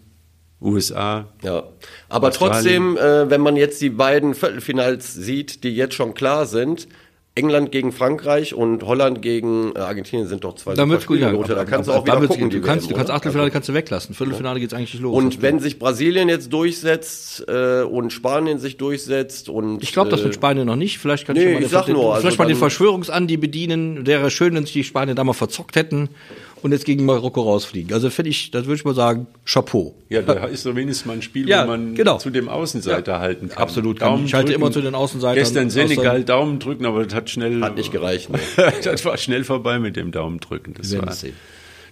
USA, 0.60 1.28
Ja, 1.42 1.64
aber 2.08 2.28
Australien. 2.28 2.94
trotzdem, 2.94 2.96
äh, 2.96 3.30
wenn 3.30 3.42
man 3.42 3.56
jetzt 3.56 3.80
die 3.82 3.90
beiden 3.90 4.34
Viertelfinals 4.34 5.12
sieht, 5.12 5.64
die 5.64 5.76
jetzt 5.76 5.94
schon 5.94 6.14
klar 6.14 6.46
sind, 6.46 6.88
England 7.36 7.70
gegen 7.70 7.92
Frankreich 7.92 8.54
und 8.54 8.82
Holland 8.82 9.20
gegen 9.20 9.72
äh, 9.76 9.80
Argentinien 9.80 10.26
sind 10.26 10.42
doch 10.42 10.54
zwei 10.54 10.74
super 10.74 10.88
wird's 10.88 11.06
gut, 11.06 11.18
ja. 11.18 11.28
Spiele, 11.28 11.54
Da 11.54 11.64
kannst 11.66 11.86
du 11.88 11.92
auch 11.92 12.04
wieder 12.06 12.26
gucken, 12.26 12.48
du 12.48 12.60
kannst, 12.62 12.86
WM, 12.86 12.92
du 12.92 12.96
kannst? 12.96 13.10
Achtelfinale 13.12 13.50
kannst 13.50 13.68
du 13.68 13.74
weglassen. 13.74 14.14
Viertelfinale 14.14 14.58
geht's 14.58 14.72
eigentlich 14.72 14.98
los. 14.98 15.14
Und 15.14 15.42
wenn 15.42 15.60
sich 15.60 15.78
Brasilien 15.78 16.30
jetzt 16.30 16.50
durchsetzt 16.50 17.44
äh, 17.46 17.82
und 17.82 18.10
Spanien 18.12 18.58
sich 18.58 18.78
durchsetzt 18.78 19.50
und 19.50 19.82
ich 19.82 19.92
glaube, 19.92 20.08
das 20.08 20.20
äh, 20.20 20.24
wird 20.24 20.34
Spanien 20.34 20.66
noch 20.66 20.76
nicht. 20.76 20.98
Vielleicht 20.98 21.26
kann 21.26 21.36
nee, 21.36 21.42
ich, 21.42 21.46
mal 21.46 21.52
ich 21.56 21.60
den- 21.66 21.68
sag 21.68 21.88
nur, 21.88 22.14
also 22.14 22.22
vielleicht 22.22 22.38
mal 22.38 22.48
den 22.48 22.56
Verschwörungsandi 22.56 23.36
bedienen. 23.36 24.06
Wäre 24.06 24.30
schön, 24.30 24.54
wenn 24.54 24.64
sich 24.64 24.72
die 24.72 24.84
Spanier 24.84 25.14
da 25.14 25.22
mal 25.22 25.34
verzockt 25.34 25.76
hätten 25.76 26.08
und 26.66 26.72
jetzt 26.72 26.84
gegen 26.84 27.04
Marokko 27.04 27.42
rausfliegen. 27.42 27.92
Also 27.94 28.10
finde 28.10 28.30
ich, 28.30 28.50
das 28.50 28.66
würde 28.66 28.74
ich 28.74 28.84
mal 28.84 28.94
sagen, 28.94 29.28
Chapeau. 29.44 29.94
Ja, 30.08 30.20
da 30.20 30.46
ist 30.46 30.64
so 30.64 30.74
wenigstens 30.74 31.06
mal 31.06 31.12
ein 31.12 31.22
Spiel, 31.22 31.48
Ja, 31.48 31.62
wo 31.62 31.68
man 31.68 31.94
genau. 31.94 32.18
zu 32.18 32.30
dem 32.30 32.48
Außenseiter 32.48 33.20
halten 33.20 33.48
kann. 33.48 33.62
absolut, 33.62 34.00
kann 34.00 34.24
ich. 34.24 34.34
Halte 34.34 34.52
immer 34.52 34.72
zu 34.72 34.80
den 34.82 34.96
Außenseitern. 34.96 35.36
Gestern 35.36 35.70
Senegal 35.70 36.24
Daumen 36.24 36.58
drücken, 36.58 36.84
aber 36.84 37.04
das 37.04 37.14
hat 37.14 37.30
schnell. 37.30 37.62
hat 37.62 37.76
nicht 37.76 37.92
gereicht. 37.92 38.30
Ne? 38.30 38.40
das 38.84 39.04
war 39.04 39.16
schnell 39.16 39.44
vorbei 39.44 39.78
mit 39.78 39.94
dem 39.94 40.10
Daumen 40.10 40.40
drücken. 40.40 40.74
Das 40.76 40.92
war, 40.98 41.14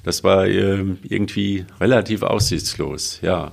das 0.03 0.25
war 0.25 0.49
ähm, 0.49 0.99
irgendwie 1.09 1.65
relativ 1.81 2.25
aussichtslos, 2.25 3.21
ja. 3.23 3.53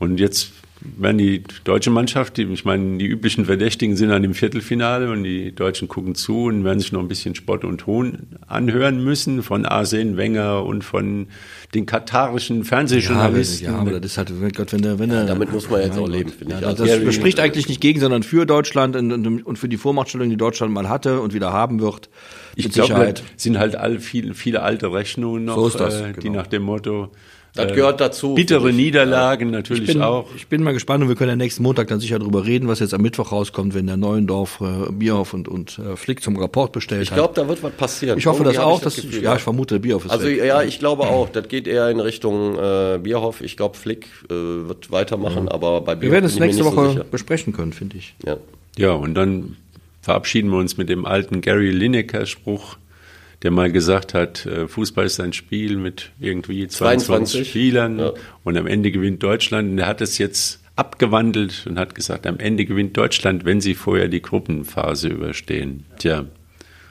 Und 0.00 0.18
jetzt 0.18 0.50
werden 0.80 1.18
die 1.18 1.42
deutsche 1.64 1.90
Mannschaft, 1.90 2.36
die, 2.36 2.44
ich 2.44 2.64
meine, 2.64 2.98
die 2.98 3.06
üblichen 3.06 3.46
Verdächtigen 3.46 3.96
sind 3.96 4.10
an 4.10 4.22
dem 4.22 4.34
Viertelfinale 4.34 5.10
und 5.10 5.24
die 5.24 5.52
Deutschen 5.52 5.88
gucken 5.88 6.14
zu 6.14 6.44
und 6.44 6.64
werden 6.64 6.78
sich 6.78 6.92
noch 6.92 7.00
ein 7.00 7.08
bisschen 7.08 7.34
Spott 7.34 7.64
und 7.64 7.78
Ton 7.78 8.28
anhören 8.46 9.02
müssen 9.02 9.42
von 9.42 9.66
Arsene 9.66 10.16
Wenger 10.16 10.64
und 10.64 10.84
von 10.84 11.28
den 11.74 11.86
katarischen 11.86 12.64
Fernsehjournalisten. 12.64 13.66
Ja, 13.66 13.76
aber 13.76 14.00
das 14.00 14.12
ist 14.12 14.18
halt, 14.18 14.32
Gott, 14.54 14.72
wenn 14.72 14.82
der, 14.82 14.98
wenn 14.98 15.10
der, 15.10 15.24
Damit 15.24 15.52
muss 15.52 15.68
man 15.68 15.80
jetzt 15.80 15.98
auch 15.98 16.08
leben, 16.08 16.30
finde 16.30 16.54
ja, 16.54 16.70
ich. 16.70 16.76
das, 16.76 16.90
Also, 16.90 17.04
das 17.04 17.14
spricht 17.14 17.40
eigentlich 17.40 17.68
nicht 17.68 17.80
gegen, 17.80 18.00
sondern 18.00 18.22
für 18.22 18.46
Deutschland 18.46 18.94
und, 18.96 19.12
und, 19.12 19.46
und 19.46 19.58
für 19.58 19.68
die 19.68 19.76
Vormachtstellung, 19.76 20.30
die 20.30 20.36
Deutschland 20.36 20.72
mal 20.72 20.88
hatte 20.88 21.20
und 21.20 21.34
wieder 21.34 21.52
haben 21.52 21.80
wird. 21.80 22.08
Ich 22.54 22.64
mit 22.64 22.74
glaube, 22.74 22.88
Sicherheit. 22.88 23.22
das 23.34 23.42
sind 23.42 23.58
halt 23.58 23.76
all 23.76 23.98
viele, 23.98 24.34
viele 24.34 24.62
alte 24.62 24.92
Rechnungen 24.92 25.44
noch, 25.44 25.56
So 25.56 25.66
ist 25.68 25.80
das, 25.80 26.00
äh, 26.00 26.12
die 26.12 26.20
genau. 26.20 26.36
nach 26.36 26.46
dem 26.46 26.62
Motto 26.62 27.10
Das 27.66 27.74
gehört 27.74 28.00
dazu. 28.00 28.34
bittere 28.34 28.70
ich. 28.70 28.76
Niederlagen 28.76 29.50
natürlich 29.50 29.88
Ich 29.88 29.92
bin, 29.94 30.02
auch. 30.02 30.26
ich 30.36 30.46
bin 30.46 30.62
mal 30.62 30.72
gespannt 30.72 31.02
und 31.02 31.08
wir 31.08 31.16
können 31.16 31.30
ja 31.30 31.36
nächsten 31.36 31.62
Montag 31.62 31.88
dann 31.88 32.00
sicher 32.00 32.18
drüber 32.18 32.44
reden, 32.46 32.68
was 32.68 32.80
jetzt 32.80 32.94
am 32.94 33.02
Mittwoch 33.02 33.32
rauskommt, 33.32 33.74
wenn 33.74 33.86
der 33.86 33.96
Neuendorf, 33.96 34.60
äh, 34.60 34.90
Bierhoff 34.92 35.34
und, 35.34 35.48
und 35.48 35.78
äh, 35.78 35.96
Flick 35.96 36.22
zum 36.22 36.36
Rapport 36.36 36.72
bestellt 36.72 37.02
Ich 37.02 37.10
hat. 37.10 37.18
glaube, 37.18 37.34
da 37.34 37.48
wird 37.48 37.62
was 37.62 37.72
passieren. 37.72 38.18
Ich 38.18 38.26
hoffe 38.26 38.42
Irgendwie 38.44 38.56
das 38.56 38.64
auch. 38.64 38.78
ich 38.78 38.84
dass, 38.84 38.96
Gefühl, 38.96 39.22
ja, 39.22 39.36
ich 39.36 39.42
vermute, 39.42 39.78
Bierhoff 39.80 40.04
ist 40.06 40.10
Also 40.10 40.26
weg. 40.26 40.44
ja, 40.44 40.62
ich 40.62 40.78
glaube 40.78 41.04
auch. 41.04 41.28
Das 41.28 41.48
geht 41.48 41.66
eher 41.66 41.88
in 41.90 42.00
Richtung 42.00 42.56
äh, 42.58 42.98
Bierhoff. 43.02 43.40
Ich 43.40 43.56
glaube, 43.56 43.76
Flick 43.76 44.06
äh, 44.30 44.34
wird 44.34 44.90
weitermachen, 44.90 45.48
aber 45.48 45.80
bei 45.80 45.92
wir 45.92 46.00
Bierhoff 46.00 46.12
werden 46.14 46.24
es 46.26 46.34
ich 46.34 46.40
nächste 46.40 46.64
so 46.64 46.74
Woche 46.76 46.88
sicher. 46.90 47.04
besprechen 47.10 47.52
können, 47.52 47.72
finde 47.72 47.96
ich. 47.98 48.14
Ja. 48.24 48.36
Ja, 48.76 48.92
und 48.92 49.14
dann 49.14 49.56
verabschieden 50.02 50.50
wir 50.50 50.58
uns 50.58 50.76
mit 50.76 50.88
dem 50.88 51.04
alten 51.04 51.40
Gary 51.40 51.70
Lineker-Spruch, 51.70 52.76
der 53.42 53.50
mal 53.50 53.70
gesagt 53.70 54.14
hat, 54.14 54.46
äh, 54.46 54.66
Fußball 54.66 55.06
ist 55.06 55.20
ein 55.20 55.32
Spiel 55.32 55.76
mit 55.76 56.10
irgendwie 56.18 56.66
22, 56.66 57.06
22, 57.06 57.48
Spielern 57.48 57.98
ja. 57.98 58.12
und 58.44 58.56
am 58.56 58.66
Ende 58.66 58.90
gewinnt 58.90 59.22
Deutschland. 59.22 59.70
Und 59.70 59.78
er 59.78 59.86
hat 59.86 60.00
es 60.00 60.18
jetzt 60.18 60.60
abgewandelt 60.76 61.66
und 61.68 61.78
hat 61.78 61.94
gesagt, 61.94 62.26
am 62.26 62.38
Ende 62.38 62.64
gewinnt 62.64 62.96
Deutschland, 62.96 63.44
wenn 63.44 63.60
sie 63.60 63.74
vorher 63.74 64.08
die 64.08 64.22
Gruppenphase 64.22 65.08
überstehen. 65.08 65.84
Tja, 65.98 66.26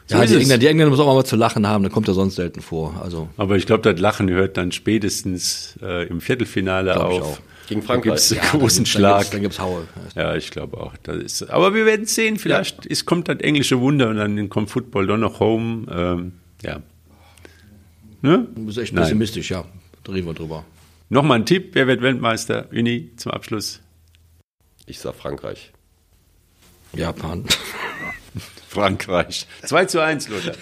so 0.08 0.16
ja, 0.16 0.26
die. 0.26 0.34
Engländer, 0.34 0.58
die 0.58 0.68
Engländer 0.68 0.90
muss 0.90 1.00
auch 1.00 1.14
mal 1.14 1.26
zu 1.26 1.36
lachen 1.36 1.68
haben, 1.68 1.84
da 1.84 1.90
kommt 1.90 2.08
er 2.08 2.14
sonst 2.14 2.36
selten 2.36 2.62
vor. 2.62 3.02
Also 3.04 3.30
Aber 3.36 3.58
ich 3.58 3.66
glaube, 3.66 3.82
das 3.82 4.00
Lachen 4.00 4.30
hört 4.30 4.56
dann 4.56 4.72
spätestens 4.72 5.78
äh, 5.82 6.08
im 6.08 6.22
Viertelfinale 6.22 6.94
Glaub 6.94 7.12
ich 7.12 7.22
auf. 7.22 7.42
Gegen 7.68 7.82
Da 7.82 7.88
Frankreich. 7.88 8.04
gibt's 8.14 8.32
einen 8.32 8.42
Ja, 8.42 8.50
großen 8.52 8.84
dann 8.84 8.86
Schlag. 8.86 9.32
dann 9.32 9.42
gibt's 9.42 9.60
Haue. 9.60 9.88
Ja, 10.16 10.36
ich 10.36 10.52
glaube 10.52 10.78
auch. 10.78 10.94
Das 11.04 11.18
ist, 11.18 11.50
aber 11.50 11.74
wir 11.74 11.86
werden 11.86 12.06
sehen. 12.06 12.38
Vielleicht 12.38 12.86
ist, 12.86 13.06
kommt 13.06 13.28
das 13.28 13.40
englische 13.40 13.80
Wunder 13.80 14.10
und 14.10 14.16
dann 14.18 14.50
kommt 14.50 14.70
Football 14.70 15.08
doch 15.08 15.18
noch 15.18 15.40
home. 15.40 15.86
Ähm, 15.92 16.32
ja. 16.64 16.80
Ne? 18.22 18.48
Du 18.56 18.66
bist 18.66 18.78
echt 18.78 18.94
Nein. 18.94 19.04
pessimistisch, 19.04 19.52
ja. 19.52 19.66
Da 20.04 20.12
reden 20.14 20.26
wir 20.28 20.34
drüber. 20.34 20.66
Nochmal 21.10 21.40
ein 21.40 21.46
Tipp. 21.46 21.70
Wer 21.74 21.88
wird 21.88 22.02
Weltmeister? 22.02 22.68
Uni 22.72 23.12
zum 23.18 23.32
Abschluss. 23.34 23.82
Ich 24.86 25.00
sag 25.00 25.16
Frankreich. 25.16 25.72
Japan. 26.94 27.46
Frankreich. 28.70 29.48
2 29.64 29.86
zu 29.86 30.02
1, 30.02 30.30
Lothar. 30.30 30.54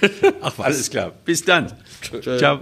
Ach, 0.41 0.53
was. 0.58 0.66
Alles 0.66 0.89
klar. 0.89 1.12
Bis 1.24 1.43
dann. 1.43 1.72
Tschö. 2.01 2.38
Ciao. 2.38 2.62